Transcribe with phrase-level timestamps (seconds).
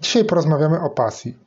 [0.00, 1.38] Dzisiaj porozmawiamy o pasji.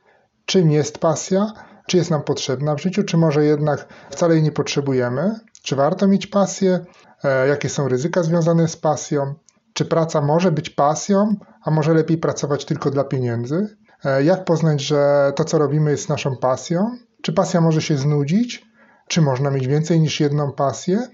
[0.46, 1.52] Czym jest pasja?
[1.86, 5.40] Czy jest nam potrzebna w życiu, czy może jednak wcale jej nie potrzebujemy?
[5.62, 6.84] Czy warto mieć pasję?
[7.24, 9.34] E, jakie są ryzyka związane z pasją?
[9.72, 13.76] Czy praca może być pasją, a może lepiej pracować tylko dla pieniędzy?
[14.04, 16.96] E, jak poznać, że to, co robimy, jest naszą pasją?
[17.22, 18.66] Czy pasja może się znudzić?
[19.08, 21.08] Czy można mieć więcej niż jedną pasję?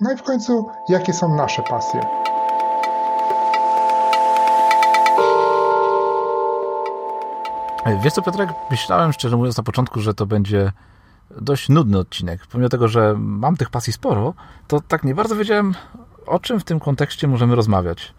[0.00, 2.00] No i w końcu, jakie są nasze pasje?
[7.86, 10.72] Wiesz co, Piotrek, myślałem szczerze mówiąc na początku, że to będzie
[11.40, 12.46] dość nudny odcinek.
[12.46, 14.34] Pomimo tego, że mam tych pasji sporo,
[14.68, 15.74] to tak nie bardzo wiedziałem,
[16.26, 18.14] o czym w tym kontekście możemy rozmawiać.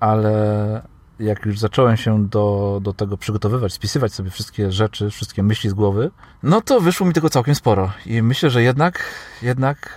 [0.00, 0.82] Ale
[1.18, 5.74] jak już zacząłem się do, do tego przygotowywać, spisywać sobie wszystkie rzeczy, wszystkie myśli z
[5.74, 6.10] głowy,
[6.42, 7.90] no to wyszło mi tego całkiem sporo.
[8.06, 9.02] I myślę, że jednak,
[9.42, 9.94] jednak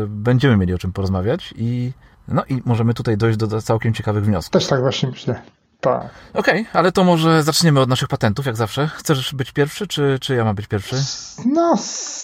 [0.00, 1.92] yy, będziemy mieli o czym porozmawiać i
[2.28, 4.52] no i możemy tutaj dojść do, do całkiem ciekawych wniosków.
[4.52, 5.42] Też tak właśnie myślę.
[5.80, 6.10] Tak.
[6.34, 8.88] Okej, okay, ale to może zaczniemy od naszych patentów, jak zawsze.
[8.88, 10.96] Chcesz być pierwszy, czy, czy ja mam być pierwszy?
[11.46, 11.76] No,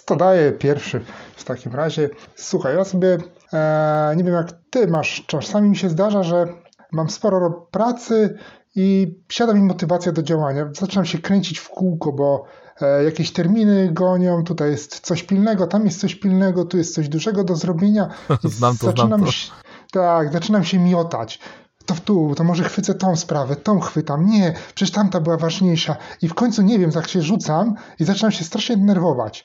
[0.05, 1.05] to daję pierwszy
[1.37, 2.11] w takim razie.
[2.35, 3.19] Słuchaj, ja sobie,
[3.53, 6.47] e, nie wiem jak ty masz, czasami mi się zdarza, że
[6.93, 8.39] mam sporo pracy
[8.75, 10.69] i siada mi motywacja do działania.
[10.73, 12.45] Zaczynam się kręcić w kółko, bo
[12.81, 17.09] e, jakieś terminy gonią, tutaj jest coś pilnego, tam jest coś pilnego, tu jest coś
[17.09, 18.09] dużego do zrobienia.
[18.45, 19.33] znam to, zaczynam znam to.
[19.33, 19.53] Się,
[19.93, 21.41] tak, zaczynam się miotać
[21.87, 24.27] to w tu, to może chwycę tą sprawę, tą chwytam.
[24.27, 25.97] Nie, przecież tamta była ważniejsza.
[26.23, 29.45] I w końcu nie wiem, tak się rzucam i zaczynam się strasznie denerwować.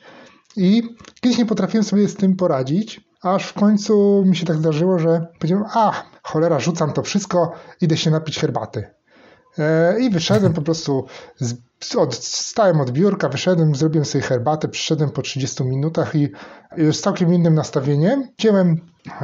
[0.55, 0.83] I
[1.21, 5.27] kiedyś nie potrafiłem sobie z tym poradzić, aż w końcu mi się tak zdarzyło, że
[5.39, 9.00] powiedziałem, a cholera, rzucam to wszystko, idę się napić herbaty.
[9.59, 11.05] E, I wyszedłem po prostu,
[11.39, 11.55] z,
[11.95, 16.29] od, stałem od biurka, wyszedłem, zrobiłem sobie herbatę, przyszedłem po 30 minutach i
[16.77, 18.27] już z całkiem innym nastawieniem.
[18.39, 18.81] Wziąłem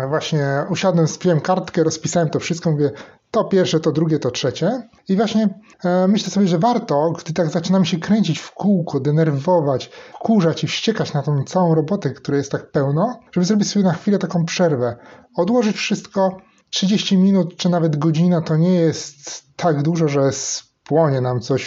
[0.10, 2.92] właśnie, usiadłem, spiłem kartkę, rozpisałem to wszystko, mówię,
[3.32, 4.88] to pierwsze, to drugie, to trzecie.
[5.10, 5.50] I właśnie
[5.84, 9.90] e, myślę sobie, że warto, gdy tak zaczynam się kręcić w kółko, denerwować,
[10.20, 13.94] kurzać i wściekać na tą całą robotę, której jest tak pełno, żeby zrobić sobie na
[13.94, 14.96] chwilę taką przerwę.
[15.36, 16.38] Odłożyć wszystko,
[16.70, 21.66] 30 minut czy nawet godzina to nie jest tak dużo, że spłonie nam coś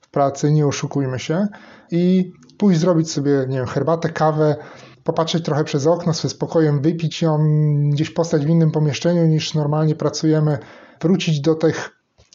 [0.00, 1.48] w pracy, nie oszukujmy się.
[1.90, 4.56] I pójść zrobić sobie, nie wiem, herbatę, kawę,
[5.04, 7.38] popatrzeć trochę przez okno, sobie spokojem wypić ją,
[7.90, 10.58] gdzieś postać w innym pomieszczeniu niż normalnie pracujemy,
[11.00, 11.90] wrócić do tych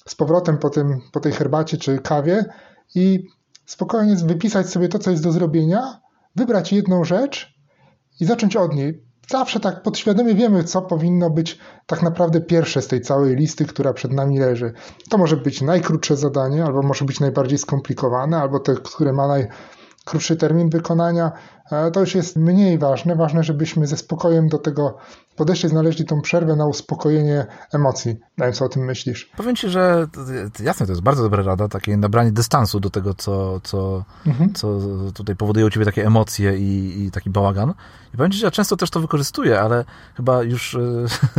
[0.08, 2.46] z powrotem po, tym, po tej herbacie czy kawie
[2.96, 3.28] i
[3.66, 6.02] spokojnie wypisać sobie to, co jest do zrobienia,
[6.36, 7.54] wybrać jedną rzecz
[8.20, 12.88] i zacząć od niej zawsze tak podświadomie wiemy, co powinno być tak naprawdę pierwsze z
[12.88, 14.74] tej całej listy, która przed nami leży.
[15.10, 19.28] To może być najkrótsze zadanie, albo może być najbardziej skomplikowane, albo te, które ma
[20.08, 21.32] najkrótszy termin wykonania.
[21.72, 23.16] E, to już jest mniej ważne.
[23.16, 24.98] Ważne, żebyśmy ze spokojem do tego
[25.36, 28.12] podeszli, znaleźli tą przerwę na uspokojenie emocji.
[28.38, 29.32] Nie wiem, co o tym myślisz.
[29.38, 30.08] Powiem Ci, że
[30.60, 34.54] jasne, to jest bardzo dobra rada, takie nabranie dystansu do tego, co, co, mhm.
[34.54, 34.80] co
[35.14, 37.74] tutaj powoduje u Ciebie takie emocje i, i taki bałagan.
[38.14, 39.86] I powiem Ci, że ja często też to wykorzystuję, ale
[40.18, 40.80] chyba już, e,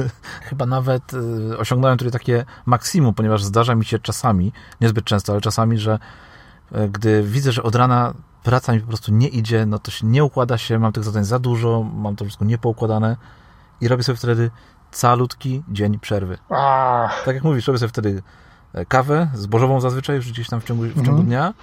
[0.48, 5.40] chyba nawet e, osiągnąłem tutaj takie maksimum, ponieważ zdarza mi się czasami, niezbyt często, ale
[5.40, 5.98] czasami, że
[6.92, 8.14] gdy widzę, że od rana
[8.48, 11.24] praca mi po prostu nie idzie, no to się nie układa się, mam tych zadań
[11.24, 13.16] za dużo, mam to wszystko niepoukładane,
[13.80, 14.50] i robię sobie wtedy
[14.90, 16.38] calutki dzień przerwy.
[16.50, 17.24] Ach.
[17.24, 18.22] Tak jak mówisz, robię sobie wtedy
[18.74, 21.26] e, kawę, zbożową zazwyczaj, już gdzieś tam w ciągu, w ciągu mhm.
[21.26, 21.54] dnia.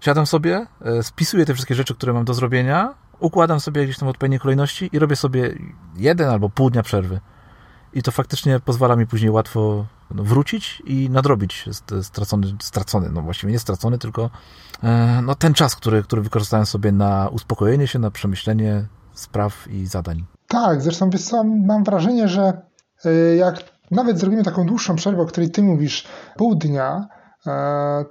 [0.00, 4.08] Siadam sobie, e, spisuję te wszystkie rzeczy, które mam do zrobienia, układam sobie gdzieś tam
[4.08, 5.54] odpowiednie kolejności i robię sobie
[5.96, 7.20] jeden albo pół dnia przerwy.
[7.92, 11.64] I to faktycznie pozwala mi później łatwo wrócić i nadrobić
[12.02, 14.30] stracony, stracony, no właściwie nie stracony, tylko
[14.82, 19.86] e, no, ten czas, który, który wykorzystałem sobie na uspokojenie się, na przemyślenie spraw i
[19.86, 20.24] zadań.
[20.48, 21.10] Tak, zresztą
[21.66, 22.62] mam wrażenie, że
[23.06, 27.23] y, jak nawet zrobimy taką dłuższą przerwę, o której ty mówisz, pół dnia, e,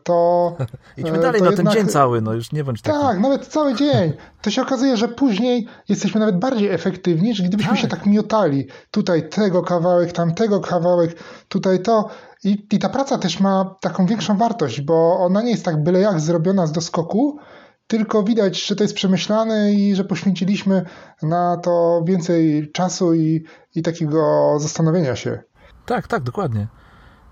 [0.03, 0.57] to.
[0.97, 2.99] Idźmy dalej na jednak, ten dzień cały, no już nie bądź taki.
[2.99, 4.13] Tak, nawet cały dzień.
[4.41, 7.81] To się okazuje, że później jesteśmy nawet bardziej efektywni, niż gdybyśmy tak.
[7.81, 8.67] się tak miotali.
[8.91, 11.15] Tutaj tego kawałek, tamtego kawałek,
[11.47, 12.09] tutaj to.
[12.43, 15.99] I, I ta praca też ma taką większą wartość, bo ona nie jest tak byle
[15.99, 17.39] jak zrobiona z doskoku,
[17.87, 20.85] tylko widać, że to jest przemyślane i że poświęciliśmy
[21.21, 25.39] na to więcej czasu i, i takiego zastanowienia się.
[25.85, 26.67] Tak, tak, dokładnie.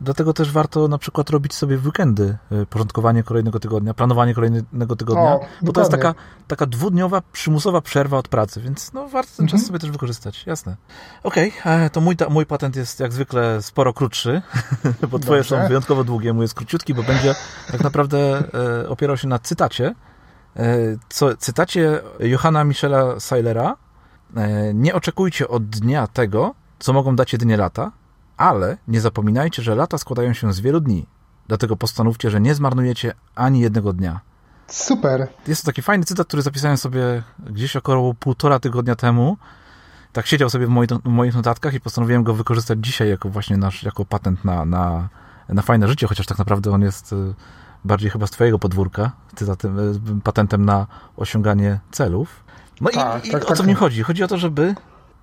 [0.01, 4.95] Dlatego też warto na przykład robić sobie w weekendy y, porządkowanie kolejnego tygodnia, planowanie kolejnego
[4.95, 6.15] tygodnia, o, bo to jest taka,
[6.47, 9.59] taka dwudniowa, przymusowa przerwa od pracy, więc no, warto ten mhm.
[9.59, 10.75] czas sobie też wykorzystać, jasne.
[11.23, 14.41] Okej, okay, to mój, mój patent jest jak zwykle sporo krótszy,
[15.11, 15.61] bo twoje Dobrze.
[15.61, 17.35] są wyjątkowo długie, mój jest króciutki, bo będzie
[17.71, 18.43] tak naprawdę
[18.83, 19.95] e, opierał się na cytacie,
[20.55, 23.77] E, co, cytacie Johanna Michela Seilera,
[24.35, 27.91] e, nie oczekujcie od dnia tego, co mogą dać jedynie lata,
[28.41, 31.05] ale nie zapominajcie, że lata składają się z wielu dni.
[31.47, 34.19] Dlatego postanówcie, że nie zmarnujecie ani jednego dnia.
[34.67, 35.27] Super.
[35.47, 39.37] Jest to taki fajny cytat, który zapisałem sobie gdzieś około półtora tygodnia temu.
[40.13, 43.57] Tak siedział sobie w, moi, w moich notatkach i postanowiłem go wykorzystać dzisiaj jako właśnie
[43.57, 45.09] nasz, jako patent na, na,
[45.49, 47.33] na fajne życie, chociaż tak naprawdę on jest y,
[47.85, 50.87] bardziej chyba z twojego podwórka, cytatem, y, patentem na
[51.17, 52.43] osiąganie celów.
[52.81, 53.67] No tak, i, i tak, o co tak.
[53.67, 54.03] mi chodzi?
[54.03, 54.75] Chodzi o to, żeby,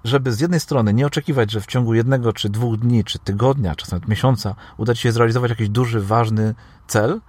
[0.04, 3.74] żeby z jednej strony nie oczekiwać, że w ciągu jednego, czy dwóch dni, czy tygodnia,
[3.74, 6.54] czy nawet miesiąca uda ci się zrealizować jakiś duży, ważny
[6.86, 7.20] cel,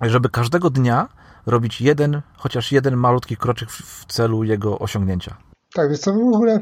[0.00, 1.08] żeby każdego dnia
[1.46, 5.36] robić jeden, chociaż jeden malutki kroczek w celu jego osiągnięcia.
[5.74, 6.60] Tak, więc co w ogóle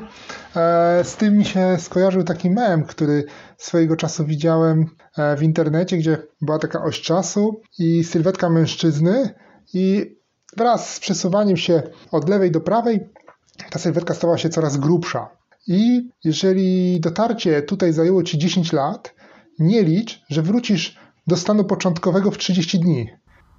[0.56, 3.24] e, z tym mi się skojarzył taki mem, który
[3.58, 4.86] swojego czasu widziałem
[5.16, 9.34] e, w internecie, gdzie była taka oś czasu i sylwetka mężczyzny
[9.74, 10.16] i
[10.56, 13.08] wraz z przesuwaniem się od lewej do prawej
[13.70, 15.28] ta sylwetka stała się coraz grubsza.
[15.66, 19.14] I jeżeli dotarcie tutaj zajęło Ci 10 lat,
[19.58, 20.96] nie licz, że wrócisz
[21.26, 23.08] do stanu początkowego w 30 dni.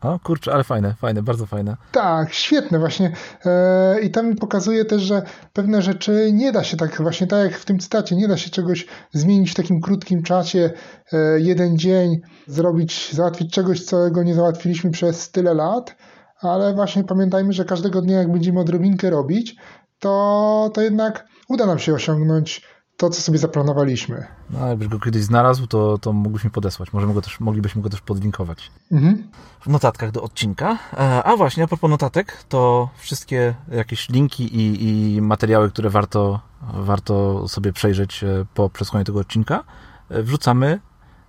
[0.01, 1.77] O kurczę, ale fajne, fajne, bardzo fajne.
[1.91, 3.11] Tak, świetne właśnie.
[3.45, 5.21] E, I tam mi pokazuje też, że
[5.53, 8.49] pewne rzeczy nie da się tak, właśnie tak jak w tym cytacie, nie da się
[8.49, 10.69] czegoś zmienić w takim krótkim czasie,
[11.13, 15.95] e, jeden dzień, zrobić, załatwić czegoś, czego nie załatwiliśmy przez tyle lat,
[16.41, 19.55] ale właśnie pamiętajmy, że każdego dnia, jak będziemy odrobinkę robić,
[19.99, 22.61] to, to jednak uda nam się osiągnąć
[22.97, 24.27] to, co sobie zaplanowaliśmy.
[24.49, 26.93] No, jakbyś go kiedyś znalazł, to, to mógłbyśmy podesłać.
[26.93, 28.71] Możemy go też, moglibyśmy go też podlinkować.
[28.91, 29.29] Mhm.
[29.61, 30.77] W notatkach do odcinka.
[30.93, 34.83] E, a właśnie, a propos notatek, to wszystkie jakieś linki i,
[35.15, 36.39] i materiały, które warto,
[36.73, 39.63] warto sobie przejrzeć e, po przesłuchaniu tego odcinka,
[40.09, 40.79] e, wrzucamy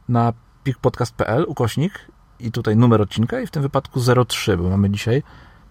[0.09, 0.33] na
[0.65, 1.93] pikpodcast.pl ukośnik
[2.41, 5.23] i tutaj numer odcinka i w tym wypadku 03, bo mamy dzisiaj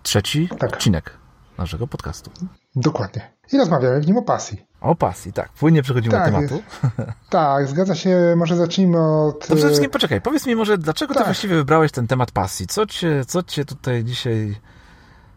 [0.03, 0.73] trzeci tak.
[0.73, 1.17] odcinek
[1.57, 2.31] naszego podcastu.
[2.77, 3.31] Dokładnie.
[3.53, 4.65] I rozmawiamy w nim o pasji.
[4.81, 5.49] O pasji, tak.
[5.49, 6.63] Płynnie przechodzimy tak, do tematu.
[7.29, 8.33] Tak, zgadza się.
[8.37, 9.39] Może zacznijmy od...
[9.39, 11.23] To przede wszystkim poczekaj, powiedz mi może, dlaczego tak.
[11.23, 12.67] ty właściwie wybrałeś ten temat pasji?
[12.67, 14.55] Co cię, co cię tutaj dzisiaj,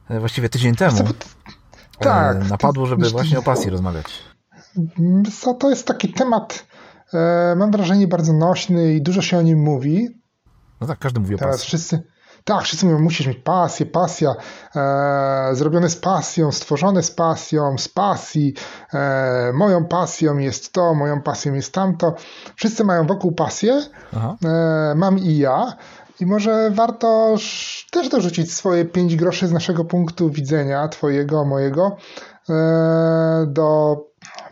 [0.08, 1.04] e, właściwie tydzień temu e,
[2.04, 4.06] tak, napadło, żeby to, właśnie o pasji rozmawiać?
[5.40, 6.66] Co, to jest taki temat,
[7.14, 10.08] e, mam wrażenie, bardzo nośny i dużo się o nim mówi.
[10.80, 11.66] No tak, każdy mówi o Teraz pasji.
[11.66, 12.02] Wszyscy,
[12.50, 14.34] tak, wszyscy mówią, musisz mieć pasję, pasja,
[14.76, 18.54] e, zrobione z pasją, stworzone z pasją, z pasji,
[18.94, 22.14] e, moją pasją jest to, moją pasją jest tamto.
[22.56, 23.82] Wszyscy mają wokół pasję,
[24.44, 25.76] e, mam i ja.
[26.20, 27.36] I może warto
[27.90, 31.96] też dorzucić swoje pięć groszy z naszego punktu widzenia, twojego, mojego,
[32.48, 33.96] e, do,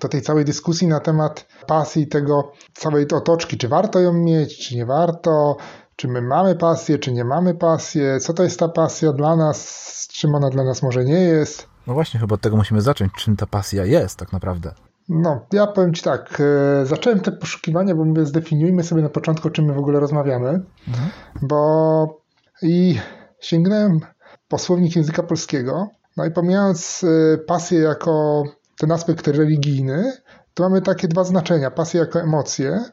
[0.00, 4.76] do tej całej dyskusji na temat pasji, tego całej otoczki, czy warto ją mieć, czy
[4.76, 5.56] nie warto,
[5.98, 10.08] czy my mamy pasję, czy nie mamy pasję, co to jest ta pasja dla nas,
[10.12, 11.68] czym ona dla nas może nie jest.
[11.86, 14.74] No właśnie, chyba od tego musimy zacząć, czym ta pasja jest tak naprawdę.
[15.08, 19.48] No, ja powiem Ci tak, e, zacząłem te poszukiwania, bo mówię, zdefiniujmy sobie na początku,
[19.48, 20.48] o czym my w ogóle rozmawiamy,
[20.88, 21.10] mhm.
[21.42, 22.20] bo
[22.62, 22.98] i
[23.40, 24.00] sięgnąłem
[24.48, 28.42] po słownik języka polskiego, no i pomijając e, pasję jako
[28.78, 30.12] ten aspekt religijny,
[30.54, 31.70] to mamy takie dwa znaczenia.
[31.70, 32.84] Pasję jako emocje,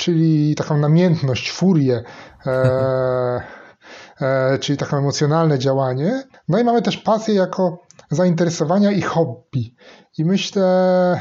[0.00, 2.02] czyli taką namiętność, furię,
[2.46, 3.40] e,
[4.20, 6.22] e, czyli taką emocjonalne działanie.
[6.48, 7.78] No i mamy też pasję jako
[8.10, 9.74] zainteresowania i hobby.
[10.18, 11.20] I myślę,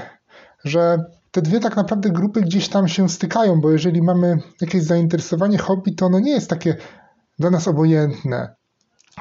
[0.65, 5.57] że te dwie tak naprawdę grupy gdzieś tam się stykają, bo jeżeli mamy jakieś zainteresowanie,
[5.57, 6.75] hobby, to ono nie jest takie
[7.39, 8.55] dla nas obojętne,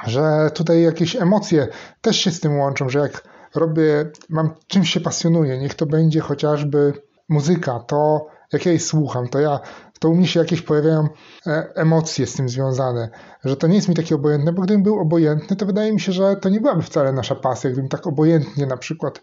[0.07, 1.67] że tutaj jakieś emocje
[2.01, 3.23] też się z tym łączą, że jak
[3.55, 6.93] robię, mam czymś się pasjonuję, niech to będzie chociażby
[7.29, 9.59] muzyka, to jak ja jej słucham, to ja,
[9.99, 11.07] to u mnie się jakieś pojawiają
[11.47, 13.09] e, emocje z tym związane,
[13.45, 16.11] że to nie jest mi takie obojętne, bo gdybym był obojętny, to wydaje mi się,
[16.11, 17.69] że to nie byłaby wcale nasza pasja.
[17.69, 19.21] Gdybym tak obojętnie na przykład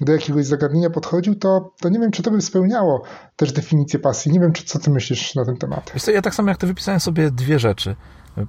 [0.00, 3.02] do jakiegoś zagadnienia podchodził, to, to nie wiem, czy to by spełniało
[3.36, 4.32] też definicję pasji.
[4.32, 5.90] Nie wiem, czy, co ty myślisz na ten temat.
[5.94, 7.96] Wiesz co, ja tak samo jak ty wypisałem sobie dwie rzeczy.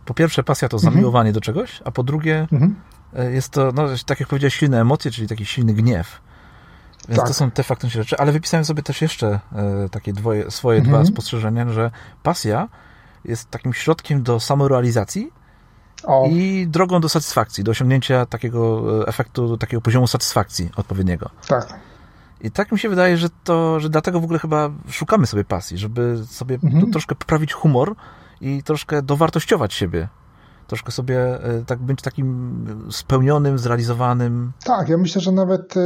[0.06, 1.34] Po pierwsze, pasja to zamiłowanie mhm.
[1.34, 2.76] do czegoś, a po drugie, mhm.
[3.14, 6.22] E, jest to, no, tak jak powiedziałeś, silne emocje, czyli taki silny gniew.
[7.10, 7.28] Więc tak.
[7.28, 10.96] to są te faktyczne rzeczy, ale wypisałem sobie też jeszcze e, takie dwoje, swoje mhm.
[10.96, 11.92] dwa spostrzeżenia, że
[12.24, 12.68] pasja
[13.26, 15.32] jest takim środkiem do samorealizacji
[16.04, 16.28] o.
[16.30, 21.30] i drogą do satysfakcji, do osiągnięcia takiego e, efektu, takiego poziomu satysfakcji odpowiedniego.
[21.48, 21.80] Tak.
[22.42, 25.78] I tak mi się wydaje, że to, że dlatego w ogóle chyba szukamy sobie pasji,
[25.78, 26.92] żeby sobie mhm.
[26.92, 27.96] troszkę poprawić humor
[28.42, 30.08] i troszkę dowartościować siebie
[30.68, 34.52] troszkę sobie e, tak być takim spełnionym, zrealizowanym.
[34.64, 35.80] Tak, ja myślę, że nawet e,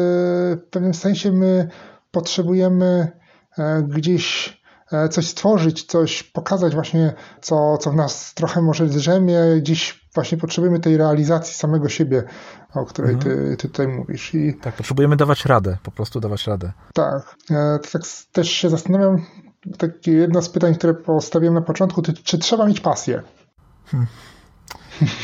[0.55, 1.67] w pewnym sensie my
[2.11, 3.11] potrzebujemy
[3.57, 4.61] e, gdzieś
[5.09, 10.79] coś stworzyć, coś pokazać właśnie, co, co w nas trochę może drzemie, gdzieś właśnie potrzebujemy
[10.79, 12.23] tej realizacji samego siebie,
[12.73, 13.35] o której mhm.
[13.35, 14.33] ty, ty tutaj mówisz.
[14.33, 14.53] I...
[14.61, 16.71] Tak, potrzebujemy dawać radę, po prostu dawać radę.
[16.93, 17.35] Tak,
[17.91, 19.25] tak też się zastanawiam,
[19.77, 23.23] takie jedno z pytań, które postawiłem na początku, czy trzeba mieć pasję?
[23.85, 24.07] Hmm.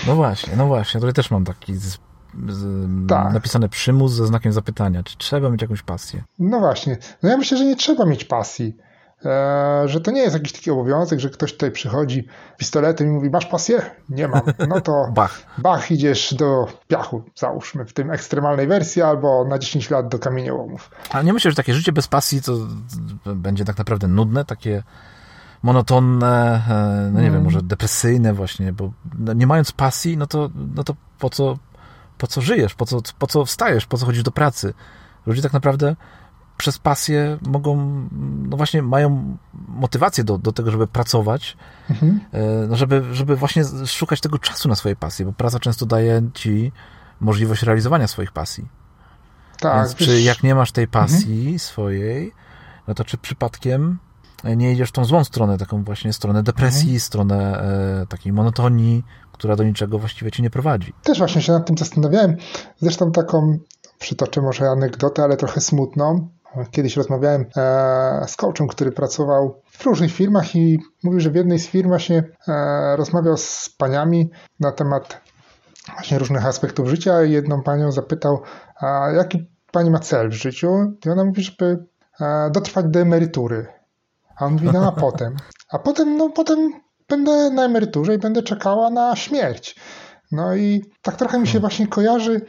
[0.07, 0.99] No właśnie, no właśnie.
[0.99, 1.97] Tutaj też mam taki z,
[2.49, 3.33] z, tak.
[3.33, 5.03] napisany przymus ze znakiem zapytania.
[5.03, 6.23] Czy trzeba mieć jakąś pasję?
[6.39, 6.97] No właśnie.
[7.23, 8.77] No ja myślę, że nie trzeba mieć pasji.
[9.25, 13.29] E, że to nie jest jakiś taki obowiązek, że ktoś tutaj przychodzi pistoletem i mówi,
[13.29, 13.81] masz pasję?
[14.09, 14.41] Nie mam.
[14.67, 15.45] No to bach.
[15.57, 20.91] bach, idziesz do piachu, załóżmy, w tym ekstremalnej wersji, albo na 10 lat do kamieniołomów.
[21.09, 22.53] Ale nie myślę, że takie życie bez pasji to
[23.35, 24.83] będzie tak naprawdę nudne, takie
[25.63, 27.33] monotonne, e, no nie mm.
[27.33, 31.57] wiem, może depresyjne właśnie, bo no nie mając pasji, no to, no to po co,
[32.17, 34.73] po co żyjesz, po co, po co wstajesz, po co chodzisz do pracy?
[35.25, 35.95] Ludzie tak naprawdę
[36.57, 37.75] przez pasję mogą,
[38.49, 39.37] no właśnie mają
[39.67, 41.57] motywację do, do tego, żeby pracować,
[41.89, 42.19] mhm.
[42.31, 46.21] E, no żeby, żeby właśnie szukać tego czasu na swoje pasje, bo praca często daje
[46.33, 46.71] ci
[47.19, 48.67] możliwość realizowania swoich pasji.
[49.59, 49.75] Tak.
[49.75, 51.59] Więc czy jak nie masz tej pasji mhm.
[51.59, 52.33] swojej,
[52.87, 53.99] no to czy przypadkiem
[54.43, 56.99] nie idziesz w tą złą stronę, taką właśnie stronę depresji, mhm.
[56.99, 57.61] stronę
[58.01, 60.93] e, takiej monotonii, która do niczego właściwie ci nie prowadzi.
[61.03, 62.37] Też właśnie się nad tym zastanawiałem.
[62.81, 63.57] Zresztą taką,
[63.99, 66.27] przytoczę może anegdotę, ale trochę smutną.
[66.71, 71.59] Kiedyś rozmawiałem e, z coachem, który pracował w różnych firmach i mówił, że w jednej
[71.59, 74.29] z firm właśnie e, rozmawiał z paniami
[74.59, 75.21] na temat
[75.93, 78.41] właśnie różnych aspektów życia i jedną panią zapytał,
[79.15, 80.93] jaki pani ma cel w życiu?
[81.05, 81.85] I ona mówi, żeby
[82.51, 83.76] dotrwać do emerytury.
[84.39, 85.35] A on mówi, no a potem?
[85.71, 86.73] A potem, no potem
[87.09, 89.75] będę na emeryturze i będę czekała na śmierć.
[90.31, 92.41] No i tak trochę mi się właśnie kojarzy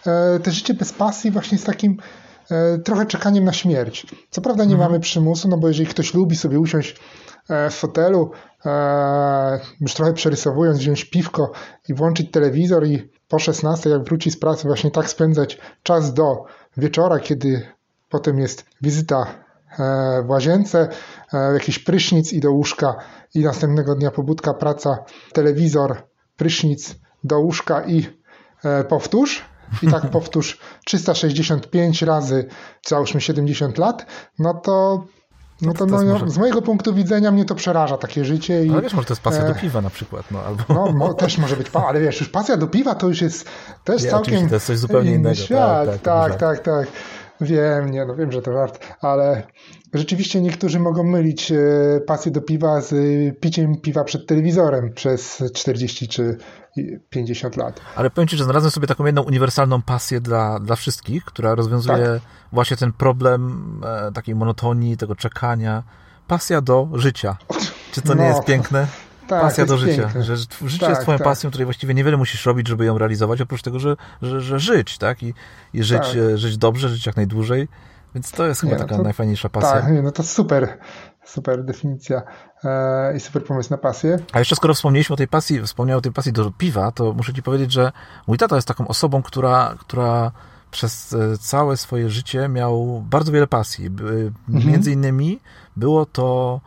[0.43, 1.97] te życie bez pasji właśnie z takim
[2.51, 4.07] E, trochę czekaniem na śmierć.
[4.31, 4.91] Co prawda nie mhm.
[4.91, 6.97] mamy przymusu, no bo jeżeli ktoś lubi sobie usiąść
[7.49, 8.31] e, w fotelu,
[8.67, 11.53] e, już trochę przerysowując, wziąć piwko
[11.89, 16.45] i włączyć telewizor i po 16, jak wróci z pracy, właśnie tak spędzać czas do
[16.77, 17.69] wieczora, kiedy
[18.09, 19.27] potem jest wizyta
[20.25, 20.89] w łazience,
[21.33, 22.97] jakiś prysznic i do łóżka
[23.35, 24.99] i następnego dnia pobudka, praca,
[25.33, 26.03] telewizor,
[26.37, 26.95] prysznic,
[27.25, 28.07] do łóżka i
[28.89, 29.45] powtórz,
[29.83, 32.49] i tak powtórz 365 razy,
[32.87, 34.07] załóżmy 70 lat,
[34.39, 35.05] no to
[35.63, 36.29] no to, to no, może...
[36.29, 38.65] z mojego punktu widzenia mnie to przeraża takie życie.
[38.65, 39.49] I, ale wiesz, może to jest pasja e...
[39.49, 40.31] do piwa na przykład.
[40.31, 40.65] No, albo...
[40.69, 43.49] no mo, też może być, ale wiesz, już pasja do piwa to już jest
[43.85, 45.35] też nie, całkiem to jest coś zupełnie innego.
[45.35, 45.87] Świat.
[45.87, 46.89] Tak, tak, tak, tak, tak.
[47.41, 49.43] Wiem, nie, no wiem, że to żart, ale
[49.95, 51.57] rzeczywiście niektórzy mogą mylić e,
[52.07, 52.95] pasję do piwa z
[53.41, 56.37] piciem piwa przed telewizorem przez 40 czy
[57.11, 57.81] 50 lat.
[57.97, 62.05] Ale powiem Ci, że znalazłem sobie taką jedną uniwersalną pasję dla, dla wszystkich, która rozwiązuje
[62.05, 62.21] tak.
[62.53, 65.83] właśnie ten problem e, takiej monotonii, tego czekania.
[66.27, 67.37] Pasja do życia.
[67.93, 68.23] Czy to no.
[68.23, 68.87] nie jest piękne?
[69.29, 70.03] Tak, pasja do życia.
[70.03, 70.23] Piękne.
[70.25, 71.25] Że życie tak, jest twoją tak.
[71.25, 74.99] pasją, której właściwie niewiele musisz robić, żeby ją realizować, oprócz tego, że, że, że żyć,
[74.99, 75.23] tak?
[75.23, 75.35] I,
[75.73, 76.17] i żyć, tak.
[76.17, 77.69] E, żyć dobrze, żyć jak najdłużej.
[78.15, 79.73] Więc to jest chyba nie, taka to, najfajniejsza pasja.
[79.73, 80.79] Tak, nie, no to super,
[81.25, 82.23] super definicja
[82.65, 84.19] e, i super pomysł na pasję.
[84.33, 87.35] A jeszcze skoro wspomnieliśmy o tej pasji, wspomniał o tej pasji do piwa, to muszę
[87.35, 87.93] ci powiedzieć, że
[88.27, 90.33] mój tata jest taką osobą, która, która
[90.71, 93.87] przez e, całe swoje życie miał bardzo wiele pasji.
[93.87, 94.33] Mhm.
[94.49, 95.41] Między innymi
[95.77, 96.61] było to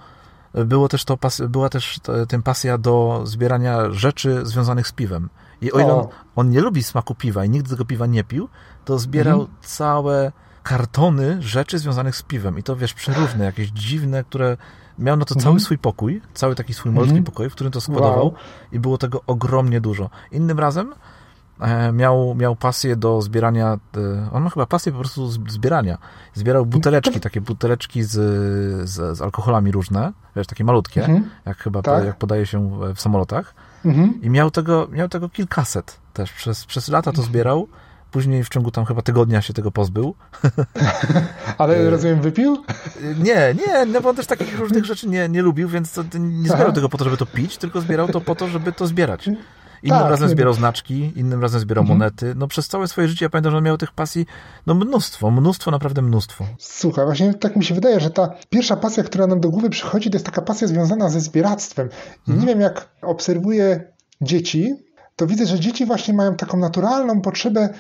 [0.54, 1.18] było też to,
[1.50, 5.30] była też tym pasja do zbierania rzeczy związanych z piwem.
[5.62, 8.50] I o ile on, on, nie lubi smaku piwa i nigdy tego piwa nie pił,
[8.86, 9.58] to zbierał mhm.
[9.62, 10.32] całe
[10.64, 12.58] kartony rzeczy związanych z piwem.
[12.60, 14.58] I to wiesz, przeróżne, jakieś dziwne, które
[15.00, 15.60] miał na to cały mhm.
[15.60, 17.26] swój pokój, cały taki swój malutki mhm.
[17.26, 18.34] pokój, w którym to składował wow.
[18.72, 20.10] i było tego ogromnie dużo.
[20.32, 20.94] Innym razem
[21.94, 25.98] miał, miał pasję do zbierania, e, on ma chyba pasję po prostu zbierania.
[26.34, 28.10] Zbierał buteleczki, takie buteleczki z,
[28.90, 31.30] z, z alkoholami różne, wiesz, takie malutkie, mhm.
[31.46, 32.06] jak chyba tak.
[32.06, 33.56] jak podaje się w samolotach.
[33.86, 34.22] Mhm.
[34.22, 36.34] I miał tego, miał tego kilkaset też.
[36.34, 37.68] Przez, przez lata to zbierał
[38.12, 40.16] Później w ciągu tam chyba tygodnia się tego pozbył.
[41.58, 42.64] Ale e, rozumiem, wypił?
[43.24, 46.50] Nie, nie, no bo on też takich różnych rzeczy nie, nie lubił, więc to, nie
[46.50, 46.76] zbierał Aha.
[46.76, 49.30] tego po to, żeby to pić, tylko zbierał to po to, żeby to zbierać.
[49.84, 52.00] Innym tak, razem zbierał znaczki, innym razem zbierał mhm.
[52.00, 52.34] monety.
[52.36, 54.26] No przez całe swoje życie ja pamiętam, że on miał tych pasji
[54.68, 56.46] no mnóstwo, mnóstwo, naprawdę mnóstwo.
[56.60, 60.10] Słuchaj, właśnie tak mi się wydaje, że ta pierwsza pasja, która nam do głowy przychodzi,
[60.10, 61.90] to jest taka pasja związana ze zbieractwem.
[62.28, 62.40] I mhm.
[62.40, 64.76] nie wiem, jak obserwuję dzieci,
[65.16, 67.72] to widzę, że dzieci właśnie mają taką naturalną potrzebę e,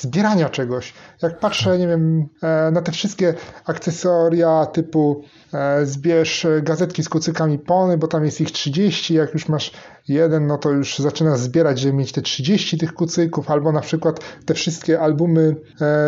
[0.00, 0.94] zbierania czegoś.
[1.22, 3.34] Jak patrzę, nie wiem, e, na te wszystkie
[3.64, 9.48] akcesoria typu e, zbierz gazetki z kucykami Pony, bo tam jest ich 30, jak już
[9.48, 9.72] masz
[10.08, 14.20] jeden, no to już zaczynasz zbierać, żeby mieć te 30 tych kucyków, albo na przykład
[14.46, 15.56] te wszystkie albumy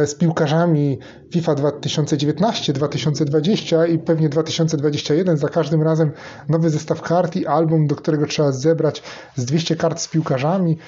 [0.07, 0.99] z piłkarzami
[1.33, 6.12] FIFA 2019, 2020 i pewnie 2021, za każdym razem
[6.49, 9.03] nowy zestaw kart i album, do którego trzeba zebrać
[9.37, 10.79] z 200 kart z piłkarzami,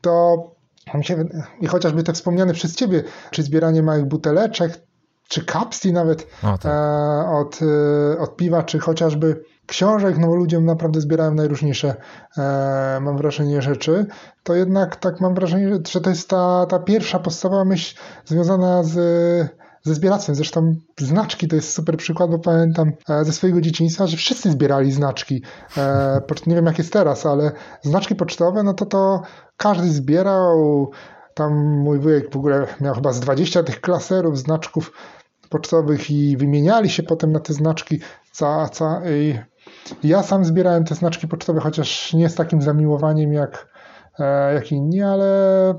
[0.00, 0.44] to
[1.60, 4.80] i chociażby te wspomniane przez Ciebie, czy zbieranie małych buteleczek,
[5.28, 6.72] czy kapsli nawet O, tak.
[6.72, 11.94] e, od, e, od piwa, czy chociażby książek, no bo ludziom naprawdę zbierałem najróżniejsze,
[12.38, 14.06] e, mam wrażenie, rzeczy,
[14.42, 18.94] to jednak tak mam wrażenie, że to jest ta, ta pierwsza podstawowa myśl związana z,
[19.82, 20.34] ze zbieractwem.
[20.34, 24.92] Zresztą znaczki to jest super przykład, bo pamiętam e, ze swojego dzieciństwa, że wszyscy zbierali
[24.92, 25.42] znaczki.
[25.76, 29.22] E, nie wiem jak jest teraz, ale znaczki pocztowe, no to to
[29.56, 30.90] każdy zbierał.
[31.34, 34.92] Tam mój wujek w ogóle miał chyba z 20 tych klaserów, znaczków
[35.48, 38.00] pocztowych i wymieniali się potem na te znaczki.
[38.32, 39.00] Ca, ca,
[40.02, 43.68] ja sam zbierałem te znaczki pocztowe, chociaż nie z takim zamiłowaniem jak,
[44.18, 45.74] e, jak inni, ale,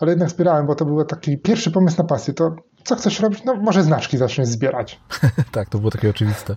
[0.00, 2.34] ale jednak zbierałem, bo to był taki pierwszy pomysł na pasję.
[2.34, 3.44] To co chcesz robić?
[3.44, 5.00] No może znaczki zaczniesz zbierać.
[5.52, 6.56] tak, to było takie oczywiste.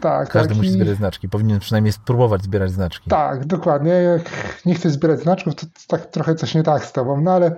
[0.00, 1.28] Tak, Każdy tak, musi i- zbierać znaczki.
[1.28, 3.10] Powinien przynajmniej spróbować zbierać znaczki.
[3.10, 3.90] Tak, dokładnie.
[3.90, 4.30] Jak
[4.66, 7.56] nie chcesz zbierać znaczków, to tak trochę coś nie tak z tobą, no ale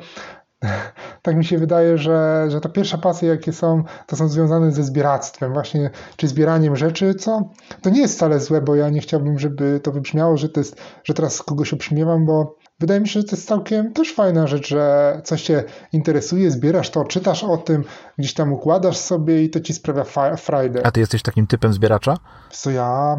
[1.22, 4.84] tak mi się wydaje, że, że ta pierwsza pasja, jakie są, to są związane ze
[4.84, 7.50] zbieractwem, właśnie, czy zbieraniem rzeczy, co
[7.82, 10.80] to nie jest wcale złe, bo ja nie chciałbym, żeby to wybrzmiało, że to jest,
[11.04, 14.68] że teraz kogoś obśmiewam, bo wydaje mi się, że to jest całkiem też fajna rzecz,
[14.68, 17.84] że coś cię interesuje, zbierasz to, czytasz o tym,
[18.18, 20.04] gdzieś tam układasz sobie i to ci sprawia
[20.36, 20.86] frajdę.
[20.86, 22.16] A ty jesteś takim typem zbieracza?
[22.50, 23.16] Co ja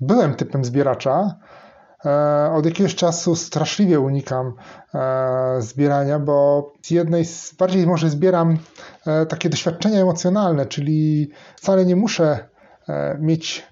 [0.00, 1.34] byłem typem zbieracza.
[2.06, 4.52] E, Od jakiegoś czasu straszliwie unikam
[4.94, 8.58] e, zbierania, bo z jednej z bardziej może zbieram
[9.06, 12.48] e, takie doświadczenia emocjonalne, czyli wcale nie muszę
[13.18, 13.66] mieć.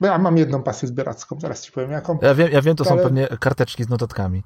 [0.00, 2.18] Ja mam jedną pasję zbieracką, zaraz ci powiem jaką.
[2.22, 4.42] Ja wiem, ja wiem to są Ale- pewnie karteczki z notatkami.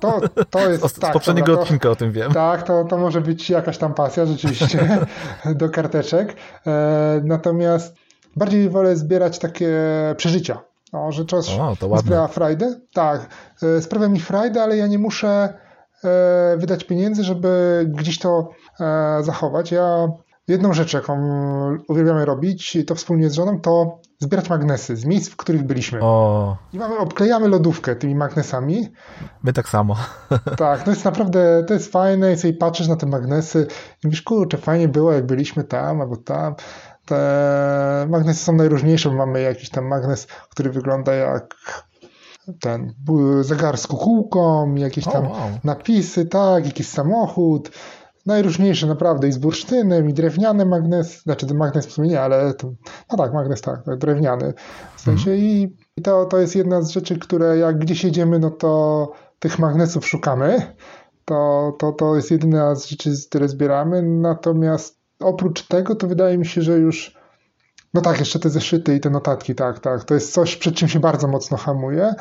[0.00, 0.20] To,
[0.50, 2.32] to jest Z, z tak, poprzedniego dobra, to- odcinka o tym wiem.
[2.32, 5.00] Tak, to, to może być jakaś tam pasja rzeczywiście
[5.54, 6.36] do karteczek.
[6.66, 7.96] E, natomiast
[8.36, 9.70] bardziej wolę zbierać takie
[10.16, 10.60] przeżycia.
[10.92, 12.06] O, że coś O, to ładne.
[12.06, 12.80] sprawia frajdę.
[12.94, 13.26] Tak,
[13.62, 15.54] e, sprawia mi frajdę, ale ja nie muszę
[16.04, 18.48] e, wydać pieniędzy, żeby gdzieś to
[18.80, 19.72] e, zachować.
[19.72, 20.08] Ja
[20.48, 21.18] jedną rzecz, jaką
[21.88, 26.00] uwielbiamy robić, i to wspólnie z żoną, to zbierać magnesy z miejsc, w których byliśmy.
[26.02, 28.88] O, I mamy, obklejamy lodówkę tymi magnesami.
[29.42, 29.96] my tak samo.
[30.56, 33.66] Tak, to jest naprawdę, to jest fajne i sobie patrzysz na te magnesy
[34.04, 36.54] i mówisz, kurczę, fajnie było, jak byliśmy tam albo tam.
[37.06, 41.56] Te magnesy są najróżniejsze, bo mamy jakiś tam magnes, który wygląda jak
[42.60, 42.94] ten
[43.40, 45.50] zegar z kukułką, jakieś tam wow.
[45.64, 47.70] napisy, tak, jakiś samochód.
[48.26, 52.54] Najróżniejsze naprawdę i z bursztynem, i drewniany magnes, znaczy ten magnes w sumie nie, ale
[52.54, 52.72] to,
[53.10, 54.54] no tak, magnes tak, drewniany
[54.96, 58.50] w sensie i, i to, to jest jedna z rzeczy, które jak gdzieś jedziemy, no
[58.50, 60.74] to tych magnesów szukamy,
[61.24, 66.46] to, to, to jest jedyna z rzeczy, które zbieramy, natomiast oprócz tego to wydaje mi
[66.46, 67.16] się, że już
[67.94, 70.88] no tak, jeszcze te zeszyty i te notatki, tak, tak, to jest coś, przed czym
[70.88, 72.14] się bardzo mocno hamuje.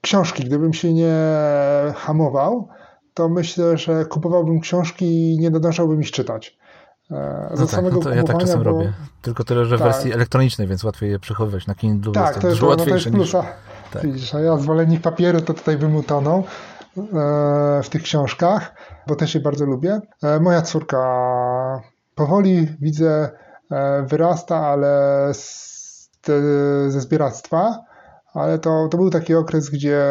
[0.00, 1.14] Książki, gdybym się nie
[1.96, 2.68] hamował,
[3.14, 6.58] to myślę, że kupowałbym książki i nie nadążałbym ich czytać.
[7.10, 8.92] E, No tak, no to ja tak czasem bo- robię.
[9.22, 9.92] Tylko tyle, że w Tak.
[9.92, 11.66] wersji elektronicznej, więc łatwiej je przechowywać.
[11.66, 13.18] Na Kindle Tak, jest to dużo no, to jest łatwiejsze niż...
[13.18, 13.44] plusa.
[13.92, 14.02] tak.
[14.02, 16.44] Widzisz, a ja zwolennik papieru to tutaj bym utonął
[16.98, 17.02] e,
[17.82, 18.74] w tych książkach,
[19.06, 20.00] bo też je bardzo lubię.
[20.22, 20.98] E, moja córka
[22.18, 23.30] powoli widzę
[23.70, 24.90] e, wyrasta, ale
[25.32, 26.32] z, te,
[26.90, 27.84] ze zbieractwa,
[28.34, 30.02] ale to, to był taki okres, gdzie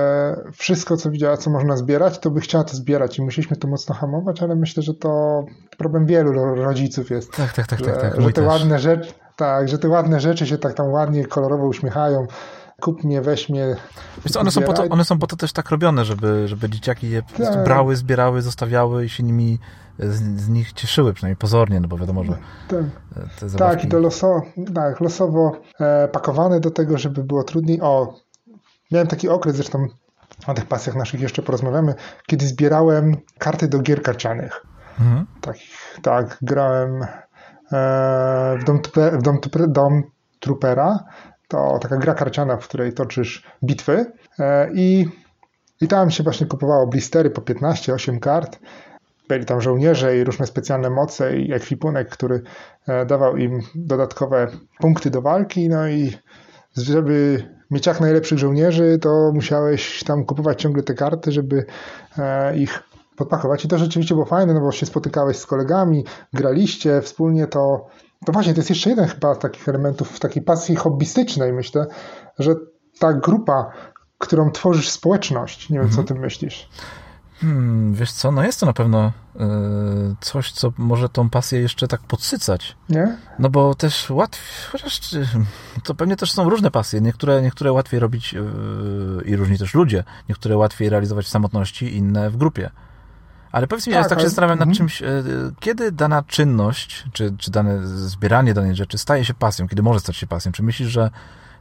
[0.53, 3.95] wszystko, co widziała, co można zbierać, to by chciała to zbierać i musieliśmy to mocno
[3.95, 5.43] hamować, ale myślę, że to
[5.77, 7.31] problem wielu ro- rodziców jest.
[7.31, 8.21] Tak, tak, tak, że, tak, tak.
[8.21, 8.45] że te też.
[8.45, 12.27] ładne rzeczy, tak, że te ładne rzeczy się tak tam ładnie, kolorowo uśmiechają.
[12.81, 13.75] Kup mnie, weź mnie.
[14.23, 16.69] Wiesz co, one, są po to, one są po to też tak robione, żeby, żeby
[16.69, 17.63] dzieciaki je Tak.
[17.63, 19.59] brały, zbierały, zostawiały i się nimi
[19.99, 22.37] z, z nich cieszyły, przynajmniej pozornie, no bo wiadomo, że
[22.67, 22.79] Tak,
[23.39, 24.41] te tak i to loso,
[24.75, 27.81] tak, losowo e, pakowane do tego, żeby było trudniej.
[27.81, 28.13] O,
[28.91, 29.87] miałem taki okres, zresztą
[30.47, 31.95] o tych pasjach naszych jeszcze porozmawiamy,
[32.27, 34.65] kiedy zbierałem karty do gier karcianych.
[34.99, 35.25] Mhm.
[35.41, 37.07] Takich, tak, grałem e,
[38.61, 40.03] w Dom, w Dom, Dom
[40.39, 41.03] Troopera.
[41.47, 44.05] To taka gra karciana, w której toczysz bitwy.
[44.39, 45.09] E, i,
[45.81, 48.59] I tam się właśnie kupowało blistery po 15, 8 kart.
[49.29, 52.41] Byli tam żołnierze i różne specjalne moce i ekwipunek, który
[52.87, 54.47] e, dawał im dodatkowe
[54.79, 55.69] punkty do walki.
[55.69, 56.17] No i
[56.77, 61.65] żeby mieć jak najlepszych żołnierzy, to musiałeś tam kupować ciągle te karty, żeby
[62.17, 62.83] e, ich
[63.17, 63.65] podpakować.
[63.65, 67.87] I to rzeczywiście było fajne, no bo się spotykałeś z kolegami, graliście wspólnie, to,
[68.25, 71.85] to właśnie to jest jeszcze jeden chyba z takich elementów takiej pasji hobbystycznej, myślę,
[72.39, 72.55] że
[72.99, 73.71] ta grupa,
[74.17, 76.69] którą tworzysz społeczność, nie wiem, co o tym myślisz.
[77.41, 79.39] Hmm, wiesz co, no jest to na pewno y,
[80.21, 82.75] coś, co może tą pasję jeszcze tak podsycać.
[82.89, 83.17] Nie?
[83.39, 84.99] No bo też łatwiej, chociaż
[85.83, 87.01] to pewnie też są różne pasje.
[87.01, 88.41] Niektóre, niektóre łatwiej robić yy,
[89.25, 90.03] i różni też ludzie.
[90.29, 92.69] Niektóre łatwiej realizować w samotności, inne w grupie.
[93.51, 94.77] Ale powiedz mi, tak, ja tak się zastanawiam nad mhm.
[94.77, 95.23] czymś, e,
[95.59, 100.15] kiedy dana czynność, czy, czy dane zbieranie danej rzeczy staje się pasją, kiedy może stać
[100.15, 100.51] się pasją?
[100.51, 101.09] Czy myślisz, że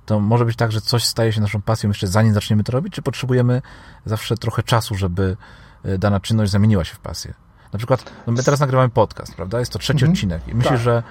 [0.07, 2.94] to może być tak, że coś staje się naszą pasją jeszcze zanim zaczniemy to robić,
[2.94, 3.62] czy potrzebujemy
[4.05, 5.37] zawsze trochę czasu, żeby
[5.85, 7.35] e, dana czynność zamieniła się w pasję?
[7.72, 9.61] Na przykład, no my teraz nagrywamy podcast, prawda?
[9.61, 10.12] Jest to trzeci mhm.
[10.12, 10.81] odcinek i myślę, tak.
[10.81, 11.03] że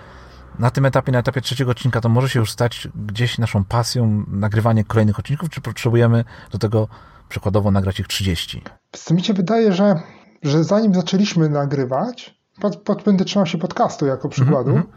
[0.60, 4.26] na tym etapie, na etapie trzeciego odcinka to może się już stać gdzieś naszą pasją
[4.28, 6.88] nagrywanie kolejnych odcinków, czy potrzebujemy do tego
[7.30, 8.62] przykładowo nagrać ich 30?
[8.92, 9.96] Co mi się wydaje, że,
[10.44, 14.88] że zanim zaczęliśmy nagrywać, pod, pod, będę trzymał się podcastu jako przykładu, mm -hmm.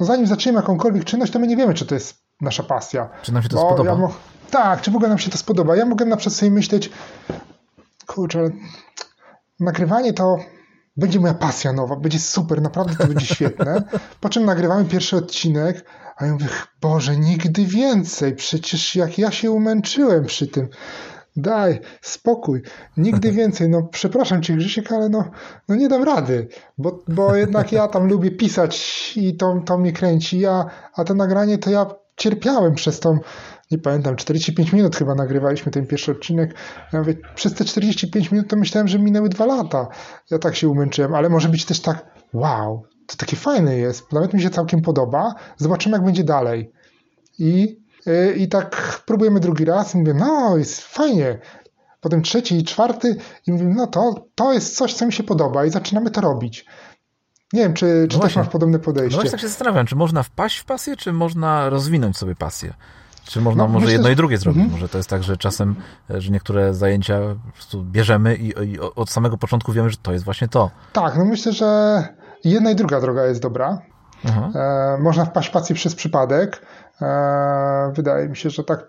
[0.00, 3.08] no zanim zaczniemy jakąkolwiek czynność, to my nie wiemy, czy to jest nasza pasja.
[3.22, 3.90] Czy nam się to Bo spodoba?
[3.90, 4.08] Ja
[4.50, 5.76] tak, czy w ogóle nam się to spodoba.
[5.76, 6.90] Ja mogę na przykład sobie myśleć,
[8.06, 8.50] kurczę,
[9.60, 10.38] nagrywanie to
[10.96, 13.82] będzie moja pasja nowa, będzie super, naprawdę to będzie świetne.
[14.20, 15.84] Po czym nagrywamy pierwszy odcinek,
[16.16, 16.48] a ja mówię,
[16.80, 20.68] Boże, nigdy więcej, przecież jak ja się umęczyłem przy tym.
[21.36, 22.62] Daj, spokój,
[22.96, 23.68] nigdy więcej.
[23.68, 25.30] No przepraszam cię Grzesiek, ale no,
[25.68, 29.92] no nie dam rady, bo, bo jednak ja tam lubię pisać i to, to mnie
[29.92, 33.18] kręci, a, a to nagranie to ja cierpiałem przez tą
[33.70, 36.54] nie pamiętam, 45 minut chyba nagrywaliśmy ten pierwszy odcinek.
[36.92, 39.88] Ja mówię, przez te 45 minut to myślałem, że minęły dwa lata.
[40.30, 44.34] Ja tak się umęczyłem, ale może być też tak, wow, to takie fajne jest, nawet
[44.34, 46.72] mi się całkiem podoba, zobaczymy jak będzie dalej.
[47.38, 47.80] I,
[48.36, 51.38] i tak próbujemy drugi raz i mówię, no jest fajnie.
[52.00, 55.64] Potem trzeci i czwarty i mówię, no to, to jest coś, co mi się podoba
[55.64, 56.66] i zaczynamy to robić.
[57.52, 59.10] Nie wiem, czy, czy no też masz podobne podejście.
[59.10, 62.74] No właśnie tak się zastanawiam, czy można wpaść w pasję, czy można rozwinąć sobie pasję?
[63.24, 64.64] Czy można no, może myślę, jedno i drugie zrobić?
[64.64, 64.70] -hmm.
[64.70, 65.74] Może to jest tak, że czasem,
[66.10, 70.24] że niektóre zajęcia po prostu bierzemy i, i, od samego początku wiemy, że to jest
[70.24, 70.70] właśnie to.
[70.92, 72.02] Tak, no myślę, że
[72.44, 73.82] jedna i druga droga jest dobra.
[74.24, 74.52] Mhm.
[74.54, 76.66] E, można wpaść w pasję przez przypadek.
[77.02, 78.88] E, wydaje mi się, że tak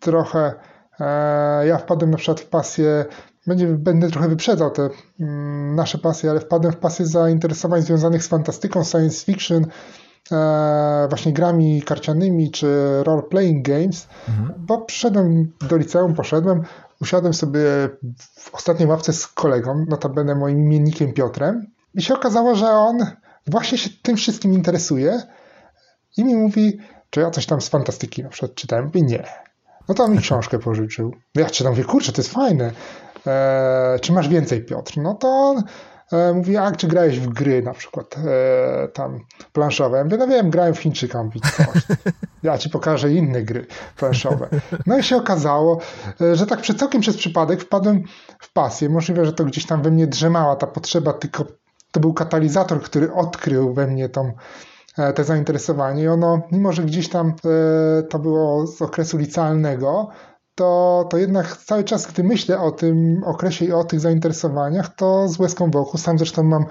[0.00, 0.54] trochę
[1.00, 3.04] e, ja wpadłem na przykład w pasję
[3.46, 4.88] będzie, będę trochę wyprzedzał te
[5.20, 9.66] mm, nasze pasje, ale wpadłem w pasję zainteresowań związanych z fantastyką, science fiction,
[10.32, 12.66] e, właśnie grami karcianymi czy
[13.02, 14.54] role-playing games, mhm.
[14.58, 16.62] bo przyszedłem do liceum, poszedłem,
[17.00, 17.60] usiadłem sobie
[18.38, 22.98] w ostatniej ławce z kolegą, notabene moim imiennikiem Piotrem i się okazało, że on
[23.46, 25.22] właśnie się tym wszystkim interesuje
[26.16, 26.78] i mi mówi,
[27.14, 28.90] czy ja coś tam z fantastyki na przykład czytałem?
[28.94, 29.24] I nie.
[29.88, 31.12] No to on mi książkę pożyczył.
[31.34, 32.72] Ja czytam, mówię, kurczę, to jest fajne.
[33.26, 34.92] E, czy masz więcej, Piotr?
[34.96, 35.54] No to
[36.12, 39.20] e, mówi, a czy grałeś w gry na przykład e, tam
[39.52, 39.98] planszowe?
[39.98, 41.22] Ja mówię, no wiem, grałem w Chińczyka.
[41.22, 41.40] Mówi,
[42.42, 44.48] ja ci pokażę inne gry planszowe.
[44.86, 45.78] No i się okazało,
[46.20, 48.02] e, że tak przed całkiem przez przypadek wpadłem
[48.40, 48.88] w pasję.
[48.88, 51.44] Możliwe, że to gdzieś tam we mnie drzemała ta potrzeba, tylko
[51.92, 54.32] to był katalizator, który odkrył we mnie tą
[55.14, 60.08] te zainteresowanie i ono, mimo że gdzieś tam e, to było z okresu licealnego,
[60.54, 65.28] to, to jednak cały czas, gdy myślę o tym okresie i o tych zainteresowaniach, to
[65.28, 66.00] z łezką wokół.
[66.00, 66.64] Sam zresztą mam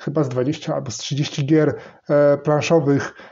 [0.00, 1.74] chyba z 20 albo z 30 gier
[2.08, 3.31] e, planszowych e,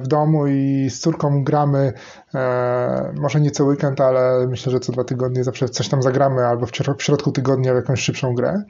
[0.00, 1.92] w domu i z córką gramy,
[2.34, 6.46] e, może nie co weekend, ale myślę, że co dwa tygodnie zawsze coś tam zagramy
[6.46, 8.62] albo w środku tygodnia w jakąś szybszą grę.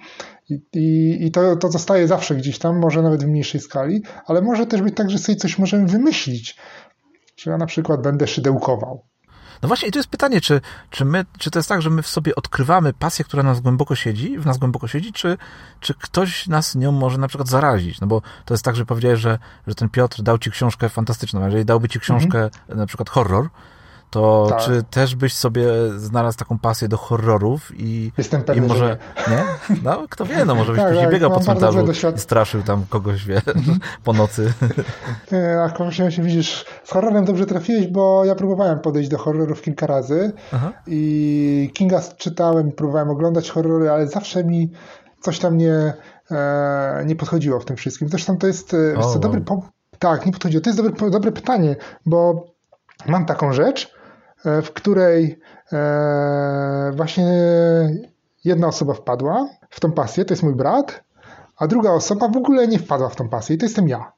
[0.48, 4.42] I, i, i to, to zostaje zawsze gdzieś tam, może nawet w mniejszej skali, ale
[4.42, 6.56] może też być tak, że sobie coś możemy wymyślić.
[7.34, 9.04] Czy ja na przykład będę szydełkował
[9.64, 12.02] no właśnie, i tu jest pytanie, czy, czy, my, czy to jest tak, że my
[12.02, 15.36] w sobie odkrywamy pasję, która nas głęboko siedzi, w nas głęboko siedzi, czy,
[15.80, 18.00] czy ktoś nas nią może na przykład zarazić?
[18.00, 21.44] No bo to jest tak, że powiedziałeś, że, że ten Piotr dał ci książkę fantastyczną,
[21.44, 22.78] jeżeli dałby ci książkę, mhm.
[22.78, 23.48] na przykład horror,
[24.14, 24.60] to tak.
[24.60, 28.98] czy też byś sobie znalazł taką pasję do horrorów i, Jestem pewny, i może,
[29.28, 29.34] nie.
[29.36, 29.44] nie?
[29.82, 32.84] No, kto wie, no może byś tak, później tak, biegał po cmentarzu i straszył tam
[32.88, 33.42] kogoś, wie,
[34.04, 34.52] po nocy.
[35.64, 39.86] A właśnie się widzisz, z horrorem dobrze trafiłeś, bo ja próbowałem podejść do horrorów kilka
[39.86, 40.72] razy Aha.
[40.86, 44.70] i Kinga czytałem, próbowałem oglądać horrory, ale zawsze mi
[45.20, 45.94] coś tam nie,
[46.30, 48.08] e, nie podchodziło w tym wszystkim.
[48.08, 49.62] Zresztą to jest, e, o, co, dobry po...
[49.98, 50.60] tak, nie podchodziło.
[50.60, 52.46] To jest dobre, dobre pytanie, bo
[53.06, 53.93] mam taką rzecz, E,
[54.44, 55.40] w której
[55.72, 57.26] e, właśnie
[58.44, 61.04] jedna osoba wpadła w tą pasję, to jest mój brat,
[61.56, 64.12] a druga osoba w ogóle nie wpadła w tą pasję i to jestem ja.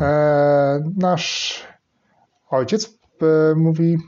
[0.00, 1.62] E, nasz
[2.50, 2.98] ojciec
[3.56, 3.98] mówi,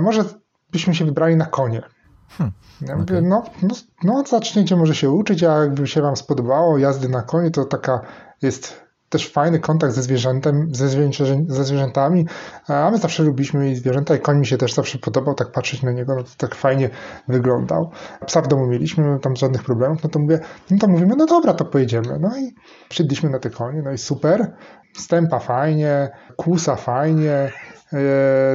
[0.00, 0.24] może
[0.70, 1.82] byśmy się wybrali na konie.
[2.28, 3.22] Hmm, ja mówię, okay.
[3.22, 7.50] no, no, no, zaczniecie może się uczyć, a jakby się wam spodobało jazdy na konie,
[7.50, 8.00] to taka
[8.42, 8.83] jest
[9.14, 12.26] też fajny kontakt ze zwierzętem, ze, zwierzę, ze zwierzętami,
[12.68, 15.82] a my zawsze lubiliśmy i zwierzęta i koń mi się też zawsze podobał, tak patrzeć
[15.82, 16.90] na niego, no to tak fajnie
[17.28, 17.90] wyglądał.
[18.26, 21.54] Psa w domu mieliśmy, tam żadnych problemów, no to mówię, no to mówimy, no dobra,
[21.54, 22.18] to pojedziemy.
[22.20, 22.54] No i
[22.88, 24.52] przyszliśmy na te konie, no i super,
[24.96, 27.52] stępa fajnie, kłusa fajnie
[27.92, 27.98] yy,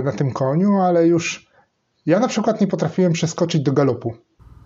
[0.03, 1.51] na tym koniu, ale już
[2.05, 4.13] ja na przykład nie potrafiłem przeskoczyć do galopu.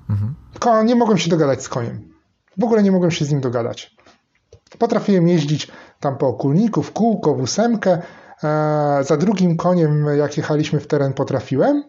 [0.09, 0.85] Mhm.
[0.85, 2.09] nie mogłem się dogadać z koniem.
[2.57, 3.95] W ogóle nie mogłem się z nim dogadać.
[4.79, 5.67] Potrafiłem jeździć
[5.99, 8.01] tam po okulniku, w kółko, w ósemkę.
[8.43, 11.83] E, za drugim koniem, jak jechaliśmy w teren, potrafiłem,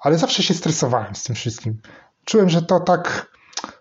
[0.00, 1.80] ale zawsze się stresowałem z tym wszystkim.
[2.24, 3.26] Czułem, że to tak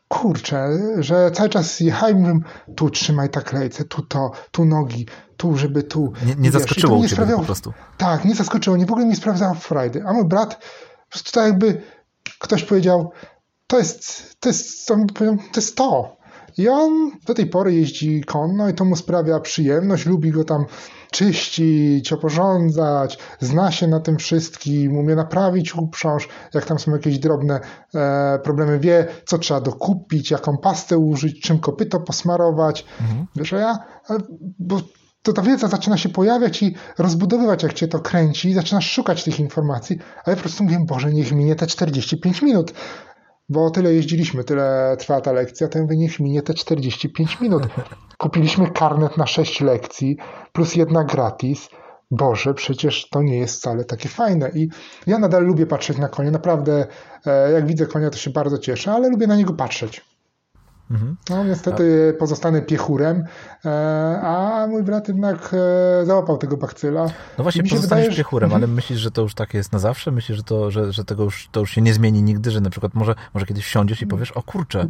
[0.07, 2.43] kurczę, że cały czas jechałem,
[2.75, 5.07] tu trzymaj tak lejce, tu to, tu nogi,
[5.37, 6.13] tu, żeby tu.
[6.25, 7.73] Nie, nie zaskoczyło cię po prostu.
[7.97, 10.03] Tak, nie zaskoczyło, nie w ogóle nie sprawdzało frajdy.
[10.05, 10.55] A mój brat,
[11.05, 11.81] po prostu tak jakby
[12.39, 13.11] ktoś powiedział,
[13.67, 14.95] to jest, to jest, to
[15.55, 16.16] jest to.
[16.57, 20.65] I on do tej pory jeździ konno i to mu sprawia przyjemność, lubi go tam
[21.11, 27.59] czyścić, oporządzać, zna się na tym wszystkim, umie naprawić uprząż, jak tam są jakieś drobne
[27.95, 32.85] e, problemy, wie, co trzeba dokupić, jaką pastę użyć, czym kopyto posmarować.
[33.01, 33.25] Mhm.
[33.35, 34.17] Wiesz, a ja, e,
[34.59, 34.81] bo
[35.21, 39.39] to ta wiedza zaczyna się pojawiać i rozbudowywać, jak cię to kręci, zaczynasz szukać tych
[39.39, 42.73] informacji, a ja po prostu mówię, Boże, niech minie te 45 minut
[43.49, 47.63] bo tyle jeździliśmy, tyle trwała ta lekcja, ten wynik minie te 45 minut.
[48.17, 50.17] Kupiliśmy karnet na 6 lekcji,
[50.53, 51.69] plus jedna gratis.
[52.11, 54.51] Boże, przecież to nie jest wcale takie fajne.
[54.55, 54.67] I
[55.07, 56.31] ja nadal lubię patrzeć na konie.
[56.31, 56.87] Naprawdę,
[57.25, 60.01] e, jak widzę konia, to się bardzo cieszę, ale lubię na niego patrzeć.
[60.91, 61.17] Mhm.
[61.29, 62.19] No niestety a...
[62.19, 63.25] pozostanę piechurem,
[63.65, 65.55] e, a mój brat jednak
[66.01, 67.05] e, załapał tego bakcyla.
[67.37, 68.63] No właśnie, pozostaniesz wydaje, piechurem, mhm.
[68.63, 70.11] ale myślisz, że to już tak jest na zawsze?
[70.11, 72.69] Myślisz, że, to, że, że tego już, to już się nie zmieni nigdy, że na
[72.69, 74.87] przykład może, może kiedyś wsiądziesz i powiesz, o kurczę,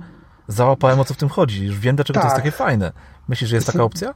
[0.47, 2.23] załapałem o co w tym chodzi, już wiem dlaczego tak.
[2.23, 2.43] to jest tak.
[2.43, 2.91] takie fajne.
[3.27, 4.13] Myślisz, że jest taka opcja?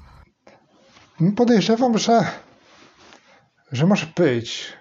[1.36, 2.28] Podejrzewam, że,
[3.72, 4.74] że może być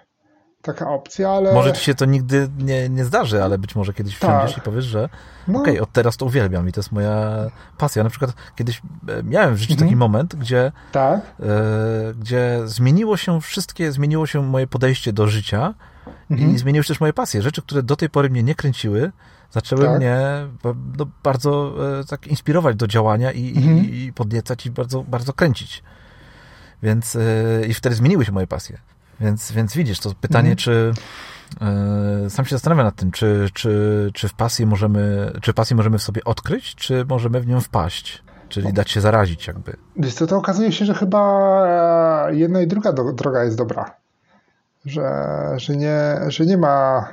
[0.61, 1.53] taka opcja, ale...
[1.53, 4.57] Może ci się to nigdy nie, nie zdarzy, ale być może kiedyś wsiądziesz tak.
[4.57, 5.09] i powiesz, że
[5.47, 5.59] no.
[5.59, 7.45] okej, okay, od teraz to uwielbiam i to jest moja
[7.77, 8.03] pasja.
[8.03, 9.89] Na przykład kiedyś e, miałem w życiu mhm.
[9.89, 11.21] taki moment, gdzie, tak.
[11.39, 11.43] e,
[12.19, 15.73] gdzie zmieniło się wszystkie, zmieniło się moje podejście do życia
[16.31, 16.55] mhm.
[16.55, 17.41] i zmieniły się też moje pasje.
[17.41, 19.11] Rzeczy, które do tej pory mnie nie kręciły,
[19.51, 19.97] zaczęły tak.
[19.97, 20.17] mnie
[20.97, 23.77] no, bardzo e, tak inspirować do działania i, mhm.
[23.77, 25.83] i, i podniecać i bardzo, bardzo kręcić.
[26.83, 27.19] Więc e,
[27.67, 28.77] i wtedy zmieniły się moje pasje.
[29.21, 30.57] Więc, więc widzisz, to pytanie, mhm.
[30.57, 30.93] czy
[32.23, 35.97] yy, sam się zastanawiam nad tym, czy, czy, czy w pasji możemy, czy pasję możemy
[35.97, 39.77] w sobie odkryć, czy możemy w nią wpaść, czyli dać się zarazić jakby.
[39.97, 43.95] Wiesz co, to okazuje się, że chyba e, jedna i druga do, droga jest dobra.
[44.85, 45.09] Że,
[45.57, 47.07] że, nie, że nie ma,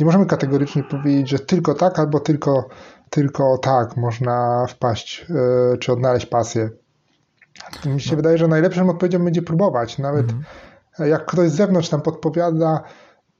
[0.00, 2.68] nie możemy kategorycznie powiedzieć, że tylko tak albo tylko,
[3.10, 6.70] tylko tak można wpaść, yy, czy odnaleźć pasję.
[7.86, 8.16] Mi się no.
[8.16, 9.98] wydaje, że najlepszym odpowiedzią będzie próbować.
[9.98, 10.44] Nawet mhm
[10.98, 12.82] jak ktoś z zewnątrz nam podpowiada,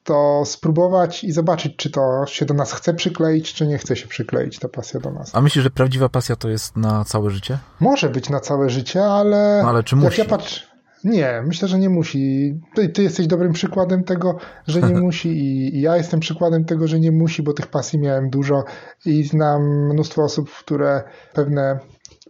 [0.05, 4.07] to spróbować i zobaczyć, czy to się do nas chce przykleić, czy nie chce się
[4.07, 5.31] przykleić ta pasja do nas.
[5.35, 7.59] A myślisz, że prawdziwa pasja to jest na całe życie?
[7.81, 9.61] Może być na całe życie, ale.
[9.63, 10.21] No, ale czy musi?
[10.21, 10.73] Ja patrz...
[11.05, 12.55] Nie, myślę, że nie musi.
[12.75, 14.37] Ty, ty, jesteś dobrym przykładem tego,
[14.67, 17.99] że nie musi, i, i ja jestem przykładem tego, że nie musi, bo tych pasji
[17.99, 18.65] miałem dużo
[19.07, 21.79] i znam mnóstwo osób, które pewne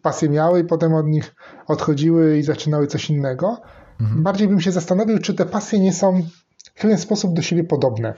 [0.03, 1.35] pasje miały i potem od nich
[1.67, 3.61] odchodziły i zaczynały coś innego.
[4.03, 4.23] Mhm.
[4.23, 6.23] Bardziej bym się zastanowił, czy te pasje nie są
[6.65, 8.15] w pewien sposób do siebie podobne.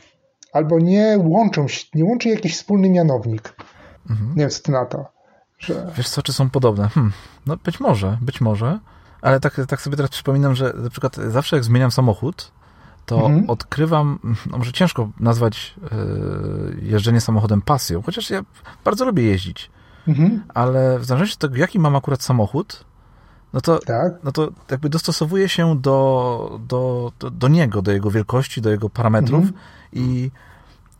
[0.53, 3.55] Albo nie łączą się, nie łączy jakiś wspólny mianownik.
[4.11, 4.31] Mhm.
[4.31, 5.07] Nie wiem, co ty na to.
[5.59, 5.93] Że...
[5.97, 6.89] Wiesz co, czy są podobne?
[6.89, 7.13] Hm,
[7.47, 8.79] no być może, być może.
[9.23, 12.53] Ale tak, tak sobie teraz przypominam, że na przykład zawsze jak zmieniam samochód,
[13.07, 13.51] to mhm.
[13.51, 14.19] odkrywam,
[14.51, 18.45] no może ciężko nazwać yy, jeżdżenie samochodem pasją, chociaż ja
[18.85, 19.71] bardzo lubię jeździć.
[20.09, 20.45] Mhm.
[20.55, 22.85] Ale w zależności od tego, jaki mam akurat samochód,
[23.55, 24.13] no to, tak?
[24.25, 28.91] no to jakby dostosowuje się do, do, do, do niego, do jego wielkości, do jego
[28.91, 29.61] parametrów mhm.
[29.93, 30.31] i,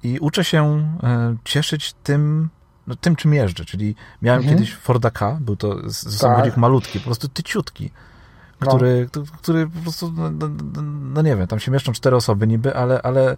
[0.03, 2.49] i uczę się e, cieszyć tym,
[2.87, 3.65] no, tym, czym jeżdżę.
[3.65, 4.59] Czyli miałem mhm.
[4.59, 6.13] kiedyś Forda K, był to z, tak.
[6.13, 7.91] samochodzik malutki, po prostu tyciutki,
[8.59, 9.23] który, no.
[9.39, 10.49] który po prostu, no, no,
[11.15, 13.37] no, nie wiem, tam się mieszczą cztery osoby niby, ale, ale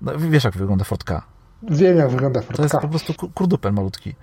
[0.00, 1.22] no, wiesz, jak wygląda Ford K.
[1.62, 2.56] Wiem, jak wygląda Ford K.
[2.56, 4.14] To jest po prostu kurdupel malutki.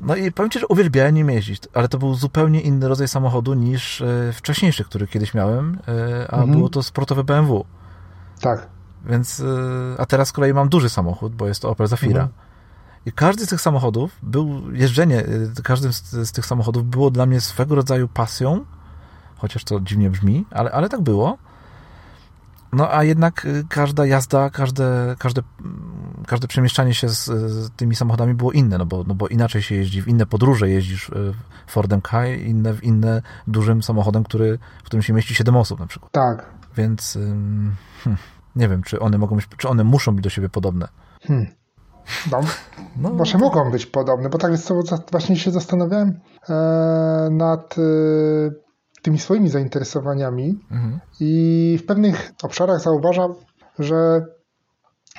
[0.00, 3.54] No i powiem Ci, że uwielbiałem nim jeździć, ale to był zupełnie inny rodzaj samochodu
[3.54, 6.50] niż e, wcześniejszy, który kiedyś miałem, e, a mhm.
[6.50, 7.64] było to sportowe BMW.
[8.40, 8.66] Tak.
[9.06, 12.22] Więc, e, a teraz z kolei mam duży samochód, bo jest to Opel Zafira.
[12.22, 12.28] Mhm.
[13.06, 15.24] I każdy z tych samochodów był, jeżdżenie
[15.64, 18.64] każdym z, z, tych samochodów było dla mnie swego rodzaju pasją,
[19.36, 21.38] chociaż to dziwnie brzmi, ale, ale tak było.
[22.72, 25.42] No a jednak y, każda jazda, każde, każde,
[26.26, 29.74] każde przemieszczanie się z, z, tymi samochodami było inne, no bo, no bo inaczej się
[29.74, 31.34] jeździ, w inne podróże jeździsz y,
[31.66, 35.86] Fordem Ka, inne w inne dużym samochodem, który, w którym się mieści 7 osób na
[35.86, 36.12] przykład.
[36.12, 36.46] Tak.
[36.76, 37.76] Więc hmm,
[38.56, 40.88] nie wiem, czy one mogą być, czy one muszą być do siebie podobne.
[41.22, 41.46] Hmm.
[42.30, 42.40] No,
[42.96, 44.72] no, może mogą być podobne, bo tak jest,
[45.10, 47.82] właśnie się zastanawiałem e, nad e,
[49.02, 51.00] tymi swoimi zainteresowaniami mhm.
[51.20, 53.34] i w pewnych obszarach zauważam,
[53.78, 54.26] że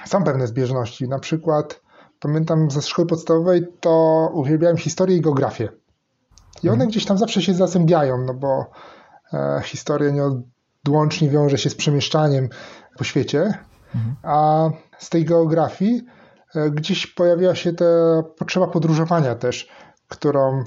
[0.05, 1.07] są pewne zbieżności.
[1.07, 1.81] Na przykład
[2.19, 5.69] pamiętam ze szkoły podstawowej, to uwielbiałem historię i geografię.
[6.63, 6.89] I one mhm.
[6.89, 8.65] gdzieś tam zawsze się zazębiają, no bo
[9.33, 12.49] e, historia nieodłącznie wiąże się z przemieszczaniem
[12.97, 13.53] po świecie,
[13.95, 14.15] mhm.
[14.23, 16.01] a z tej geografii
[16.55, 17.85] e, gdzieś pojawiła się ta
[18.37, 19.69] potrzeba podróżowania też,
[20.07, 20.63] którą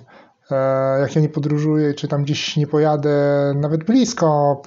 [1.00, 4.62] jak ja nie podróżuję, czy tam gdzieś nie pojadę nawet blisko,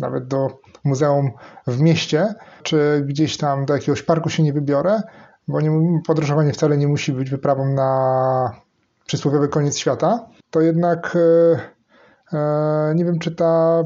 [0.00, 1.30] nawet do muzeum
[1.66, 5.02] w mieście, czy gdzieś tam do jakiegoś parku się nie wybiorę,
[5.48, 8.60] bo nie, podróżowanie wcale nie musi być wyprawą na
[9.06, 13.84] przysłowiowy koniec świata, to jednak e, e, nie wiem, czy ta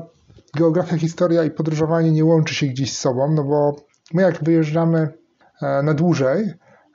[0.57, 3.77] geografia, historia i podróżowanie nie łączy się gdzieś z sobą, no bo
[4.15, 5.09] my jak wyjeżdżamy
[5.63, 6.53] e, na dłużej,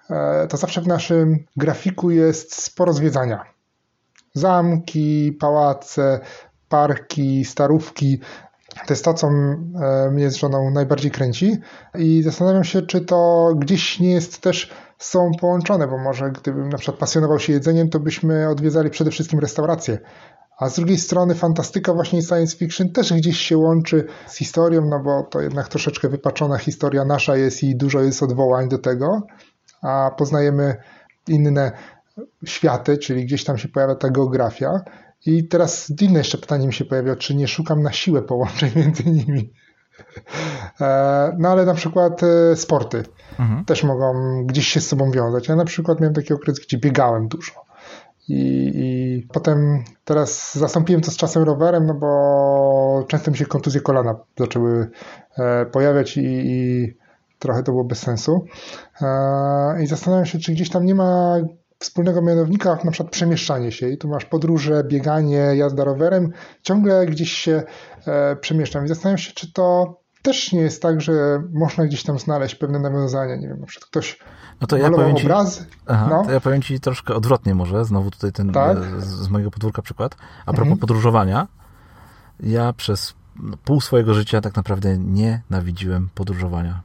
[0.10, 3.59] e, to zawsze w naszym grafiku jest sporo zwiedzania.
[4.34, 6.20] Zamki, pałace,
[6.70, 8.20] parki, starówki,
[8.88, 9.30] to jest to, co
[10.12, 11.58] mnie z żoną najbardziej kręci.
[11.96, 16.78] I zastanawiam się, czy to gdzieś nie jest też są połączone, bo może gdybym na
[16.78, 20.00] przykład pasjonował się jedzeniem, to byśmy odwiedzali przede wszystkim restauracje.
[20.58, 25.00] A z drugiej strony fantastyka właśnie science fiction też gdzieś się łączy z historią, no
[25.00, 29.22] bo to jednak troszeczkę wypaczona historia nasza jest i dużo jest odwołań do tego,
[29.82, 30.76] a poznajemy
[31.28, 31.72] inne
[32.46, 34.82] światy, czyli gdzieś tam się pojawia ta geografia.
[35.26, 39.04] I teraz inne jeszcze pytanie mi się pojawia, czy nie szukam na siłę połączeń między
[39.04, 39.54] nimi.
[40.82, 43.04] E, no ale na przykład e, sporty
[43.40, 43.66] mhm.
[43.66, 44.14] też mogą
[44.46, 45.48] gdzieś się z sobą wiązać.
[45.48, 47.52] Ja na przykład miałem taki okres, gdzie biegałem dużo.
[48.30, 53.82] I, I, potem teraz zastąpiłem to z czasem rowerem, no bo często mi się kontuzje
[53.82, 54.90] kolana zaczęły
[55.38, 56.94] e, pojawiać i, i
[57.40, 58.46] trochę to było bez sensu.
[59.84, 61.36] I zastanawiam się, czy gdzieś tam nie ma
[61.80, 63.90] wspólnego mianownika, na przykład przemieszczanie się.
[63.90, 67.64] I tu masz podróże, bieganie, jazda rowerem, ciągle gdzieś się
[68.08, 68.86] e, przemieszczam.
[68.86, 72.80] I zastanawiam się, czy to też nie jest tak, że można gdzieś tam znaleźć pewne
[72.80, 73.36] nawiązania.
[73.36, 74.20] Nie wiem, na przykład ktoś
[74.62, 75.66] no to ja powiem ci, obrazy.
[75.88, 76.26] Aha, no.
[76.26, 78.78] to ja powiem ci troszkę odwrotnie może, znowu tutaj ten tak?
[78.78, 80.16] z, z, mojego podwórka przykład.
[80.42, 80.78] A propos mhm.
[80.78, 81.48] podróżowania,
[82.40, 83.14] ja przez
[83.64, 86.82] pół swojego życia tak naprawdę nienawidziłem podróżowania.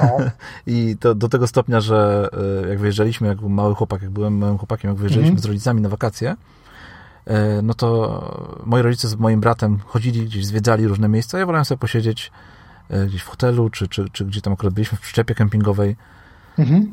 [0.66, 2.28] I to do tego stopnia, że
[2.64, 5.42] e, jak wyjeżdżaliśmy, jak mały chłopak, jak byłem małym chłopakiem, jak wyjeżdżaliśmy mhm.
[5.42, 6.36] z rodzicami na wakacje,
[7.26, 11.38] e, no to moi rodzice z moim bratem chodzili gdzieś, zwiedzali różne miejsca.
[11.38, 12.32] Ja wolałem sobie posiedzieć
[12.88, 15.96] e, gdzieś w hotelu, czy, czy, czy gdzie tam akurat byliśmy w przyczepie kempingowej.
[16.58, 16.92] Mhm.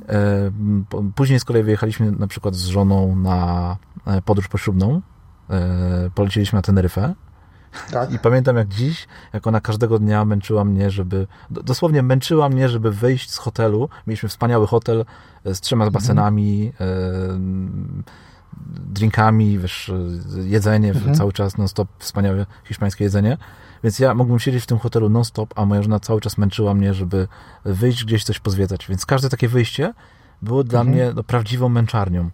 [1.15, 3.77] Później z kolei wyjechaliśmy na przykład z żoną na
[4.25, 5.01] podróż poślubną.
[6.15, 7.13] Polecieliśmy na Teneryfę.
[7.91, 8.11] Tak.
[8.11, 12.91] I pamiętam jak dziś, jak ona każdego dnia męczyła mnie, żeby, dosłownie męczyła mnie, żeby
[12.91, 13.89] wyjść z hotelu.
[14.07, 15.05] Mieliśmy wspaniały hotel
[15.45, 18.03] e, z trzema basenami, mhm.
[18.93, 19.91] drinkami, wiesz,
[20.43, 21.15] jedzenie mhm.
[21.15, 23.37] cały czas, non-stop, wspaniałe hiszpańskie jedzenie.
[23.83, 26.93] Więc ja mógłbym siedzieć w tym hotelu non-stop, a moja żona cały czas męczyła mnie,
[26.93, 27.27] żeby
[27.65, 28.87] wyjść gdzieś coś pozwiedzać.
[28.87, 29.93] Więc każde takie wyjście
[30.41, 30.95] było dla mhm.
[30.95, 32.29] mnie no, prawdziwą męczarnią.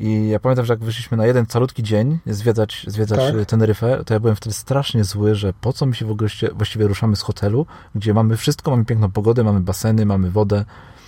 [0.00, 3.46] I ja pamiętam, że jak wyszliśmy na jeden calutki dzień zwiedzać, zwiedzać tak.
[3.46, 6.88] Teneryfę, to ja byłem wtedy strasznie zły, że po co my się w ogóle właściwie
[6.88, 10.64] ruszamy z hotelu, gdzie mamy wszystko, mamy piękną pogodę, mamy baseny, mamy wodę.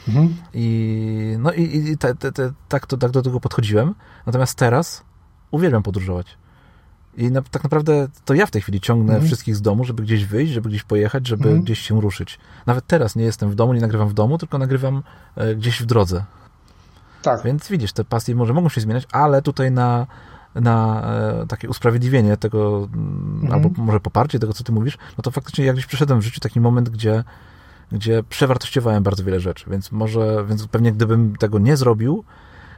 [0.08, 0.34] Mhm.
[0.54, 3.94] I no i, i te, te, te, tak, to, tak do tego podchodziłem.
[4.26, 5.04] Natomiast teraz
[5.50, 6.38] uwielbiam podróżować.
[7.16, 9.26] I na, tak naprawdę to ja w tej chwili ciągnę mhm.
[9.26, 11.62] wszystkich z domu, żeby gdzieś wyjść, żeby gdzieś pojechać, żeby mhm.
[11.62, 12.38] gdzieś się ruszyć.
[12.66, 15.02] Nawet teraz nie jestem w domu, nie nagrywam w domu, tylko nagrywam
[15.36, 16.24] e, gdzieś w drodze.
[17.22, 17.42] Tak.
[17.42, 20.06] Więc widzisz, te pasje może mogą się zmieniać, ale tutaj na,
[20.54, 21.02] na
[21.42, 23.52] e, takie usprawiedliwienie tego, mm, mhm.
[23.52, 26.40] albo może poparcie tego, co ty mówisz, no to faktycznie jak gdzieś przeszedłem w życiu
[26.40, 27.24] taki moment, gdzie,
[27.92, 32.24] gdzie przewartościowałem bardzo wiele rzeczy, więc może, więc pewnie gdybym tego nie zrobił,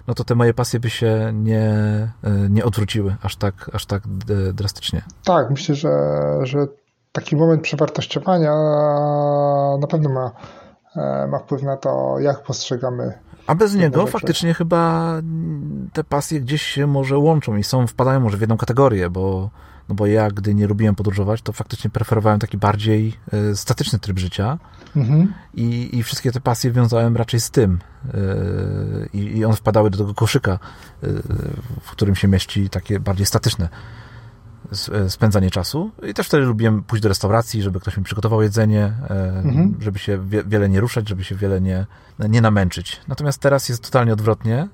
[0.07, 1.63] no to te moje pasje by się nie,
[2.23, 4.03] e, nie odwróciły aż tak, aż tak
[4.53, 5.03] drastycznie.
[5.25, 5.91] Tak, myślę, że,
[6.43, 6.67] że
[7.13, 8.53] taki moment przewartościowania
[9.81, 10.33] na pewno ma, e,
[11.29, 13.13] ma wpływ na to, jak postrzegamy
[13.47, 15.13] a bez niego faktycznie chyba
[15.93, 19.51] te pasje gdzieś się może łączą i są, wpadają może w jedną kategorię, bo,
[19.89, 23.15] no bo ja, gdy nie lubiłem podróżować, to faktycznie preferowałem taki bardziej
[23.53, 24.59] y, statyczny tryb życia
[24.97, 25.35] mhm.
[25.55, 27.79] I, i wszystkie te pasje wiązałem raczej z tym.
[28.15, 30.59] Y, I one wpadały do tego koszyka,
[31.05, 31.23] y,
[31.81, 34.12] w którym się mieści takie bardziej statyczne E,
[35.09, 35.91] spędzanie czasu.
[36.09, 39.75] I też wtedy lubiłem pójść do restauracji, żeby ktoś mi przygotował jedzenie, e, mhm.
[39.81, 41.87] żeby się wiele nie ruszać, żeby się wiele nie,
[42.19, 43.01] nie namęczyć.
[43.09, 44.69] Natomiast teraz jest totalnie odwrotnie.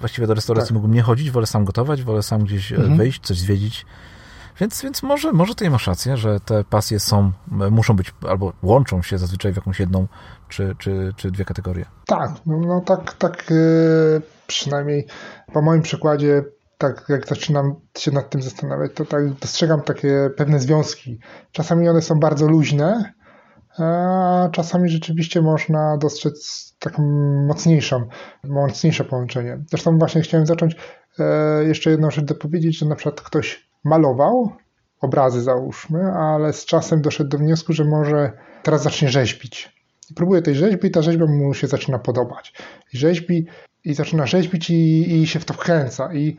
[0.00, 0.74] Właściwie do restauracji tak.
[0.74, 2.96] mógłbym nie chodzić, wolę sam gotować, wolę sam gdzieś e, mhm.
[2.96, 3.86] wyjść, coś zwiedzić.
[4.60, 7.32] Więc, więc może, może tutaj masz rację, że te pasje są,
[7.70, 10.06] muszą być albo łączą się zazwyczaj w jakąś jedną
[10.48, 11.86] czy, czy, czy dwie kategorie.
[12.06, 13.52] Tak, no, no tak, tak
[14.46, 15.06] przynajmniej
[15.52, 16.44] po moim przykładzie
[16.84, 21.18] tak jak zaczynam się nad tym zastanawiać, to tak dostrzegam takie pewne związki.
[21.52, 23.12] Czasami one są bardzo luźne,
[23.78, 27.02] a czasami rzeczywiście można dostrzec taką
[27.46, 28.08] mocniejszą,
[28.44, 29.58] mocniejsze połączenie.
[29.70, 30.76] Zresztą właśnie chciałem zacząć
[31.18, 34.52] e, jeszcze jedną rzecz dopowiedzieć, że na przykład ktoś malował
[35.00, 38.32] obrazy załóżmy, ale z czasem doszedł do wniosku, że może
[38.62, 39.74] teraz zacznie rzeźbić.
[40.10, 42.52] I próbuje tej rzeźby i ta rzeźba mu się zaczyna podobać.
[42.92, 43.46] I rzeźbi
[43.84, 46.14] i zaczyna rzeźbić i, i się w to wkręca.
[46.14, 46.36] I,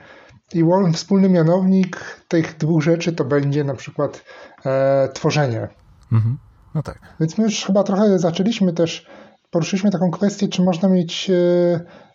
[0.54, 4.24] i wspólny mianownik tych dwóch rzeczy to będzie na przykład
[4.66, 5.68] e, tworzenie.
[6.12, 6.38] Mhm.
[6.76, 7.00] No tak.
[7.20, 9.06] Więc my już chyba trochę zaczęliśmy też,
[9.52, 11.34] poruszyliśmy taką kwestię, czy można mieć e,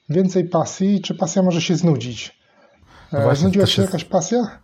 [0.08, 2.40] więcej pasji, czy pasja może się znudzić.
[3.12, 3.92] No e, właśnie, Znudziła się jest...
[3.92, 4.58] jakaś pasja?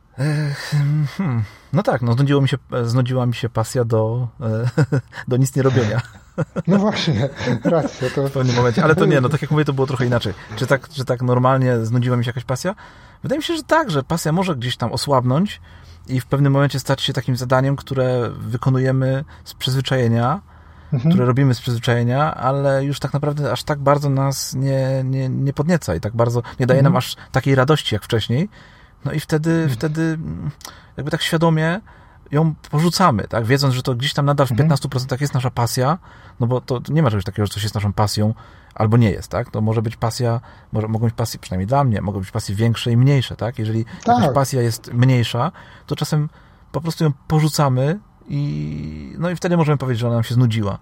[1.17, 1.43] Hmm.
[1.73, 4.29] No tak, no znudziło mi się, znudziła mi się pasja do,
[5.29, 6.01] do nic nie robienia.
[6.67, 7.29] No właśnie,
[7.65, 8.11] racja.
[8.11, 8.29] To...
[8.29, 10.35] W pewnym momencie, ale to nie, no tak jak mówię, to było trochę inaczej.
[10.57, 12.75] Czy tak, czy tak normalnie znudziła mi się jakaś pasja?
[13.23, 15.61] Wydaje mi się, że tak, że pasja może gdzieś tam osłabnąć
[16.09, 20.41] i w pewnym momencie stać się takim zadaniem, które wykonujemy z przyzwyczajenia,
[20.93, 21.11] mhm.
[21.11, 25.53] które robimy z przyzwyczajenia, ale już tak naprawdę aż tak bardzo nas nie, nie, nie
[25.53, 26.93] podnieca i tak bardzo nie daje mhm.
[26.93, 28.49] nam aż takiej radości jak wcześniej.
[29.05, 29.71] No i wtedy, mhm.
[29.71, 30.19] wtedy
[30.97, 31.81] jakby tak świadomie
[32.31, 33.45] ją porzucamy, tak?
[33.47, 35.19] Wiedząc, że to gdzieś tam nadal w 15% mhm.
[35.21, 35.99] jest nasza pasja,
[36.41, 38.35] no bo to nie ma czegoś takiego, że coś jest naszą pasją,
[38.77, 39.51] albo nie jest, tak?
[39.51, 40.41] To może być pasja,
[40.73, 43.59] może, mogą być pasje, przynajmniej dla mnie, mogą być pasje większe i mniejsze, tak?
[43.59, 44.21] Jeżeli tak.
[44.21, 45.53] jakaś pasja jest mniejsza,
[45.87, 46.29] to czasem
[46.73, 47.99] po prostu ją porzucamy
[48.29, 50.79] i no i wtedy możemy powiedzieć, że ona nam się znudziła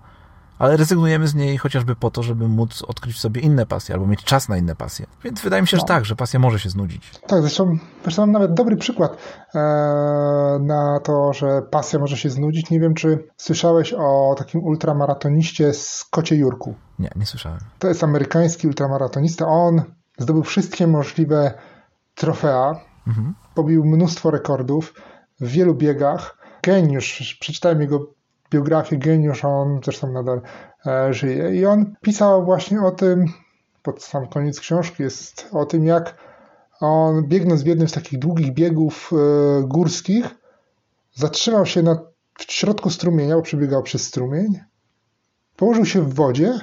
[0.65, 4.07] ale rezygnujemy z niej chociażby po to, żeby móc odkryć w sobie inne pasje albo
[4.07, 5.07] mieć czas na inne pasje.
[5.25, 5.81] Więc wydaje mi się, no.
[5.81, 7.11] że tak, że pasja może się znudzić.
[7.27, 9.17] Tak, zresztą, zresztą mam nawet dobry przykład
[9.55, 9.59] e,
[10.61, 12.71] na to, że pasja może się znudzić.
[12.71, 16.75] Nie wiem, czy słyszałeś o takim ultramaratoniście z Kocie Jurku.
[16.99, 17.61] Nie, nie słyszałem.
[17.79, 19.47] To jest amerykański ultramaratonista.
[19.47, 19.83] On
[20.19, 21.55] zdobył wszystkie możliwe
[22.15, 23.35] trofea, mhm.
[23.55, 24.95] pobił mnóstwo rekordów
[25.41, 26.39] w wielu biegach.
[26.63, 28.15] Geniusz, przeczytałem jego
[28.55, 30.41] biografię geniusz, on zresztą nadal
[30.87, 31.57] e, żyje.
[31.57, 33.25] I on pisał właśnie o tym,
[33.83, 36.15] pod sam koniec książki jest o tym, jak
[36.81, 39.17] on biegnąc w jednym z takich długich biegów e,
[39.63, 40.27] górskich,
[41.15, 41.99] zatrzymał się na,
[42.39, 44.61] w środku strumienia, bo przebiegał przez strumień,
[45.57, 46.59] położył się w wodzie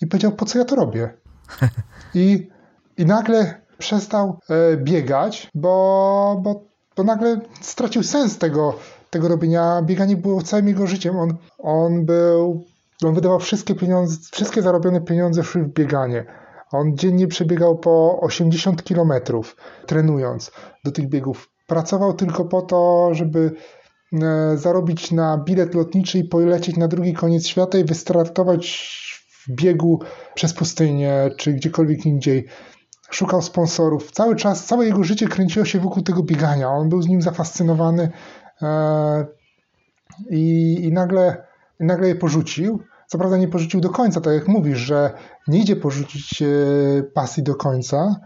[0.00, 1.14] i powiedział, po co ja to robię?
[2.14, 2.48] I,
[2.96, 6.64] i nagle przestał e, biegać, bo, bo,
[6.96, 8.78] bo nagle stracił sens tego,
[9.10, 9.82] tego robienia.
[9.82, 11.16] Bieganie było całym jego życiem.
[11.18, 12.64] On, on był,
[13.04, 16.24] on wydawał wszystkie pieniądze, wszystkie zarobione pieniądze w bieganie.
[16.72, 19.56] On dziennie przebiegał po 80 kilometrów,
[19.86, 20.50] trenując
[20.84, 21.48] do tych biegów.
[21.66, 23.52] Pracował tylko po to, żeby
[24.12, 28.66] e, zarobić na bilet lotniczy i polecieć na drugi koniec świata i wystartować
[29.46, 30.00] w biegu
[30.34, 32.46] przez pustynię czy gdziekolwiek indziej.
[33.10, 34.10] Szukał sponsorów.
[34.10, 36.68] Cały czas, całe jego życie kręciło się wokół tego biegania.
[36.68, 38.10] On był z nim zafascynowany
[40.30, 41.44] i, i, nagle,
[41.80, 42.80] nagle je porzucił.
[43.06, 45.12] Co prawda nie porzucił do końca, tak jak mówisz, że
[45.48, 46.46] nie idzie porzucić e,
[47.02, 48.16] pasji do końca.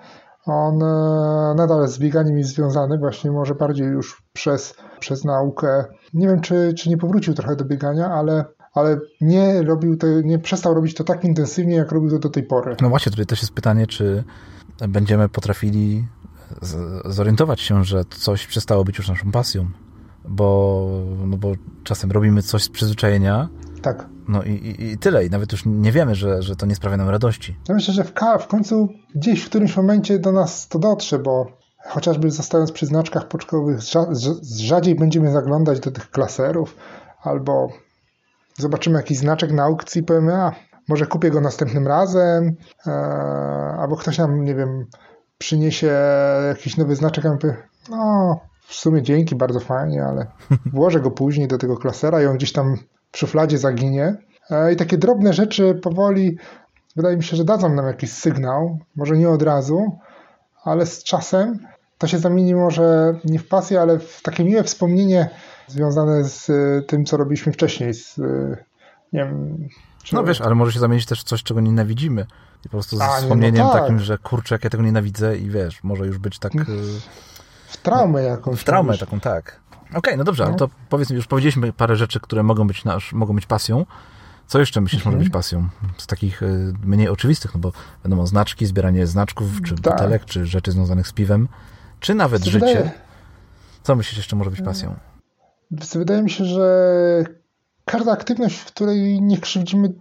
[0.46, 5.84] On e, nadal z bieganiem jest związany, właśnie może bardziej już przez, przez naukę.
[6.14, 10.38] Nie wiem, czy, czy nie powrócił trochę do biegania, ale, ale nie robił to, nie
[10.38, 12.76] przestał robić to tak intensywnie, jak robił to do tej pory.
[12.80, 14.24] No właśnie, tutaj też jest pytanie, czy
[14.88, 16.04] będziemy potrafili
[17.04, 19.68] zorientować się, że coś przestało być już naszą pasją
[20.28, 20.88] bo,
[21.26, 21.52] no bo
[21.84, 23.48] czasem robimy coś z przyzwyczajenia.
[23.82, 24.08] Tak.
[24.28, 25.26] No i, i, i tyle.
[25.26, 27.56] I nawet już nie wiemy, że, że to nie sprawia nam radości.
[27.68, 31.46] Ja myślę, że w, w końcu gdzieś w którymś momencie do nas to dotrze, bo
[31.86, 33.78] chociażby zostając przy znaczkach poczkowych,
[34.58, 36.76] rzadziej będziemy zaglądać do tych klaserów,
[37.22, 37.68] albo
[38.58, 40.52] zobaczymy jakiś znaczek na aukcji i powiemy, a
[40.88, 42.56] może kupię go następnym razem,
[42.86, 42.90] e,
[43.78, 44.86] albo ktoś nam, nie wiem,
[45.38, 45.92] przyniesie
[46.48, 47.56] jakiś nowy znaczek, a my powie,
[47.90, 50.26] no w sumie dzięki, bardzo fajnie, ale
[50.72, 52.76] włożę go później do tego klasera i on gdzieś tam
[53.12, 54.16] w szufladzie zaginie.
[54.50, 56.38] E, I takie drobne rzeczy powoli,
[56.96, 59.98] wydaje mi się, że dadzą nam jakiś sygnał, może nie od razu,
[60.64, 61.58] ale z czasem
[61.98, 65.30] to się zamieni może nie w pasję, ale w takie miłe wspomnienie
[65.66, 68.56] związane z e, tym, co robiliśmy wcześniej, z, e,
[69.12, 69.68] nie wiem...
[70.02, 70.14] Czy...
[70.14, 72.26] No wiesz, ale może się zamienić też w coś, czego nienawidzimy.
[72.60, 73.82] I po prostu z A, wspomnieniem no tak.
[73.82, 76.52] takim, że kurczę, jak ja tego nienawidzę i wiesz, może już być tak...
[77.74, 78.60] W traumę jakąś.
[78.60, 79.60] W traumę taką, tak.
[79.82, 80.48] Okej, okay, no dobrze, no.
[80.48, 83.86] ale to powiedzmy, już powiedzieliśmy parę rzeczy, które mogą być, nasz, mogą być pasją.
[84.46, 85.14] Co jeszcze myślisz mhm.
[85.14, 85.68] może być pasją?
[85.98, 87.72] Z takich y, mniej oczywistych, no bo
[88.04, 89.92] wiadomo, znaczki, zbieranie znaczków, czy tak.
[89.94, 91.48] butelek, czy rzeczy związanych z piwem,
[92.00, 92.92] czy nawet życie.
[93.82, 94.94] Co myślisz jeszcze może być pasją?
[95.70, 97.24] Wydaje mi się, że
[97.84, 99.92] każda aktywność, w której nie krzywdzimy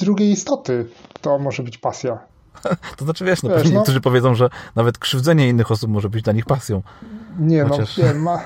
[0.00, 0.86] drugiej istoty,
[1.20, 2.18] to może być pasja.
[2.96, 3.70] To znaczy, wiesz, no, wiesz, no.
[3.70, 6.82] niektórzy powiedzą, że nawet krzywdzenie innych osób może być dla nich pasją.
[7.38, 7.96] Nie, no, Chociaż...
[7.96, 8.40] no, nie, ma,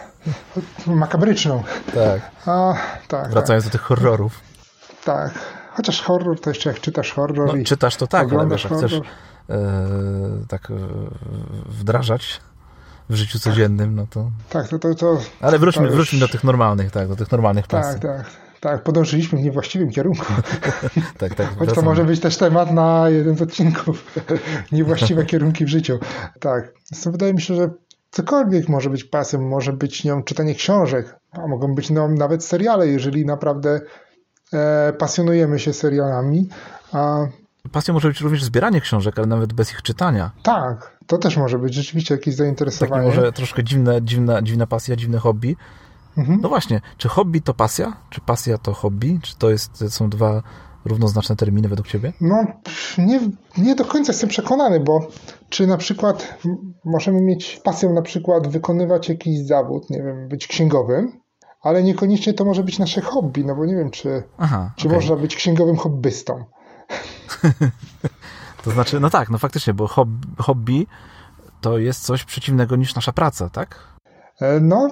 [0.87, 1.63] makabryczną.
[1.95, 2.31] Tak.
[2.47, 2.75] A,
[3.09, 3.31] tak.
[3.31, 3.73] Wracając tak.
[3.73, 4.41] do tych horrorów.
[5.05, 5.39] Tak,
[5.75, 8.73] chociaż horror to jeszcze jak czytasz horror no, i czytasz to tak, ale wiesz, jak
[8.73, 8.91] horror.
[8.91, 9.01] chcesz
[9.51, 9.59] e,
[10.49, 10.75] tak e,
[11.67, 12.41] wdrażać
[13.11, 14.31] w życiu codziennym, no to...
[14.51, 14.79] Tak, to...
[14.79, 15.95] to, to ale wróćmy, to już...
[15.95, 18.01] wróćmy do tych normalnych, tak, do tych normalnych pasji.
[18.01, 20.25] Tak, tak, tak, podążyliśmy w niewłaściwym kierunku.
[21.19, 21.47] tak, tak.
[21.49, 21.87] Choć to wracamy.
[21.87, 24.07] może być też temat na jeden z odcinków.
[24.73, 25.99] Niewłaściwe kierunki w życiu.
[26.41, 27.71] Tak, Zresztą wydaje mi się, że
[28.11, 32.89] cokolwiek może być pasją, może być nią czytanie książek, a mogą być nią nawet seriale,
[32.89, 33.81] jeżeli naprawdę
[34.53, 36.49] e, pasjonujemy się serialami.
[36.93, 37.27] A
[37.73, 40.31] Pasją może być również zbieranie książek, ale nawet bez ich czytania.
[40.43, 43.07] tak, to też może być rzeczywiście jakieś Takie zainteresowanie.
[43.07, 45.57] może troszkę dziwne, dziwna, dziwna pasja, dziwne hobby.
[46.17, 46.41] Mhm.
[46.43, 47.93] No właśnie, czy hobby to pasja?
[48.11, 49.19] Czy pasja to hobby?
[49.23, 50.43] Czy to jest, są dwa
[50.85, 52.13] równoznaczne terminy według ciebie?
[52.21, 52.45] No,
[52.99, 53.21] nie,
[53.59, 55.07] nie do końca jestem przekonany, bo
[55.49, 56.39] czy na przykład
[56.85, 61.21] możemy mieć pasję na przykład wykonywać jakiś zawód, nie wiem, być księgowym,
[61.63, 64.97] ale niekoniecznie to może być nasze hobby, no bo nie wiem, czy, Aha, czy okej.
[64.99, 66.45] można być księgowym hobbystą.
[68.65, 70.87] To znaczy, no tak, no faktycznie, bo hobby, hobby
[71.61, 73.79] to jest coś przeciwnego niż nasza praca, tak?
[74.41, 74.89] E, No,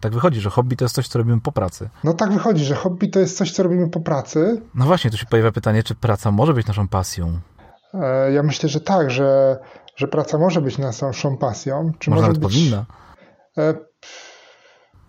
[0.00, 1.88] Tak wychodzi, że hobby to jest coś, co robimy po pracy.
[2.04, 4.62] no tak wychodzi, że hobby to jest coś, co robimy po pracy.
[4.74, 7.38] No właśnie, tu się pojawia pytanie, czy praca może być naszą pasją?
[7.94, 9.58] E, Ja myślę, że tak, że,
[9.96, 11.92] że praca może być naszą pasją.
[11.98, 12.86] Czy Może może nawet być, powinna.
[13.58, 13.74] E,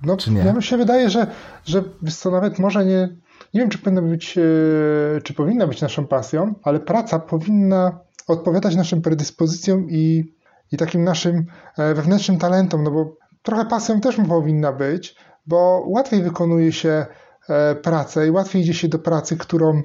[0.03, 0.39] No, Czy nie?
[0.41, 1.27] ja mi się wydaje, że,
[1.65, 3.09] że co, nawet może nie,
[3.53, 8.75] nie wiem, czy powinna być, e, czy powinna być naszą pasją, ale praca powinna odpowiadać
[8.75, 10.33] naszym predyspozycjom i,
[10.71, 11.45] i takim naszym
[11.77, 15.15] wewnętrznym talentom, no bo trochę pasją też powinna być,
[15.45, 17.05] bo łatwiej wykonuje się
[17.49, 19.81] e, pracę i łatwiej idzie się do pracy, którą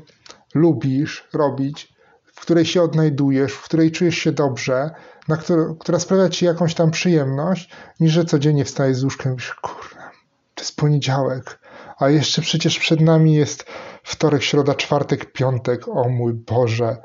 [0.55, 1.95] lubisz robić,
[2.25, 4.91] w której się odnajdujesz, w której czujesz się dobrze,
[5.29, 9.33] na którą, która sprawia ci jakąś tam przyjemność, niż że codziennie wstajesz z łóżka i
[9.33, 10.11] mówisz, kurna,
[10.55, 11.59] to jest poniedziałek,
[11.99, 13.65] a jeszcze przecież przed nami jest
[14.03, 16.97] wtorek, środa, czwartek, piątek, o mój Boże.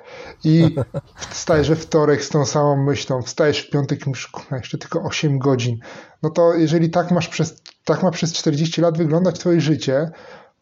[0.44, 0.76] I
[1.30, 5.40] wstajesz we wtorek z tą samą myślą, wstajesz w piątek i mówisz, jeszcze tylko 8
[5.40, 5.80] godzin.
[6.24, 10.12] No to jeżeli tak masz przez, tak ma przez 40 lat wyglądać twoje życie,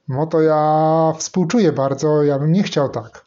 [0.08, 3.26] no to ja współczuję bardzo, ja bym nie chciał tak.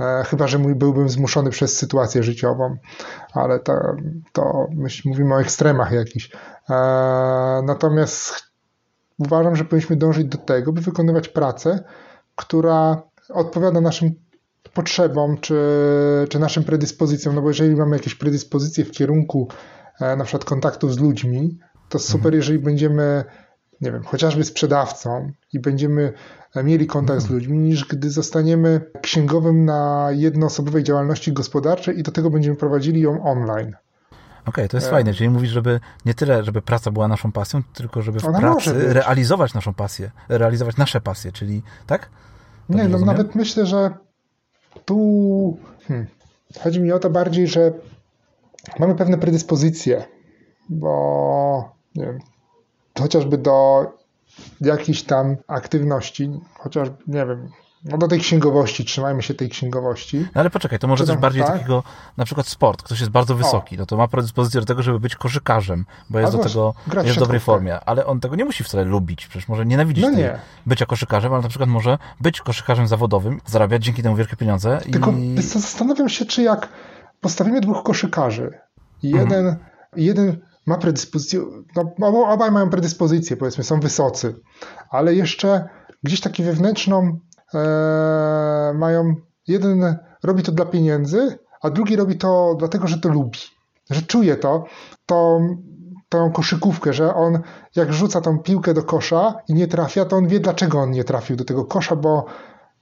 [0.00, 2.76] E, chyba, że mój byłbym zmuszony przez sytuację życiową,
[3.32, 3.72] ale to,
[4.32, 6.30] to myśl, mówimy o ekstremach jakichś.
[6.70, 6.74] E,
[7.64, 8.51] natomiast
[9.18, 11.84] uważam, że powinniśmy dążyć do tego, by wykonywać pracę,
[12.36, 14.14] która odpowiada naszym
[14.74, 15.56] potrzebom czy,
[16.28, 19.48] czy naszym predyspozycjom, no bo jeżeli mamy jakieś predyspozycje w kierunku
[20.00, 21.58] e, na przykład kontaktów z ludźmi,
[21.88, 23.24] to super, jeżeli będziemy
[23.82, 26.12] nie wiem, chociażby sprzedawcą i będziemy
[26.64, 32.30] mieli kontakt z ludźmi, niż gdy zostaniemy księgowym na jednoosobowej działalności gospodarczej i do tego
[32.30, 33.76] będziemy prowadzili ją online.
[34.46, 34.90] Okej, to jest E.
[34.90, 38.40] fajne, czyli mówisz, żeby nie tyle, żeby praca była naszą pasją, tylko żeby w Ona
[38.40, 42.08] pracy realizować naszą pasję, realizować nasze pasje, czyli tak?
[42.68, 43.06] Nie, no rozumiem?
[43.06, 43.90] nawet myślę, że
[44.84, 45.56] tu
[45.88, 46.06] hmm,
[46.60, 47.72] chodzi mi o to bardziej, że
[48.78, 50.04] mamy pewne predyspozycje,
[50.68, 52.18] bo nie wiem,
[52.98, 53.86] chociażby do
[54.60, 57.48] jakichś tam aktywności, chociaż nie wiem,
[57.84, 60.18] no do tej księgowości, trzymajmy się tej księgowości.
[60.34, 61.52] No ale poczekaj, to może Czy tam, bardziej tak?
[61.52, 61.82] takiego,
[62.16, 65.16] na przykład sport, ktoś jest bardzo wysoki, no to ma predyspozycję do tego, żeby być
[65.16, 66.52] koszykarzem, bo jest A do właśnie,
[66.90, 70.04] tego, jest w dobrej formie, ale on tego nie musi wcale lubić, przecież może nienawidzić
[70.04, 70.38] No tej, nie.
[70.66, 75.10] bycia koszykarzem, ale na przykład może być koszykarzem zawodowym, zarabiać dzięki temu wielkie pieniądze Tylko
[75.12, 75.42] i...
[75.42, 76.68] co, zastanawiam się, czy jak
[77.20, 78.50] postawimy dwóch koszykarzy
[79.02, 79.30] i Mhm.
[79.30, 79.56] jeden,
[79.96, 81.40] jeden ma predyspozycję,
[81.98, 84.34] no obaj mają predyspozycję, powiedzmy, są wysocy,
[84.90, 85.68] ale jeszcze
[86.02, 87.18] gdzieś taki wewnętrzną
[87.54, 89.14] e, mają,
[89.48, 93.38] jeden robi to dla pieniędzy, a drugi robi to dlatego, że to lubi,
[93.90, 94.64] że czuje to,
[95.06, 95.48] tą,
[96.08, 97.38] tą koszykówkę, że on
[97.76, 101.04] jak rzuca tą piłkę do kosza i nie trafia, to on wie, dlaczego on nie
[101.04, 102.26] trafił do tego kosza, bo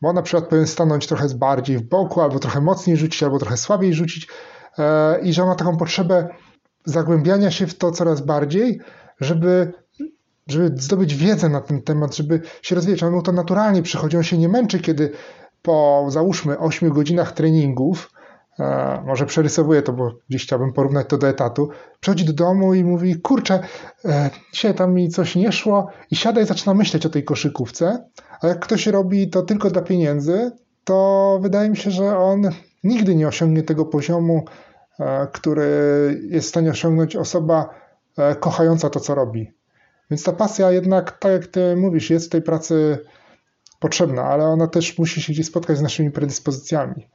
[0.03, 3.57] bo na przykład powinien stanąć trochę bardziej w boku, albo trochę mocniej rzucić, albo trochę
[3.57, 4.29] słabiej rzucić
[4.79, 6.29] e, i że ma taką potrzebę
[6.85, 8.81] zagłębiania się w to coraz bardziej,
[9.21, 9.73] żeby,
[10.51, 13.03] żeby zdobyć wiedzę na ten temat, żeby się rozwijać.
[13.03, 15.13] On mu to naturalnie przychodzi, on się nie męczy, kiedy
[15.63, 18.13] po załóżmy 8 godzinach treningów,
[18.61, 21.69] e, może przerysowuję to, bo gdzieś chciałbym porównać to do etatu,
[22.01, 23.61] przychodzi do domu i mówi, kurczę,
[24.05, 28.05] e, dzisiaj tam mi coś nie szło i siada i zaczyna myśleć o tej koszykówce,
[28.41, 30.51] a jak ktoś robi to tylko dla pieniędzy,
[30.85, 32.43] to wydaje mi się, że on
[32.85, 34.45] nigdy nie osiągnie tego poziomu,
[35.01, 37.69] e, który jest w stanie osiągnąć osoba
[38.19, 39.60] e, kochająca to, co robi.
[40.11, 42.99] Więc ta pasja jednak, tak jak ty mówisz, jest w tej pracy
[43.81, 47.09] potrzebna, ale ona też musi się gdzieś spotkać z naszymi predyspozycjami.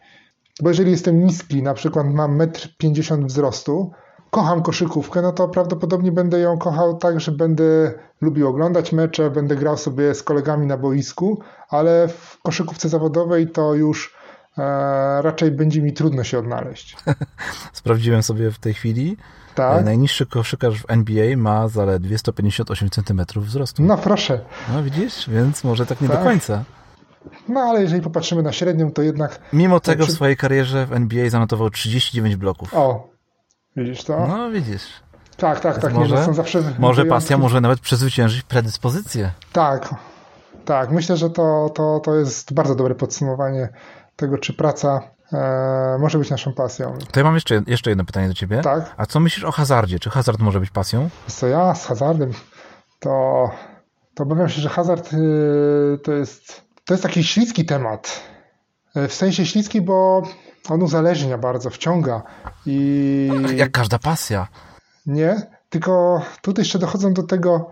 [0.62, 3.92] Bo jeżeli jestem niski, na przykład mam 1,50 m wzrostu,
[4.32, 9.56] kocham koszykówkę, no to prawdopodobnie będę ją kochał tak, że będę lubił oglądać mecze, będę
[9.56, 14.16] grał sobie z kolegami na boisku, ale w koszykówce zawodowej to już
[14.58, 14.62] e,
[15.22, 16.98] raczej będzie mi trudno się odnaleźć.
[17.74, 19.18] Sprawdziłem sobie w tej chwili.
[19.56, 19.82] Tak?
[19.82, 23.84] E, Najniższy koszykarz w NBA ma zaledwie 158 cm wzrostu.
[23.84, 24.40] No proszę.
[24.74, 26.18] No widzisz, więc może tak nie Tak.
[26.18, 26.64] do końca.
[27.50, 29.40] No ale jeżeli popatrzymy na średnią, to jednak.
[29.54, 32.74] Mimo tego w swojej karierze w NBA zanotował 39 bloków.
[32.74, 33.10] O,
[33.76, 34.28] widzisz to?
[34.28, 34.84] No widzisz.
[35.38, 35.94] tak, tak, tak.
[35.94, 37.10] Nie, może- no, są zawsze Może wyjątki.
[37.10, 39.32] pasja może nawet przezwyciężyć predyspozycję.
[39.54, 39.96] Tak,
[40.66, 40.92] tak.
[40.92, 43.70] Myślę, że to, to, to jest bardzo dobre podsumowanie
[44.16, 45.02] tego, czy praca
[45.34, 46.98] e, może być naszą pasją.
[47.12, 48.62] To ja mam jeszcze, jeszcze jedno pytanie do ciebie.
[48.62, 48.94] Tak.
[48.98, 50.00] A co myślisz o hazardzie?
[50.00, 51.10] Czy hazard może być pasją?
[51.28, 52.32] Co ja z hazardem,
[53.00, 53.50] to,
[54.16, 55.18] to obawiam się, że hazard y,
[56.04, 58.22] to jest, to jest taki śliski temat.
[58.98, 60.24] Y, W sensie śliski, bo
[60.70, 62.22] on uzależnia bardzo, wciąga
[62.66, 64.48] i Jak każda pasja.
[65.06, 65.36] nie,
[65.70, 67.72] tylko tutaj jeszcze dochodzą do tego,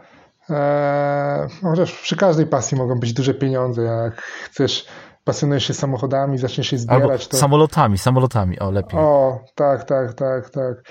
[0.50, 4.86] e, chociaż przy każdej pasji mogą być duże pieniądze, jak chcesz,
[5.24, 7.38] pasjonujesz się samochodami, zaczniesz Albo zbierać, to...
[7.38, 9.00] samolotami, samolotami, o lepiej.
[9.00, 10.84] O, tak, tak, tak, tak.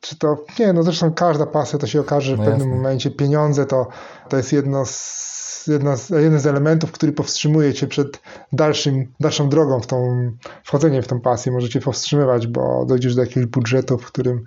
[0.00, 2.76] Czy to, nie, no zresztą każda pasja to się okaże, że w No pewnym jasne.
[2.76, 3.86] momencie pieniądze to,
[4.28, 8.20] to jest jedno z, z, jeden z elementów, który powstrzymuje cię przed
[8.52, 10.30] dalszym, dalszą drogą w tą,
[10.64, 11.52] wchodzeniem w tą pasję.
[11.52, 14.44] Może cię powstrzymywać, bo dojdziesz do jakiegoś budżetu, w którym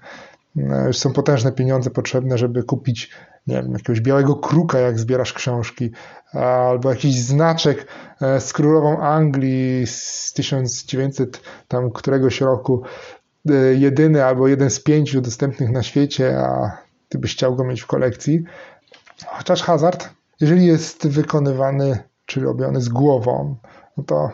[0.57, 3.11] e, już są potężne pieniądze potrzebne, żeby kupić
[3.47, 5.91] nie wiem, jakiegoś białego kruka, jak zbierasz książki,
[6.33, 7.87] albo jakiś znaczek
[8.21, 12.83] e, z królową Anglii z 1900 tam któregoś roku,
[13.49, 16.77] e, jedyny albo jeden z pięciu dostępnych na świecie, a
[17.09, 18.43] ty byś chciał go mieć w kolekcji.
[19.27, 20.09] Chociaż hazard,
[20.41, 23.55] jeżeli jest wykonywany czy robiony z głową,
[23.97, 24.31] no to,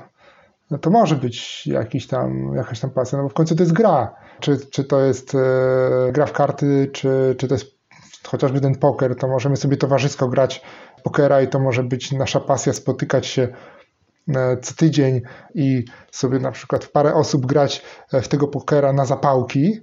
[0.71, 3.73] no to może być jakiś tam, jakaś tam pasja, no bo w końcu to jest
[3.73, 4.15] gra.
[4.39, 7.76] Czy, czy to jest e, gra w karty, czy, czy to jest
[8.23, 10.61] chociażby ten poker, to możemy sobie towarzysko grać
[11.03, 13.47] pokera i to może być nasza pasja spotykać się
[14.35, 15.21] e, co tydzień
[15.55, 19.81] i sobie na przykład w parę osób grać e, w tego pokera na zapałki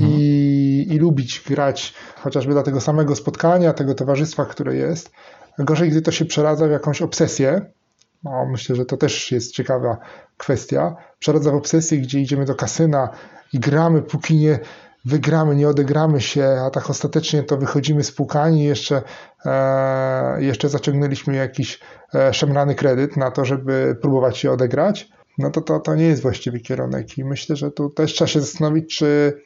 [0.00, 5.10] i, i lubić grać chociażby dla tego samego spotkania, tego towarzystwa, które jest.
[5.58, 7.60] Gorzej, gdy to się przeradza w jakąś obsesję.
[8.24, 9.98] No, myślę, że to też jest ciekawa
[10.36, 10.96] kwestia.
[11.18, 13.08] Przeradza w obsesję, gdzie idziemy do kasyna
[13.52, 14.58] i gramy, póki nie
[15.06, 19.02] wygramy, nie odegramy się, a tak ostatecznie to wychodzimy spłukani, jeszcze,
[19.44, 21.80] e, jeszcze zaciągnęliśmy jakiś
[22.14, 26.22] e, szemrany kredyt na to, żeby próbować się odegrać, no to, to to nie jest
[26.22, 29.40] właściwy kierunek i myślę, że tu też trzeba się zastanowić, czy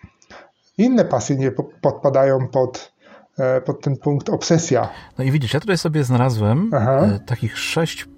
[0.78, 2.92] inne pasje nie po- podpadają pod,
[3.38, 4.88] e, pod ten punkt obsesja.
[5.18, 7.08] No i widzisz, ja tutaj sobie znalazłem Aha.
[7.26, 8.08] takich sześć,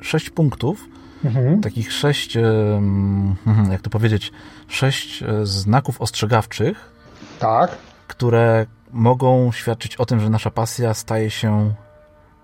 [0.00, 0.84] sześć punktów,
[1.24, 1.60] Mhm.
[1.60, 4.32] takich sześć, mhm, jak to powiedzieć,
[4.68, 6.92] sześć e, znaków ostrzegawczych,
[7.38, 11.74] Tak, które mogą świadczyć o tym, że nasza pasja staje się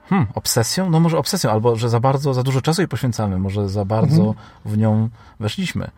[0.09, 0.91] hmm, obsesją?
[0.91, 4.35] No może obsesją, albo że za bardzo, za dużo czasu jej poświęcamy, może za bardzo
[4.65, 5.09] w nią
[5.41, 5.91] weszliśmy.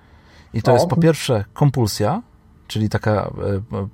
[0.55, 0.75] I to O.
[0.75, 2.23] jest po pierwsze kompulsja,
[2.67, 3.31] czyli taka e,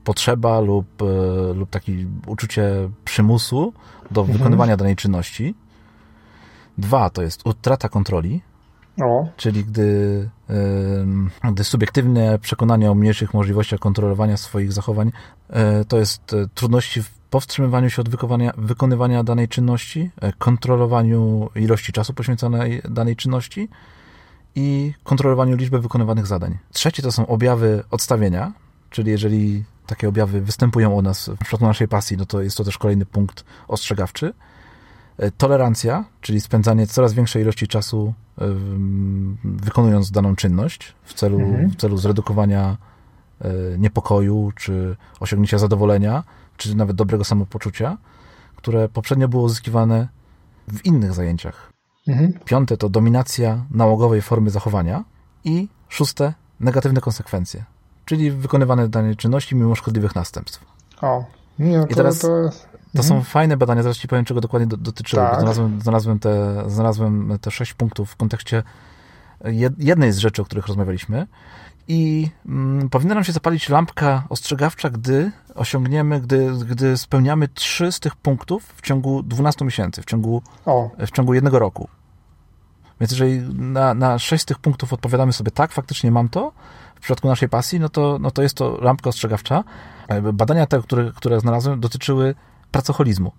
[0.04, 1.92] potrzeba lub, e, lub takie
[2.26, 3.72] uczucie przymusu
[4.10, 5.54] do wykonywania danej czynności.
[6.78, 8.42] Dwa, to jest utrata kontroli,
[9.36, 10.30] czyli gdy,
[11.52, 15.12] gdy subiektywne przekonania o mniejszych możliwościach kontrolowania swoich zachowań
[15.50, 18.08] e, to jest e, trudności w powstrzymywaniu się od
[18.56, 23.68] wykonywania, danej czynności, e, kontrolowaniu ilości czasu poświęconej danej czynności
[24.54, 26.58] i kontrolowaniu liczby wykonywanych zadań.
[26.72, 28.52] Trzecie to są objawy odstawienia,
[28.90, 32.64] czyli jeżeli takie objawy występują u nas w przypadku naszej pasji, no to jest to
[32.64, 34.32] też kolejny punkt ostrzegawczy.
[35.38, 38.14] Tolerancja, czyli spędzanie coraz większej ilości czasu
[39.44, 41.70] wykonując daną czynność w celu, Mhm.
[41.70, 42.76] w celu zredukowania
[43.40, 46.24] e, niepokoju, czy osiągnięcia zadowolenia,
[46.56, 47.98] czy nawet dobrego samopoczucia,
[48.56, 50.08] które poprzednio było uzyskiwane
[50.68, 51.72] w innych zajęciach.
[52.08, 52.32] mhm.
[52.44, 55.04] Piąte to dominacja nałogowej formy zachowania
[55.44, 57.64] i szóste negatywne konsekwencje,
[58.04, 60.64] czyli wykonywane danej czynności mimo szkodliwych następstw.
[61.02, 61.24] o.
[61.58, 62.26] Nie, no to, teraz-
[62.96, 65.22] to, To są fajne badania, zaraz ci powiem, czego dokładnie do, dotyczyły.
[65.22, 65.34] Tak.
[65.34, 68.62] Znalazłem, znalazłem, te, znalazłem te sześć punktów w kontekście
[69.44, 71.26] jed, jednej z rzeczy, o których rozmawialiśmy.
[71.88, 78.00] I mm, powinna nam się zapalić lampka ostrzegawcza, gdy osiągniemy, gdy, gdy spełniamy trzy z
[78.00, 81.88] tych punktów w ciągu 12 miesięcy, w ciągu, o, w ciągu jednego roku.
[83.00, 86.52] Więc jeżeli na, na sześć z tych punktów odpowiadamy sobie tak, faktycznie mam to,
[86.94, 89.64] w przypadku naszej pasji, no to, no to jest to lampka ostrzegawcza.
[90.08, 92.34] E, Badania te, które, które znalazłem, dotyczyły
[92.74, 93.32] pracoholizmu.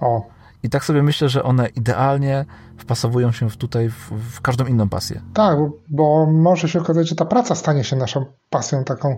[0.00, 0.26] o.
[0.62, 2.44] I tak sobie myślę, że one idealnie
[2.78, 5.20] wpasowują się w tutaj w, w każdą inną pasję.
[5.34, 5.58] Tak,
[5.88, 9.16] bo, może się okazać, że ta praca stanie się naszą pasją taką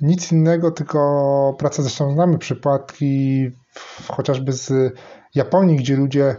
[0.00, 3.50] nic innego, tylko praca, zresztą znamy przypadki
[4.08, 4.94] chociażby z
[5.34, 6.36] Japonii, gdzie ludzie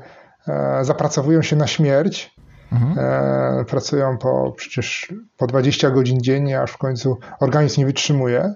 [0.48, 2.36] e, zapracowują się na śmierć,
[2.72, 2.94] mhm.
[2.98, 8.54] E, pracują po przecież po 20 godzin dziennie, aż w końcu organizm nie wytrzymuje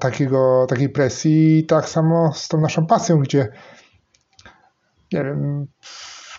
[0.00, 1.58] takiego, takiej presji.
[1.58, 3.48] I tak samo z tą naszą pasją, gdzie
[5.12, 5.66] nie wiem,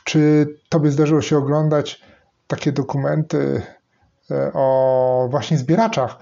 [0.04, 2.02] czy tobie zdarzyło się oglądać
[2.48, 3.62] takie dokumenty
[4.32, 6.20] e, o właśnie zbieraczach,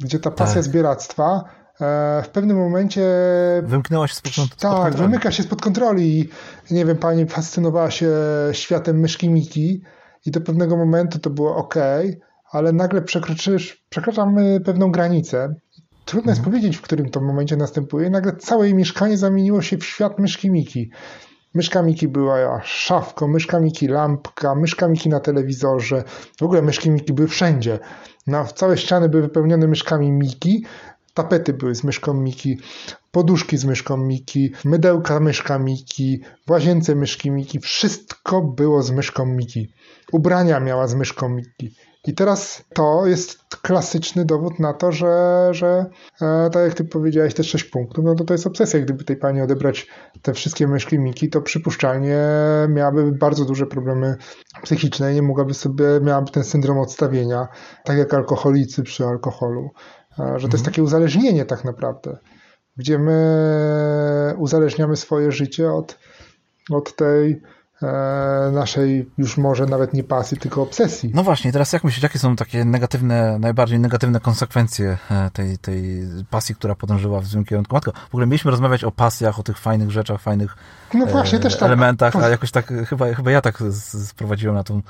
[0.00, 0.64] gdzie ta pasja tak.
[0.64, 1.44] zbieractwa
[1.80, 3.02] e, w pewnym momencie.
[3.62, 4.96] Wymknęła się spod, spod Tak, kontroli.
[4.96, 6.30] wymyka się spod kontroli.
[6.70, 8.12] I nie wiem, pani fascynowała się
[8.52, 9.82] światem myszki Miki
[10.26, 11.74] i do pewnego momentu to było ok,
[12.50, 13.02] ale nagle
[13.88, 15.54] przekraczamy pewną granicę.
[16.10, 16.36] Trudno mhm.
[16.36, 18.10] jest powiedzieć, w którym to momencie następuje.
[18.10, 20.90] Nagle całe jej mieszkanie zamieniło się w świat myszki Miki.
[21.54, 26.04] Myszka Miki była szafką, myszka Miki lampka, myszka Miki na telewizorze.
[26.38, 27.78] W ogóle myszki Miki były wszędzie.
[28.26, 30.64] Na, całe ściany były wypełnione myszkami Miki.
[31.14, 32.58] Tapety były z myszką Miki,
[33.10, 37.60] poduszki z myszką Miki, mydełka myszka Miki, w łazience myszki Miki.
[37.60, 39.72] Wszystko było z myszką Miki.
[40.12, 41.74] Ubrania miała z myszką Miki.
[42.06, 45.86] I teraz to jest klasyczny dowód na to, że, że
[46.22, 48.80] e, tak jak ty powiedziałeś, te 6 punktów, no to to jest obsesja.
[48.80, 49.86] Gdyby tej pani odebrać
[50.22, 52.18] te wszystkie myśli Miki, to przypuszczalnie
[52.68, 54.16] miałaby bardzo duże problemy
[54.62, 57.48] psychiczne i nie mogłaby sobie, miałaby ten syndrom odstawienia,
[57.84, 59.70] tak jak alkoholicy przy alkoholu.
[60.18, 60.64] E, że to jest mhm.
[60.64, 62.18] takie uzależnienie tak naprawdę,
[62.76, 65.98] gdzie my uzależniamy swoje życie od,
[66.70, 67.42] od tej
[68.52, 71.10] naszej już może nawet nie pasji, tylko obsesji.
[71.14, 76.02] No właśnie, teraz jak myślisz, jakie są takie negatywne, najbardziej negatywne konsekwencje e, tej, tej
[76.30, 77.74] pasji, która podążyła w złym kierunku?
[77.74, 80.56] Matko, w ogóle mieliśmy rozmawiać o pasjach, o tych fajnych rzeczach, fajnych
[80.94, 81.62] no właśnie, e, też tak.
[81.62, 83.62] elementach, a jakoś tak, chyba, chyba ja tak
[84.06, 84.82] sprowadziłem na tą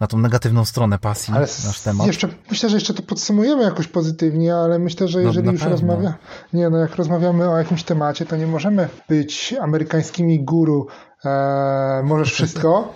[0.00, 2.06] na tą negatywną stronę pasji ale nasz temat.
[2.06, 5.62] Jeszcze, myślę, że jeszcze to podsumujemy jakoś pozytywnie, ale myślę, że no, jeżeli no, już
[5.62, 6.14] rozmawiamy,
[6.52, 10.86] nie no, jak rozmawiamy o jakimś temacie, to nie możemy być amerykańskimi guru
[11.24, 12.94] e, możesz wszystko.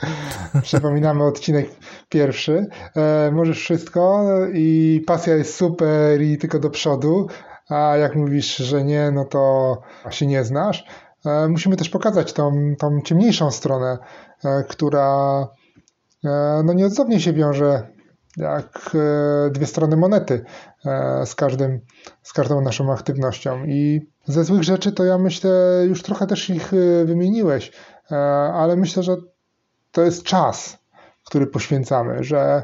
[0.62, 1.70] Przypominamy odcinek
[2.08, 2.66] pierwszy.
[2.96, 4.24] E, możesz wszystko
[4.54, 7.26] i pasja jest super i tylko do przodu,
[7.68, 9.76] a jak mówisz, że nie, no to
[10.10, 10.84] się nie znasz.
[11.26, 13.98] E, musimy też pokazać tą, tą ciemniejszą stronę,
[14.44, 15.48] e, która
[16.64, 17.96] no nieodzownie się wiąże
[18.36, 20.44] jak e, dwie strony monety
[21.24, 21.80] z, każdym,
[22.22, 23.64] z każdą naszą aktywnością.
[23.64, 26.72] I ze złych rzeczy to ja myślę, już trochę też ich
[27.04, 27.72] wymieniłeś,
[28.10, 28.16] e,
[28.52, 29.16] ale myślę, że
[29.92, 30.78] to jest czas,
[31.24, 32.62] który poświęcamy, że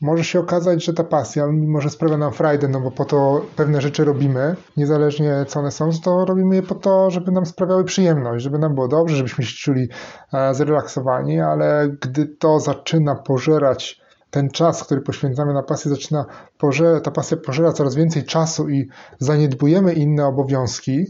[0.00, 3.44] może się okazać, że ta pasja, mimo że sprawia nam frajdę, no bo po to
[3.56, 7.84] pewne rzeczy robimy, niezależnie co one są, to robimy je po to, żeby nam sprawiały
[7.84, 9.88] przyjemność, żeby nam było dobrze, żebyśmy się czuli
[10.32, 16.26] e, zrelaksowani, ale gdy to zaczyna pożerać ten czas, który poświęcamy na pasję, zaczyna
[16.58, 18.88] pożera, ta pasja pożera coraz więcej czasu i
[19.18, 21.04] zaniedbujemy inne obowiązki.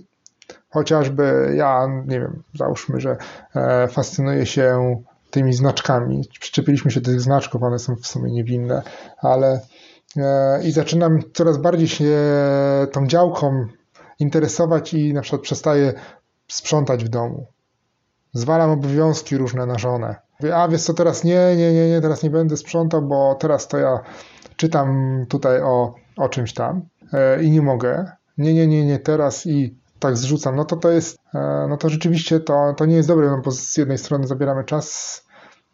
[0.70, 3.16] Chociażby ja, nie wiem, załóżmy, że
[3.55, 4.97] e, fascynuję się
[5.31, 6.29] tymi znaczkami.
[6.41, 8.83] Przyczepiliśmy się do tych znaczków, one są w sumie niewinne,
[9.18, 9.61] ale
[10.16, 12.18] e, i zaczynam coraz bardziej się
[12.93, 13.66] tą działką
[14.18, 15.93] interesować i na przykład przestaję
[16.49, 17.47] sprzątać w domu.
[18.33, 22.22] Zwalam obowiązki różne na żonę Mówię, a wiesz co, teraz nie, nie, nie, nie, teraz
[22.22, 24.01] nie będę sprzątał, bo teraz to ja
[24.57, 28.12] czytam tutaj o, o czymś tam e, i nie mogę.
[28.39, 30.57] Nie, nie, nie, nie, teraz i tak zrzucam.
[30.57, 33.51] No to to jest, e, no to rzeczywiście to, to nie jest dobre, no bo
[33.51, 35.23] z jednej strony zabieramy czas,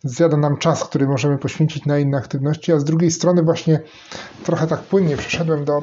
[0.05, 3.81] zjada nam czas, który możemy poświęcić na inne aktywności, a z drugiej strony właśnie
[4.45, 5.83] trochę tak płynnie przeszedłem do,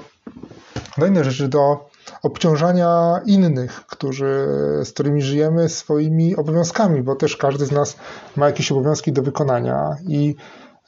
[0.97, 1.89] do innych rzeczy, do
[2.23, 4.47] obciążania innych, którzy,
[4.83, 7.97] z którymi żyjemy, swoimi obowiązkami, bo też każdy z nas
[8.35, 10.35] ma jakieś obowiązki do wykonania i,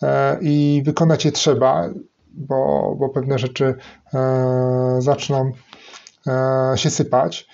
[0.04, 1.90] e, i wykonać je trzeba,
[2.34, 3.76] bo, bo pewne rzeczy
[4.14, 5.52] e, zaczną
[6.76, 7.48] się sypać.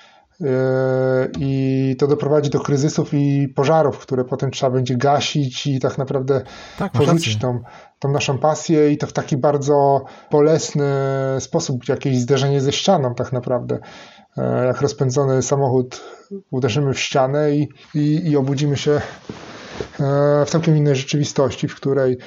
[1.39, 6.41] I to doprowadzi do kryzysów i pożarów, które potem trzeba będzie gasić i tak naprawdę
[6.77, 7.59] tak, porzucić tą,
[7.99, 10.85] tą naszą pasję i to w taki bardzo bolesny
[11.39, 13.79] sposób, jakieś zderzenie ze ścianą tak naprawdę.
[14.37, 16.01] E, jak rozpędzony samochód
[16.51, 19.01] uderzymy w ścianę i, i, i obudzimy się e,
[20.45, 22.17] w całkiem innej rzeczywistości, w której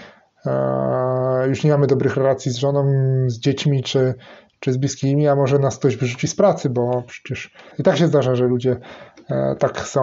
[0.47, 2.93] e, już nie mamy dobrych relacji z żoną,
[3.27, 4.15] z dziećmi czy,
[4.63, 8.07] czy z bliskimi, a może nas ktoś wyrzuci z pracy, bo przecież i tak się
[8.07, 8.77] zdarza, że ludzie
[9.31, 10.01] E, tak są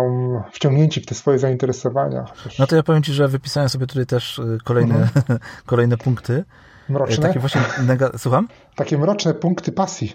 [0.52, 2.26] wciągnięci w te swoje zainteresowania.
[2.60, 5.40] No to ja powiem Ci, że wypisałem sobie tutaj też e, kolejne, mhm.
[5.66, 6.44] kolejne punkty.
[6.90, 7.28] Mroczne?
[7.28, 8.10] Takie właśnie nega...
[8.18, 8.48] Słucham?
[8.76, 10.14] Takie mroczne punkty pasji.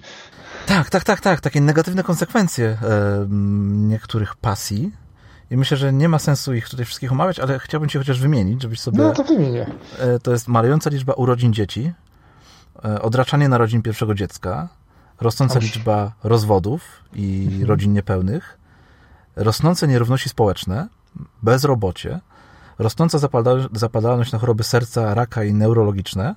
[0.67, 1.41] Tak, tak, tak, tak.
[1.41, 2.77] Takie negatywne konsekwencje e,
[3.71, 4.93] niektórych pasji.
[5.51, 8.63] I myślę, że nie ma sensu ich tutaj wszystkich omawiać, ale chciałbym Ci chociaż wymienić,
[8.63, 8.99] żebyś sobie...
[8.99, 9.67] No to wymienię.
[9.99, 12.04] E, to jest malejąca liczba urodzin dzieci, e,
[12.83, 14.69] odraczanie narodzin pierwszego dziecka,
[15.21, 17.69] rosnąca liczba rozwodów i mhm.
[17.69, 18.59] rodzin niepełnych,
[19.37, 20.89] rosnące nierówności społeczne,
[21.43, 22.21] bezrobocie,
[22.79, 23.19] rosnąca
[23.73, 26.35] zapadalność na choroby serca, raka i neurologiczne,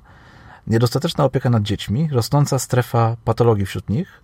[0.67, 4.23] niedostateczna opieka nad dziećmi, rosnąca strefa patologii wśród nich,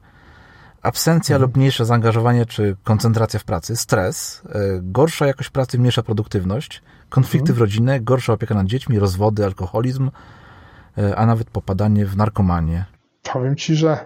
[0.82, 1.42] absencja mhm.
[1.50, 7.52] lub mniejsze zaangażowanie czy koncentracja w pracy, stres, e, gorsza jakość pracy, mniejsza produktywność, konflikty
[7.52, 7.56] mhm.
[7.56, 10.43] w rodzinie, gorsza opieka nad dziećmi, rozwody, alkoholizm, e,
[11.16, 12.86] a nawet popadanie w narkomanię.
[13.34, 14.06] Powiem ci, że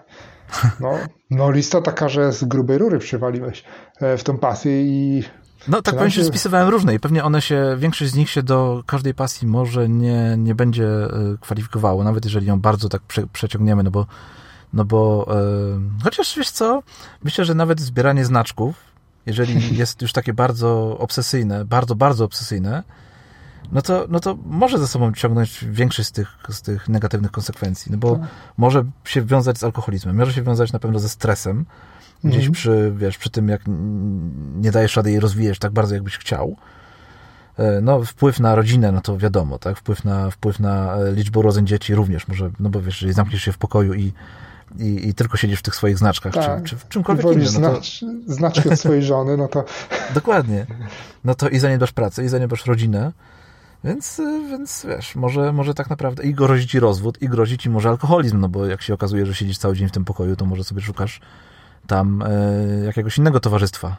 [0.80, 0.92] no,
[1.30, 3.64] no lista taka, że z grubej rury przywaliłeś
[4.02, 5.24] e, w tą pasję i
[5.68, 8.84] no tak powiem, że spisywałem różne i pewnie one się, większość z nich się do
[8.86, 10.88] każdej pasji może nie, nie będzie
[11.42, 14.06] kwalifikowało, nawet jeżeli ją bardzo tak prze, przeciągniemy, no bo
[14.74, 16.84] no bo e, chociaż wiesz co,
[17.24, 18.76] myślę, że nawet zbieranie znaczków,
[19.26, 22.84] jeżeli jest już takie bardzo obsesyjne, bardzo, bardzo obsesyjne,
[23.72, 27.92] no to, no to może ze sobą ciągnąć większość z tych, z tych negatywnych konsekwencji,
[27.92, 28.28] no bo tak.
[28.58, 31.66] może się wiązać z alkoholizmem, może się wiązać na pewno ze stresem,
[32.24, 32.52] gdzieś mhm.
[32.52, 33.62] przy, wiesz, przy tym, jak
[34.56, 36.56] nie dajesz rady i rozwijesz tak bardzo, jakbyś chciał.
[37.58, 39.78] E, no, wpływ na rodzinę, no to wiadomo, tak?
[39.78, 43.42] Wpływ na, wpływ na e, liczbę urodzeń dzieci również może, no bo wiesz, jeżeli zamkniesz
[43.42, 44.14] się w pokoju i
[44.80, 46.64] i, i, tylko siedzisz w tych swoich znaczkach, tak.
[46.64, 47.62] czy, czy w czymkolwiek innym.
[47.62, 47.82] No to...
[48.28, 49.66] znaczki od swojej żony, no to...
[50.16, 50.66] Dokładnie.
[51.24, 53.12] No to i zaniedbasz pracę, i zaniedbasz rodzinę,
[53.84, 57.90] więc, więc wiesz, może, może tak naprawdę i grozi ci rozwód, i grozi ci może
[57.90, 60.64] alkoholizm, no bo jak się okazuje, że siedzisz cały dzień w tym pokoju, to może
[60.64, 61.22] sobie szukasz
[61.88, 63.98] tam e, jakiegoś innego towarzystwa.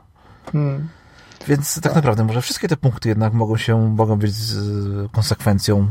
[0.53, 0.89] Hmm.
[1.49, 5.89] Więc tak, tak naprawdę może wszystkie te punkty jednak mogą się, mogą być z konsekwencją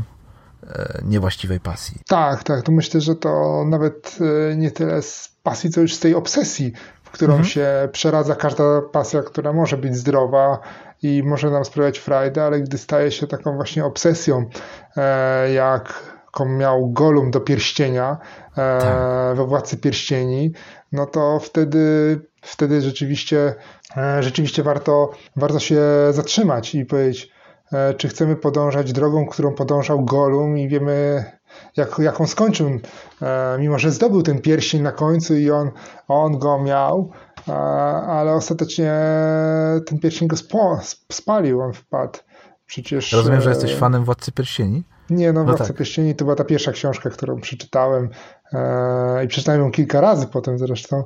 [0.66, 2.00] E, niewłaściwej pasji.
[2.08, 2.62] Tak, tak.
[2.62, 4.18] To myślę, że to nawet
[4.50, 6.72] e, nie tyle z pasji, co już z tej obsesji,
[7.02, 7.48] w którą mhm.
[7.48, 10.58] się przeradza każda pasja, która może być zdrowa
[11.02, 14.44] i może nam sprawiać frajdę, ale gdy staje się taką właśnie obsesją,
[14.96, 18.18] e, jak miał Golum do pierścienia
[18.54, 19.36] tak.
[19.36, 20.52] we Władcy Pierścieni,
[20.92, 21.80] no to wtedy,
[22.42, 23.54] wtedy rzeczywiście,
[24.20, 25.80] rzeczywiście warto, warto się
[26.10, 27.32] zatrzymać i powiedzieć,
[27.72, 31.24] E, czy chcemy podążać drogą, którą podążał Golum i wiemy,
[31.76, 32.70] jak, jak on skończył,
[33.22, 35.70] e, mimo że zdobył ten pierścień na końcu i on,
[36.08, 37.27] on go miał, e,
[38.06, 38.92] ale ostatecznie
[39.86, 40.36] ten pierścień go
[41.12, 42.18] spalił, on wpadł.
[42.66, 44.84] Przecież, Rozumiem, że jesteś fanem Władcy Pierścieni?
[45.10, 45.76] Nie, no, no Władca tak.
[45.76, 48.08] Pierścieni to była ta pierwsza książka, którą przeczytałem
[49.24, 51.04] i przeczytałem ją kilka razy potem zresztą.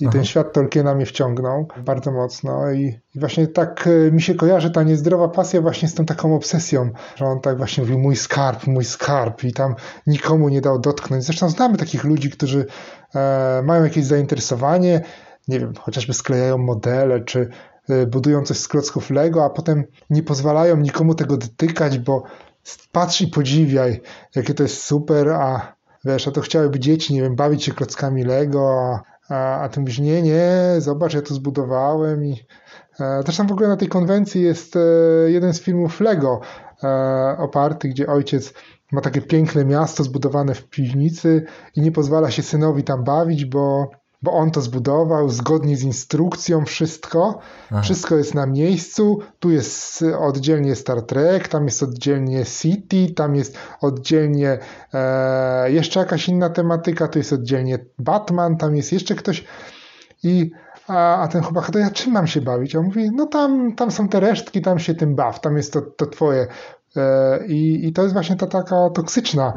[0.00, 0.12] I Aha.
[0.12, 4.70] ten świat Tolkiena mnie wciągnął bardzo mocno i, i, właśnie tak e, mi się kojarzy
[4.70, 8.66] ta niezdrowa pasja właśnie z tą taką obsesją, że on tak właśnie mówił mój skarb,
[8.66, 9.74] mój skarb i tam
[10.06, 11.24] nikomu nie dał dotknąć.
[11.24, 12.66] Zresztą znamy takich ludzi, którzy
[13.14, 15.00] e, mają jakieś zainteresowanie,
[15.48, 17.48] nie wiem, chociażby sklejają modele, czy
[17.88, 22.22] e, budują coś z klocków Lego, a potem nie pozwalają nikomu tego dotykać, bo
[22.92, 24.00] patrz i podziwiaj,
[24.36, 25.74] jakie to jest super, a
[26.04, 29.80] wiesz, a to chciałyby dzieci, nie wiem, bawić się klockami Lego, a a, a ty
[29.80, 32.46] mówisz, nie, nie, zobacz, ja to zbudowałem i
[33.00, 34.80] e, Zresztą w ogóle na tej konwencji jest e,
[35.26, 36.40] jeden z filmów Lego
[36.84, 36.88] e,
[37.38, 38.54] oparty, gdzie ojciec
[38.92, 41.44] ma takie piękne miasto zbudowane w piwnicy
[41.76, 43.90] i nie pozwala się synowi tam bawić, bo
[44.22, 47.38] bo on to zbudował zgodnie z instrukcją, wszystko.
[47.70, 47.82] Aha.
[47.82, 49.18] Wszystko jest na miejscu.
[49.38, 54.58] Tu jest oddzielnie Star Trek, tam jest oddzielnie City, tam jest oddzielnie
[54.94, 59.44] e, jeszcze jakaś inna tematyka, tu jest oddzielnie Batman, tam jest jeszcze ktoś.
[60.22, 60.50] I
[60.88, 62.76] a, a ten chłopak, to ja czym mam się bawić?
[62.76, 65.72] A on mówi, no tam, tam są te resztki, tam się tym baw, tam jest
[65.72, 66.46] to, to twoje.
[66.96, 69.52] E, i, I to jest właśnie ta taka toksyczna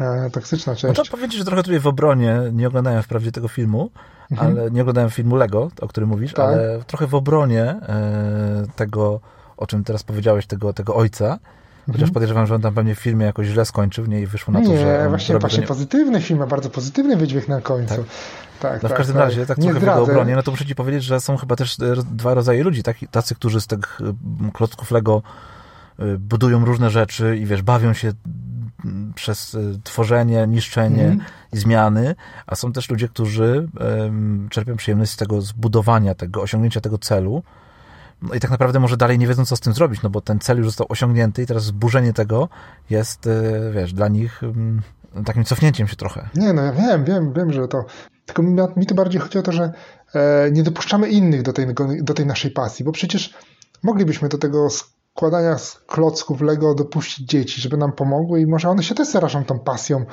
[0.00, 0.98] E, toksyczna część.
[0.98, 3.90] No to powiedzieć, że trochę tutaj w obronie, nie oglądałem wprawdzie tego filmu,
[4.30, 4.56] mhm.
[4.58, 6.46] ale nie oglądałem filmu Lego, o którym mówisz, tak.
[6.46, 9.20] ale trochę w obronie e, tego,
[9.56, 11.38] o czym teraz powiedziałeś, tego, tego ojca,
[11.86, 12.14] Chociaż mhm.
[12.14, 14.20] podejrzewam, że on tam pewnie w filmie jakoś źle skończył, nie?
[14.20, 15.02] I wyszło na to, nie, że...
[15.02, 15.66] Nie, właśnie, właśnie nie...
[15.66, 17.94] pozytywny film, ma bardzo pozytywny wydźwięk na końcu.
[17.94, 18.06] Tak.
[18.60, 20.66] Tak, no w tak, każdym tak, razie, tak trochę w jego obronie, no to muszę
[20.66, 21.76] ci powiedzieć, że są chyba też
[22.12, 24.00] dwa rodzaje ludzi, taki, tacy, którzy z tych
[24.52, 25.22] klocków Lego
[26.00, 28.12] y, budują różne rzeczy i wiesz, bawią się
[29.14, 31.20] przez y, tworzenie, niszczenie mm.
[31.52, 32.14] i zmiany,
[32.46, 33.68] a są też ludzie, którzy
[34.50, 37.42] czerpią przyjemność z tego zbudowania, tego osiągnięcia tego celu.
[38.22, 40.38] No i tak naprawdę może dalej nie wiedzą, co z tym zrobić, no bo ten
[40.38, 42.48] cel już został osiągnięty i teraz zburzenie tego
[42.90, 44.42] jest, y, wiesz, dla nich
[45.24, 46.28] takim cofnięciem się trochę.
[46.34, 47.84] Nie, no ja wiem, wiem, wiem, że to...
[48.26, 49.72] Tylko mi, mi to bardziej chodzi o to, że
[50.14, 51.66] e, nie dopuszczamy innych do tej,
[52.00, 53.34] do tej naszej pasji, bo przecież
[53.82, 54.68] moglibyśmy do tego
[55.16, 59.44] składania z klocków Lego dopuścić dzieci, żeby nam pomogły i może one się też zarażą
[59.44, 60.04] tą pasją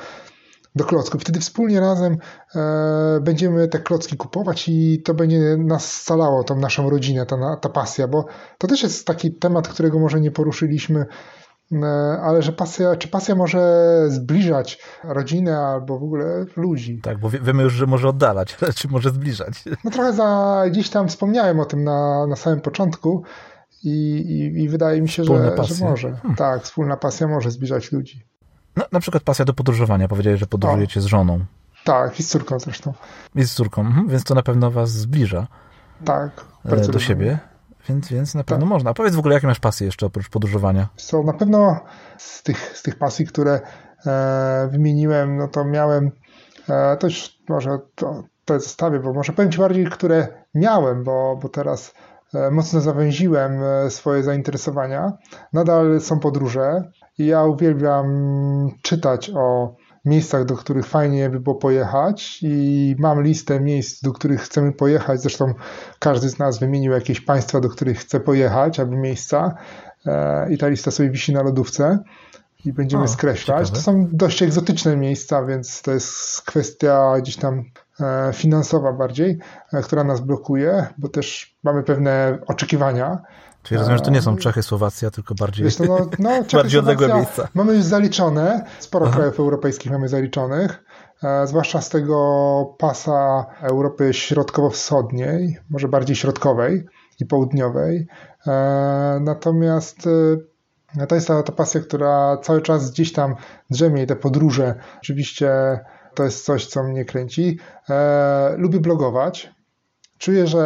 [0.74, 1.20] do klocków.
[1.20, 2.18] Wtedy wspólnie razem
[2.54, 7.68] e, będziemy te klocki kupować i to będzie nas scalało, tą naszą rodzinę, ta, ta
[7.68, 8.24] pasja, bo
[8.58, 11.06] to też jest taki temat, którego może nie poruszyliśmy
[11.72, 17.00] E, ale że pasja, czy pasja może zbliżać rodzinę albo w ogóle ludzi.
[17.02, 19.64] Tak, bo wiemy już, że może oddalać, ale czy może zbliżać?
[19.84, 23.22] No trochę za, gdzieś tam wspomniałem o tym na, na samym początku
[23.84, 26.12] i, i, i wydaje mi się, że, że, może.
[26.12, 26.36] Hmm.
[26.36, 28.26] Tak, wspólna pasja może zbliżać ludzi.
[28.76, 30.08] No, na przykład pasja do podróżowania.
[30.08, 31.02] Powiedziałeś, że podróżujecie o.
[31.02, 31.44] z żoną.
[31.84, 32.92] Tak, i z córką zresztą.
[33.34, 35.46] I z córką, mhm, więc to na pewno was zbliża.
[36.04, 36.44] Tak.
[36.64, 37.38] E, do siebie.
[37.88, 38.68] Więc, więc na pewno tak.
[38.68, 38.90] można.
[38.90, 40.88] A powiedz w ogóle, jakie masz pasje jeszcze oprócz podróżowania?
[40.96, 41.80] Co, na pewno
[42.18, 43.60] z tych, z tych pasji, które
[44.06, 46.10] e, wymieniłem, no to miałem,
[46.68, 51.38] e, to już może to, to zostawię, bo może powiem Ci bardziej, które miałem, bo,
[51.42, 51.94] bo teraz
[52.50, 55.12] mocno zawęziłem e, swoje zainteresowania.
[55.52, 56.84] Nadal są podróże
[57.18, 58.06] ja uwielbiam
[58.82, 64.40] czytać o miejscach, do których fajnie by było pojechać i mam listę miejsc, do których
[64.40, 65.20] chcemy pojechać.
[65.20, 65.54] Zresztą
[65.98, 69.54] każdy z nas wymienił jakieś państwa, do których chce pojechać, albo miejsca
[70.06, 71.98] e, i ta lista sobie wisi na lodówce
[72.64, 73.66] i będziemy skreślać.
[73.66, 73.76] Ciekawe.
[73.76, 77.64] To są dość egzotyczne miejsca, więc to jest kwestia gdzieś tam
[78.00, 79.38] e, finansowa bardziej,
[79.72, 83.22] e, która nas blokuje, bo też mamy pewne oczekiwania
[83.64, 86.80] Czyli rozumiem, że to nie są Czechy, Słowacja, tylko bardziej, Wiesz, no, no, Czechy, bardziej
[86.80, 87.48] odległe miejsca.
[87.54, 89.16] Mamy już zaliczone, sporo Aha.
[89.16, 90.84] krajów europejskich mamy zaliczonych,
[91.22, 96.86] e, zwłaszcza z tego pasa Europy Środkowo-Wschodniej, może bardziej środkowej
[97.20, 98.06] i południowej.
[98.46, 100.08] E, natomiast
[100.98, 103.34] e, to jest ta, ta pasja, która cały czas gdzieś tam
[103.70, 104.74] drzemie i te podróże.
[104.98, 105.50] Oczywiście
[106.14, 107.58] to jest coś, co mnie kręci.
[108.56, 109.50] Lubię blogować.
[110.18, 110.64] Czuję, że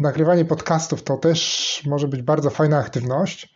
[0.00, 3.54] nagrywanie podcastów to też może być bardzo fajna aktywność.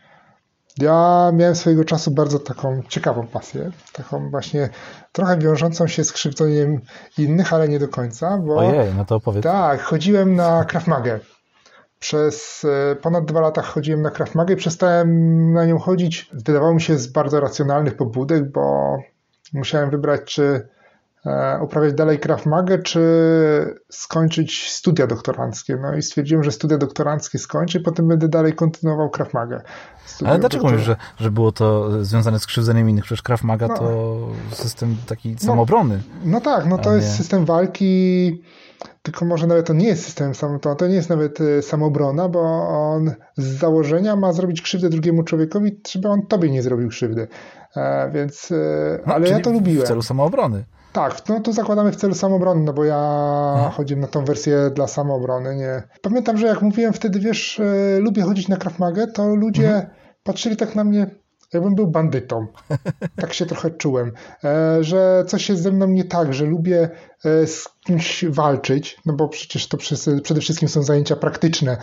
[0.79, 4.68] Ja miałem swojego czasu bardzo taką ciekawą pasję, taką właśnie
[5.12, 6.81] trochę wiążącą się z krzywdzeniem
[7.18, 9.43] innych, ale nie do końca, bo Ojej, no to opowiedz.
[9.43, 10.85] Tak, chodziłem na Krav.
[11.99, 16.30] Przez e, ponad dwa lata chodziłem na Krav Maga i przestałem na nią chodzić.
[16.32, 18.96] Wydawało mi się z bardzo racjonalnych pobudek, bo
[19.53, 20.68] musiałem wybrać, czy
[21.26, 23.01] E, uprawiać dalej Krav Maga, czy
[23.88, 25.76] skończyć studia doktoranckie.
[25.76, 29.62] No i stwierdziłem, że studia doktoranckie skończę i potem będę dalej kontynuował Krav Maga.
[30.26, 33.05] Ale dlaczego mówisz, że, że było to związane z krzywdzeniem innych?
[33.05, 34.16] Przecież Krav Maga no, to
[34.53, 36.03] system taki no, samoobrony.
[36.24, 38.42] No tak, no to jest system walki,
[39.11, 42.41] tylko może nawet to nie jest system to, to nie jest nawet e, samobrona, bo
[42.69, 47.29] on z założenia ma zrobić krzywdę drugiemu człowiekowi, żeby on tobie nie zrobił krzywdy.
[47.77, 49.85] E, więc, e, no, ale ja to lubiłem.
[49.85, 50.65] W celu samoobrony.
[50.93, 53.01] Tak, no to zakładamy w celu samoobrony, no bo ja
[53.57, 53.71] no.
[53.71, 55.83] chodziłem na tą wersję dla samoobrony, nie.
[56.03, 57.61] Pamiętam, że jak mówiłem wtedy, wiesz,
[57.99, 59.87] lubię chodzić na Krav Maga, to ludzie mhm.
[60.23, 61.07] patrzyli tak na mnie,
[61.55, 62.46] jakbym był bandytą.
[63.20, 64.12] Tak się trochę czułem,
[64.44, 66.90] e, że coś jest ze mną nie tak, że lubię
[67.24, 69.76] e, z kimś walczyć, no bo przecież to
[70.22, 71.76] przede wszystkim są zajęcia praktyczne,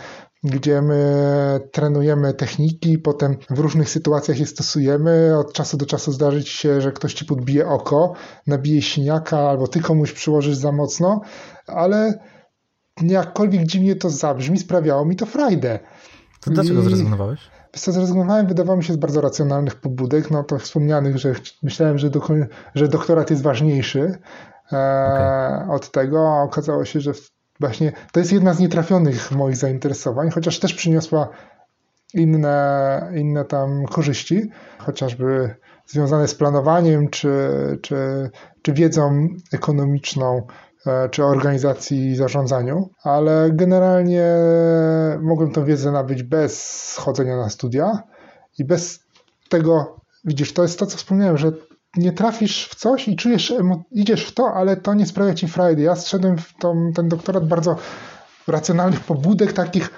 [0.44, 5.38] gdzie my trenujemy techniki, potem w różnych sytuacjach je stosujemy.
[5.38, 8.12] Od czasu do czasu zdarzy ci się, że ktoś ci podbije oko,
[8.46, 11.20] nabije siniaka, albo ty komuś przyłożysz za mocno,
[11.66, 12.18] ale
[13.02, 15.78] jakkolwiek dziwnie to zabrzmi, sprawiało mi to frajdę.
[16.40, 16.84] To dlaczego I...
[16.84, 17.55] zrezygnowałeś?
[17.76, 22.20] Zrezygnowałem, wydawało mi się z bardzo racjonalnych pobudek, no to wspomnianych, że myślałem, że, do,
[22.74, 24.18] że doktorat jest ważniejszy
[24.72, 24.76] e,
[25.62, 25.74] okay.
[25.74, 27.12] od tego, a okazało się, że
[27.60, 31.28] właśnie to jest jedna z nietrafionych moich zainteresowań, chociaż też przyniosła
[32.14, 35.54] inne, inne tam korzyści, chociażby
[35.86, 37.48] związane z planowaniem czy,
[37.82, 38.30] czy,
[38.62, 40.46] czy wiedzą ekonomiczną
[41.10, 44.24] czy organizacji i zarządzaniu, ale generalnie
[45.20, 48.02] mogłem tę wiedzę nabyć bez chodzenia na studia
[48.58, 49.00] i bez
[49.48, 51.52] tego, widzisz, to jest to, co wspomniałem, że
[51.96, 53.54] nie trafisz w coś i czujesz,
[53.90, 55.82] idziesz w to, ale to nie sprawia ci frajdy.
[55.82, 57.76] Ja zszedłem w tą, ten doktorat bardzo
[58.46, 59.90] racjonalnych pobudek takich,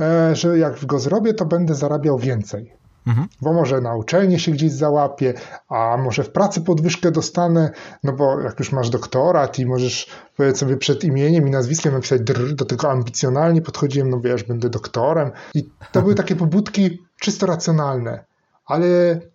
[0.00, 2.81] e, że jak go zrobię, to będę zarabiał więcej.
[3.06, 3.28] Mhm.
[3.40, 5.34] Bo może na uczelnię się gdzieś załapie,
[5.68, 7.70] a może w pracy podwyżkę dostanę,
[8.04, 12.20] no bo jak już masz doktorat i możesz powiedzieć sobie przed imieniem i nazwiskiem napisać
[12.20, 15.30] drr, do tego ambicjonalnie podchodziłem, no wiesz, będę doktorem.
[15.54, 18.24] I to były takie pobudki czysto racjonalne.
[18.66, 18.86] Ale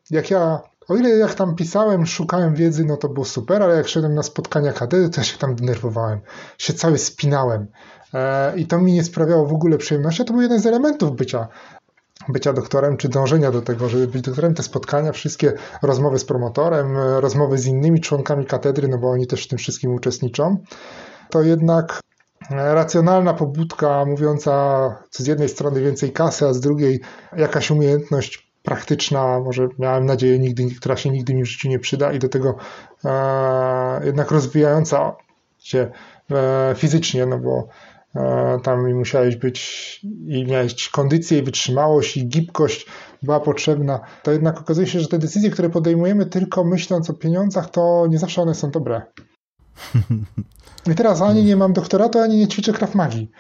[0.10, 3.88] jak ja o ile jak tam pisałem, szukałem wiedzy, no to było super, ale jak
[3.88, 6.20] szedłem na spotkania katedry, to ja się tam denerwowałem.
[6.58, 7.68] Się cały spinałem.
[8.14, 11.48] E, I to mi nie sprawiało w ogóle przyjemności, to był jeden z elementów bycia
[12.30, 16.98] bycia doktorem, czy dążenia do tego, żeby być doktorem, te spotkania, wszystkie rozmowy z promotorem,
[16.98, 20.58] rozmowy z innymi członkami katedry, no bo oni też w tym wszystkim uczestniczą,
[21.30, 22.00] to jednak
[22.50, 27.00] racjonalna pobudka mówiąca z jednej strony więcej kasy, a z drugiej
[27.38, 32.14] jakaś umiejętność praktyczna, może miałem nadzieję, nigdy, która się nigdy mi w życiu nie przyda
[32.14, 32.56] i do tego
[33.06, 35.16] e, jednak rozwijająca
[35.58, 35.92] się
[36.32, 37.87] e, fizycznie, no bo e,
[38.64, 39.60] tam i musiałeś być
[40.28, 42.86] i miałeś kondycję i wytrzymałość i gibkość
[43.24, 47.70] była potrzebna, to jednak okazuje się, że te decyzje, które podejmujemy tylko myśląc o pieniądzach,
[47.70, 49.02] to nie zawsze one są dobre.
[50.92, 53.32] I teraz ani nie mam doktoratu, ani nie ćwiczę krav magii.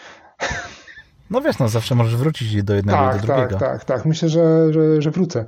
[1.29, 3.57] No wiesz, no zawsze możesz wrócić do jednego tak, i do drugiego.
[3.57, 4.05] Tak, tak, tak.
[4.05, 5.45] Myślę, że, że, że wrócę.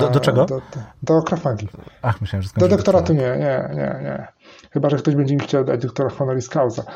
[0.00, 0.44] Do, do czego?
[0.44, 0.56] Do,
[1.02, 1.22] do.
[2.02, 4.28] Ach, myślałem, że Do doktoratu nie, nie, nie, nie.
[4.70, 6.82] Chyba, że ktoś będzie mi chciał dać doktora honoris causa.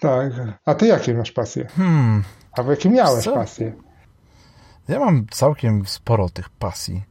[0.00, 0.32] tak.
[0.66, 1.66] A ty jakie masz pasje?
[1.66, 2.22] Hmm.
[2.52, 3.34] A jakie miałeś Co?
[3.34, 3.72] pasje?
[4.88, 7.02] Ja mam całkiem sporo tych pasji.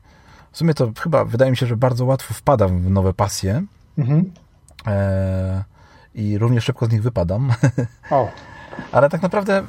[0.52, 3.64] W sumie to chyba wydaje mi się, że bardzo łatwo wpadam w nowe pasje.
[3.98, 4.32] Mhm.
[4.88, 5.64] E,
[6.16, 7.54] I również szybko z nich wypadam.
[8.10, 8.30] O.
[8.92, 9.64] Ale tak naprawdę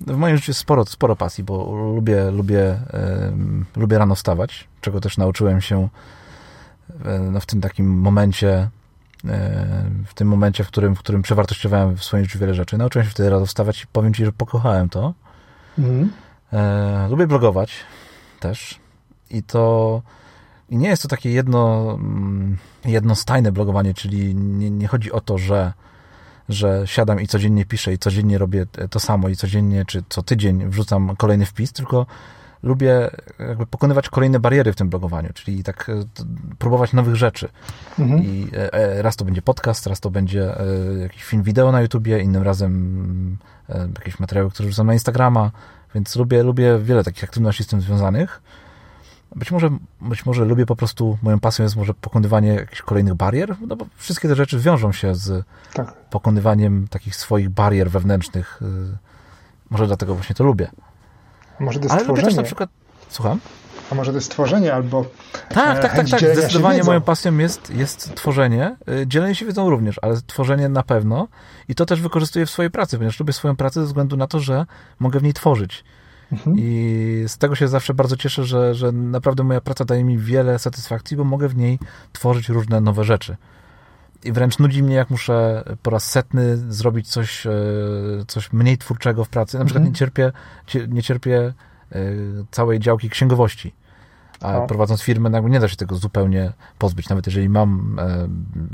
[0.00, 2.78] w moim życiu jest sporo, sporo pasji, bo lubię, lubię,
[3.76, 5.88] lubię rano wstawać, czego też nauczyłem się
[7.04, 8.68] e, no, w tym takim momencie,
[9.24, 12.78] e, w tym momencie, w którym, w którym przewartościowałem w swoim życiu wiele rzeczy.
[12.78, 15.14] Nauczyłem się wtedy rano wstawać i powiem Ci, że pokochałem to.
[15.78, 16.12] Mhm.
[16.52, 17.72] E, lubię blogować
[18.40, 18.80] też
[19.30, 20.02] i to
[20.70, 25.38] i nie jest to takie jedno, mm, jednostajne blogowanie, czyli nie, nie chodzi o to,
[25.38, 25.72] że
[26.48, 30.68] że siadam i codziennie piszę i codziennie robię to samo i codziennie czy co tydzień
[30.68, 32.06] wrzucam kolejny wpis, tylko
[32.62, 36.24] lubię jakby pokonywać kolejne bariery w tym blogowaniu, czyli tak e,
[36.58, 37.48] próbować nowych rzeczy.
[37.98, 38.24] Mhm.
[38.24, 40.54] I e, e, raz to będzie podcast, raz to będzie
[41.02, 43.38] jakiś film wideo na YouTubie, innym razem
[43.98, 45.50] jakieś materiały, które wrzucam na Instagrama,
[45.94, 48.42] więc lubię, lubię wiele takich aktywności z tym związanych.
[49.36, 49.70] Być może,
[50.00, 53.86] być może lubię po prostu, moją pasją jest może pokonywanie jakichś kolejnych barier, no bo
[53.96, 55.94] wszystkie te rzeczy wiążą się z tak.
[56.10, 58.60] pokonywaniem takich swoich barier wewnętrznych.
[58.62, 58.96] Y,
[59.70, 60.70] może dlatego właśnie to lubię.
[61.60, 62.70] A może to jest Ale lubię też na przykład...
[63.08, 63.40] Słucham?
[63.92, 65.04] A może to jest tworzenie albo.
[65.48, 66.20] Tak, tak, tak, tak.
[66.20, 68.76] Zdecydowanie moją pasją jest, jest tworzenie.
[68.88, 71.28] Y, dzielenie się wiedzą również, ale tworzenie na pewno.
[71.68, 74.40] I to też wykorzystuję w swojej pracy, ponieważ lubię swoją pracę ze względu na to,
[74.40, 74.66] że
[74.98, 75.84] mogę w niej tworzyć.
[76.32, 76.56] Mhm.
[76.58, 80.58] I z tego się zawsze bardzo cieszę, że, że naprawdę moja praca daje mi wiele
[80.58, 81.78] satysfakcji, bo mogę w niej
[82.12, 83.36] tworzyć różne nowe rzeczy.
[84.24, 87.52] I wręcz nudzi mnie, jak muszę po raz setny zrobić coś, e,
[88.26, 89.58] coś mniej twórczego w pracy.
[89.58, 89.92] Na przykład mhm.
[89.92, 90.32] nie cierpię,
[90.88, 91.52] nie cierpię
[91.92, 92.00] e,
[92.50, 93.74] całej działki księgowości.
[94.40, 97.08] A prowadząc firmę, jakby nie da się tego zupełnie pozbyć.
[97.08, 97.98] Nawet jeżeli mam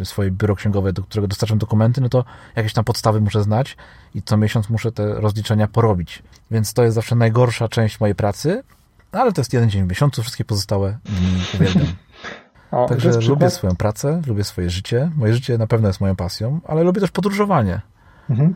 [0.00, 2.24] e, swoje biuro księgowe, do którego dostarczam dokumenty, no to
[2.56, 3.76] jakieś tam podstawy muszę znać
[4.14, 6.22] i co miesiąc muszę te rozliczenia porobić.
[6.54, 8.62] Więc to jest zawsze najgorsza część mojej pracy,
[9.12, 11.86] ale to jest jeden dzień w miesiącu, wszystkie pozostałe dni uwielbiam.
[12.70, 13.52] O, Także lubię przykład...
[13.52, 15.10] swoją pracę, lubię swoje życie.
[15.16, 17.80] Moje życie na pewno jest moją pasją, ale lubię też podróżowanie.
[18.30, 18.54] Mhm.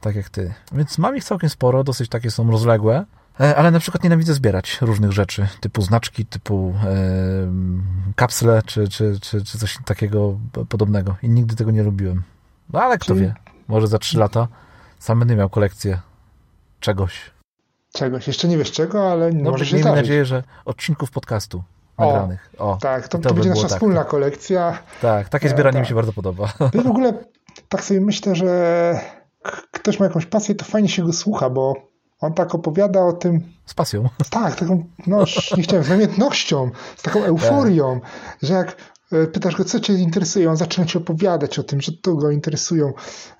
[0.00, 0.54] Tak jak ty.
[0.72, 3.04] Więc mam ich całkiem sporo, dosyć takie są rozległe,
[3.40, 6.92] E, ale na przykład nienawidzę zbierać różnych rzeczy, typu znaczki, typu e,
[8.16, 10.38] kapsle, czy, czy, czy, czy coś takiego
[10.68, 11.16] podobnego.
[11.22, 12.22] I nigdy tego nie lubiłem.
[12.72, 13.20] No ale kto Czyli...
[13.20, 13.34] wie,
[13.68, 14.48] może za trzy lata
[14.98, 16.00] sam będę miał kolekcję
[16.80, 17.30] czegoś.
[17.92, 18.26] Czegoś.
[18.26, 21.62] Jeszcze nie wiesz czego, ale no, może się Miejmy nadzieję, że odcinków podcastu
[21.98, 22.50] nagranych.
[22.58, 23.70] O, o tak, to, to, to będzie nasza tak.
[23.70, 24.78] wspólna kolekcja.
[25.02, 25.82] Tak, takie e, zbieranie tak.
[25.82, 26.52] mi się bardzo podoba.
[26.74, 27.12] I w ogóle
[27.68, 29.00] tak sobie myślę, że
[29.70, 31.74] ktoś ma jakąś pasję, to fajnie się go słucha, bo
[32.20, 33.40] on tak opowiada o tym.
[33.66, 34.08] Z pasją.
[34.30, 35.24] Tak, taką, no,
[35.56, 38.10] nie chciałem, z namiętnością, z taką euforią, tak.
[38.42, 38.76] że jak
[39.32, 42.92] pytasz go, co cię interesuje, on zaczyna ci opowiadać o tym, że to go interesują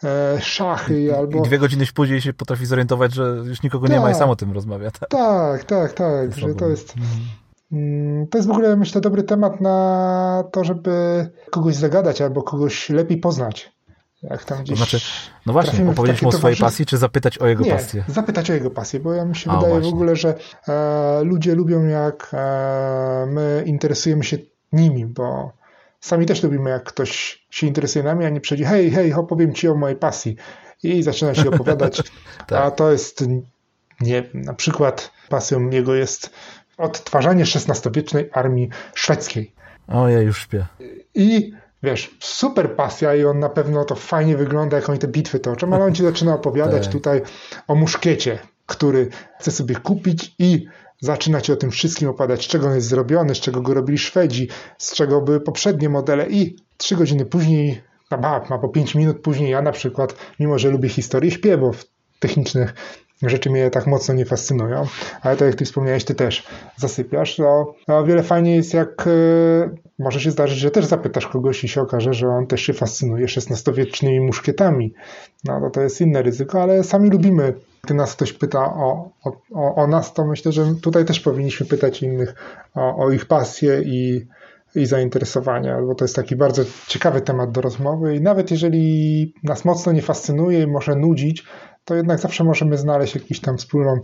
[0.04, 1.38] e, szachy I, albo...
[1.38, 4.18] I dwie godziny później się potrafi zorientować, że już nikogo tak, nie ma i tak.
[4.18, 4.90] sam o tym rozmawia.
[4.90, 6.94] Tak, tak, tak, tak że to jest...
[6.96, 7.20] Mhm.
[7.72, 12.90] Mm, to jest w ogóle, myślę, dobry temat na to, żeby kogoś zagadać albo kogoś
[12.90, 13.72] lepiej poznać.
[14.22, 14.78] Jak tam gdzieś.
[14.78, 15.06] To znaczy,
[15.46, 18.04] no właśnie, opowiedzieć mu o swojej pasji, czy zapytać o jego nie, pasję?
[18.08, 19.90] Zapytać o jego pasję, bo ja mi się A, wydaje właśnie.
[19.90, 20.34] w ogóle, że
[20.68, 24.38] e, ludzie lubią, jak e, my interesujemy się
[24.72, 25.52] nimi, bo
[26.00, 29.68] sami też lubimy, jak ktoś się interesuje nami, a nie przychodzi, hej, hej, opowiem ci
[29.68, 30.36] o mojej pasji.
[30.82, 32.02] I zaczyna się opowiadać.
[32.48, 32.58] tak.
[32.58, 33.24] A to jest,
[34.00, 36.30] nie na przykład pasją jego jest
[36.78, 39.52] odtwarzanie XVI-wiecznej armii szwedzkiej.
[39.88, 40.66] O, ja już śpię.
[41.14, 41.52] I
[41.82, 45.74] wiesz, super pasja i on na pewno to fajnie wygląda, jak oni te bitwy toczą,
[45.74, 46.92] ale on ci zaczyna opowiadać tak.
[46.92, 47.22] tutaj
[47.68, 49.08] o muszkiecie, który
[49.38, 50.66] chce sobie kupić i
[51.00, 53.98] zaczyna ci o tym wszystkim opowiadać, z czego on jest zrobiony, z czego go robili
[53.98, 54.48] Szwedzi,
[54.78, 59.50] z czego były poprzednie modele i trzy godziny później, ma, ma po pięć minut później
[59.50, 61.84] ja na przykład, mimo że lubię historię śpiewów
[62.18, 62.74] technicznych,
[63.22, 64.86] rzeczy mnie tak mocno nie fascynują,
[65.22, 69.78] ale tak jak ty wspomniałeś, ty też zasypiasz, to no, wiele fajniej jest jak yy,
[69.98, 73.24] może się zdarzyć, że też zapytasz kogoś i się okaże, że on też się fascynuje
[73.24, 74.94] XVI-wiecznymi muszkietami.
[75.44, 77.54] No to to jest inne ryzyko, ale sami lubimy.
[77.82, 79.10] Gdy nas ktoś pyta o,
[79.54, 82.34] o, o nas, to myślę, że tutaj też powinniśmy pytać innych
[82.74, 84.26] o, o ich pasję i
[84.74, 89.64] i zainteresowania, bo to jest taki bardzo ciekawy temat do rozmowy i nawet jeżeli nas
[89.64, 91.44] mocno nie fascynuje i może nudzić,
[91.90, 94.00] to jednak zawsze możemy znaleźć jakąś tam wspólną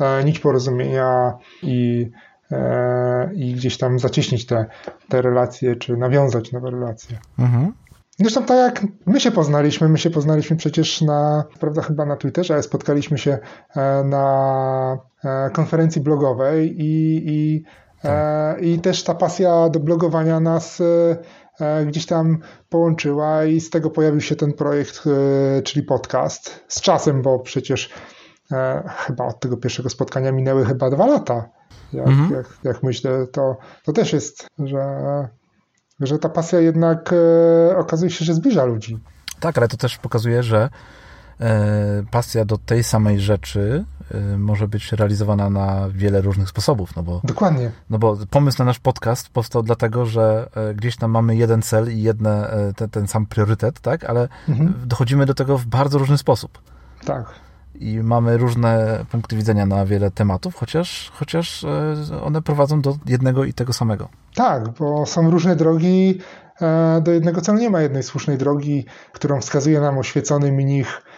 [0.00, 2.10] e, nić porozumienia i,
[2.52, 4.66] e, i gdzieś tam zacieśnić te,
[5.08, 7.18] te relacje, czy nawiązać nowe relacje.
[7.38, 7.72] Mhm.
[8.18, 12.54] Zresztą tak jak my się poznaliśmy, my się poznaliśmy przecież na, prawda, chyba na Twitterze,
[12.54, 13.38] ale spotkaliśmy się
[13.76, 14.98] e, na
[15.52, 17.64] konferencji blogowej i, i,
[18.02, 18.62] tak.
[18.62, 20.82] I też ta pasja do blogowania nas
[21.86, 22.38] gdzieś tam
[22.68, 25.02] połączyła i z tego pojawił się ten projekt,
[25.64, 26.64] czyli podcast.
[26.68, 27.90] Z czasem, bo przecież
[28.96, 31.48] chyba od tego pierwszego spotkania minęły chyba dwa lata.
[31.92, 32.32] Jak, mhm.
[32.32, 35.28] jak, jak myślę, to, to też jest, że
[36.00, 38.98] że ta pasja jednak e, okazuje się, że zbliża ludzi.
[39.40, 40.70] Tak, ale to też pokazuje, że e,
[42.10, 43.84] pasja do tej samej rzeczy
[44.14, 46.96] e, może być realizowana na wiele różnych sposobów.
[46.96, 47.70] No bo, Dokładnie.
[47.90, 51.92] No bo pomysł na nasz podcast powstał dlatego, że e, gdzieś tam mamy jeden cel
[51.92, 54.04] i jedne, e, ten, ten sam priorytet, tak?
[54.04, 54.74] Ale mhm.
[54.86, 56.58] dochodzimy do tego w bardzo różny sposób.
[57.04, 57.50] Tak
[57.80, 63.44] i mamy różne punkty widzenia na wiele tematów, chociaż, chociaż e, one prowadzą do jednego
[63.44, 64.08] i tego samego.
[64.34, 66.20] Tak, bo są różne drogi.
[66.60, 71.09] E, do jednego celu nie ma jednej słusznej drogi, którą wskazuje nam oświecony mnich e,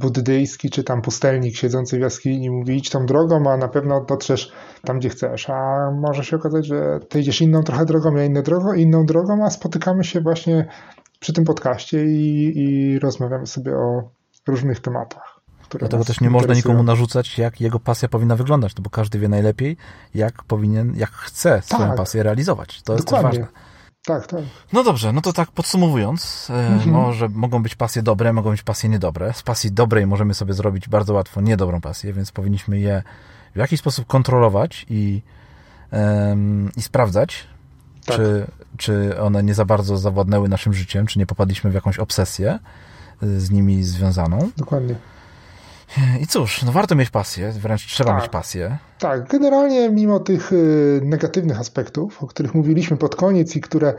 [0.00, 4.52] buddyjski, czy tam pustelnik siedzący w jaskini mówi idź tą drogą, a na pewno dotrzesz
[4.84, 5.50] tam, gdzie chcesz.
[5.50, 9.44] A może się okazać, że ty idziesz inną trochę drogą, ja inną drogą, inną drogą,
[9.44, 10.68] a spotykamy się właśnie
[11.20, 14.10] przy tym podcaście i, i rozmawiamy sobie o
[14.46, 15.40] różnych tematach.
[15.70, 19.28] Dlatego też nie można nikomu narzucać, jak jego pasja powinna wyglądać, no bo każdy wie
[19.28, 19.76] najlepiej,
[20.14, 21.96] jak powinien, jak chce swoją tak.
[21.96, 22.82] pasję realizować.
[22.82, 23.46] To jest też ważne.
[24.06, 24.40] Tak, tak.
[24.72, 26.90] No dobrze, no to tak podsumowując, e, mhm.
[26.90, 29.32] może mogą być pasje dobre, mogą być pasje niedobre.
[29.32, 33.02] Z pasji dobrej możemy sobie zrobić bardzo łatwo niedobrą pasję, więc powinniśmy je
[33.54, 35.22] w jakiś sposób kontrolować i,
[35.92, 37.46] um, i sprawdzać,
[38.04, 38.16] tak.
[38.16, 38.46] czy,
[38.76, 42.58] czy one nie za bardzo zawładnęły naszym życiem, czy nie popadliśmy w jakąś obsesję
[43.22, 44.50] e, z nimi związaną.
[44.56, 44.94] Dokładnie.
[46.20, 48.78] I cóż, no warto mieć pasję, wręcz trzeba tak, mieć pasję.
[48.98, 53.94] Tak, generalnie mimo tych y, negatywnych aspektów, o których mówiliśmy pod koniec i które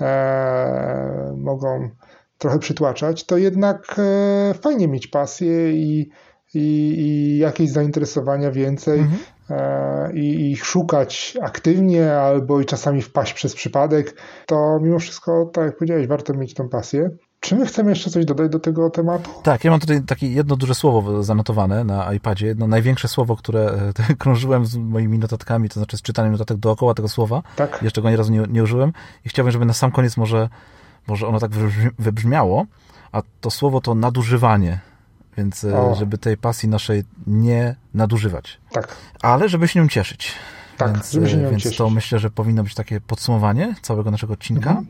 [0.00, 1.90] e, mogą
[2.38, 6.10] trochę przytłaczać, to jednak e, fajnie mieć pasję i,
[6.54, 6.60] i,
[6.98, 9.20] i jakieś zainteresowania więcej mhm.
[9.50, 14.16] e, i ich szukać aktywnie albo i czasami wpaść przez przypadek,
[14.46, 17.10] to mimo wszystko, tak jak powiedziałeś, warto mieć tą pasję.
[17.44, 19.30] Czy my chcemy jeszcze coś dodać do tego tematu?
[19.42, 23.92] Tak, ja mam tutaj takie jedno duże słowo zanotowane na iPadzie, jedno największe słowo, które
[24.10, 27.42] e, krążyłem z moimi notatkami, to znaczy z czytaniem notatek dookoła tego słowa.
[27.56, 27.78] Tak.
[27.82, 28.92] Jeszcze go nieraz nie, nie użyłem
[29.24, 30.48] i chciałbym, żeby na sam koniec może,
[31.06, 31.50] może ono tak
[31.98, 32.66] wybrzmiało,
[33.12, 34.80] a to słowo to nadużywanie.
[35.36, 35.94] Więc e, o.
[35.94, 38.60] żeby tej pasji naszej nie nadużywać.
[38.70, 38.96] Tak.
[39.22, 40.32] Ale żeby się nią cieszyć.
[40.76, 41.78] Tak, więc, żeby się nią więc cieszyć.
[41.78, 44.70] to myślę, że powinno być takie podsumowanie całego naszego odcinka.
[44.70, 44.86] Mhm.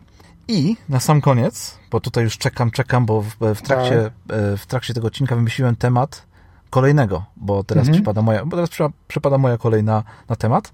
[0.49, 4.37] I na sam koniec, bo tutaj już czekam, czekam, bo w, w trakcie, tak.
[4.37, 6.27] E, w trakcie tego odcinka wymyśliłem temat
[6.71, 7.95] kolejnego, bo teraz, mhm.
[7.95, 8.71] przypada, moja, bo teraz
[9.09, 10.73] przypada moja kolej na, na temat,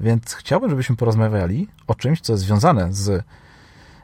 [0.00, 3.24] więc chciałbym, żebyśmy porozmawiali o czymś, co jest związane z,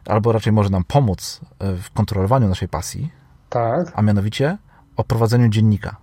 [0.07, 3.13] albo raczej może nam pomóc e, w kontrolowaniu naszej pasji,
[3.49, 3.93] tak.
[3.95, 4.59] a mianowicie
[4.97, 5.97] o prowadzeniu dziennika.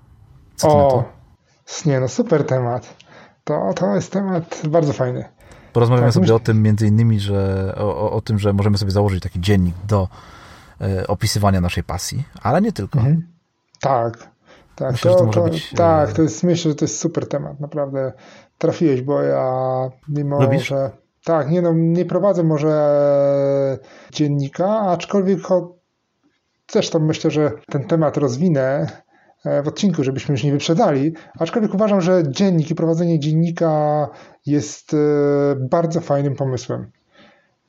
[0.56, 1.04] Co ty o, na to?
[1.86, 2.96] Nie, no super temat.
[3.44, 5.30] To, to jest temat bardzo fajny.
[5.80, 6.36] Porozmawiamy tak, sobie myślę...
[6.36, 10.08] o tym między innymi, że o, o, tym, że możemy sobie założyć taki dziennik do
[10.82, 13.00] e, opisywania naszej pasji, ale nie tylko.
[13.00, 13.28] Mhm.
[13.80, 14.30] Tak.
[14.76, 15.74] Tak, myślę, to, to, to być...
[15.74, 18.14] tak, e, to jest, myślę, że to jest super temat, naprawdę
[18.58, 19.52] trafiłeś, bo ja
[20.10, 20.68] mimo, Lubisz?
[20.68, 20.92] że
[21.24, 23.80] tak, nie no, nie prowadzę może
[24.12, 25.40] dziennika, aczkolwiek
[26.72, 28.88] zresztą myślę, że ten temat rozwinę
[29.64, 31.14] w odcinku, żebyśmy już nie wyprzedali.
[31.40, 34.08] Aczkolwiek uważam, że dziennik i prowadzenie dziennika
[34.46, 34.98] jest e,
[35.56, 36.92] bardzo fajnym pomysłem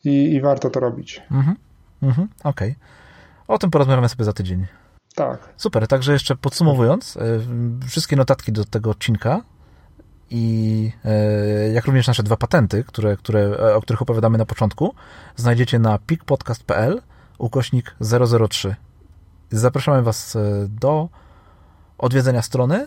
[0.04, 1.22] i, i warto to robić.
[1.30, 1.56] Mhm,
[2.02, 2.70] mhm, okej.
[2.70, 2.74] Okay.
[3.48, 4.66] O tym porozmawiamy sobie za tydzień.
[5.14, 5.48] Tak.
[5.56, 7.20] Super, także jeszcze podsumowując, e,
[7.86, 9.40] wszystkie notatki do tego odcinka
[10.30, 10.92] i
[11.74, 14.94] jak również nasze dwa patenty, które, które, o których opowiadamy na początku,
[15.36, 17.02] znajdziecie na pikpodcast.pl
[17.38, 17.96] ukośnik
[18.48, 18.76] 003.
[19.50, 20.36] Zapraszamy Was
[20.68, 21.08] do
[22.00, 22.86] odwiedzenia strony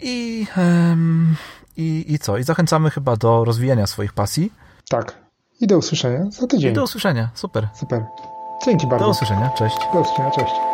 [0.00, 0.46] i,
[1.76, 2.38] i, i co?
[2.38, 4.52] I zachęcamy chyba do rozwijania swoich pasji.
[4.88, 5.14] Tak.
[5.60, 6.70] I do usłyszenia za tydzień.
[6.70, 7.30] I do usłyszenia.
[7.34, 7.68] Super.
[7.74, 8.04] Super.
[8.64, 9.04] Dzięki bardzo.
[9.04, 9.50] Do usłyszenia.
[9.50, 9.76] Cześć.
[9.92, 10.30] Do usłyszenia.
[10.30, 10.71] Cześć.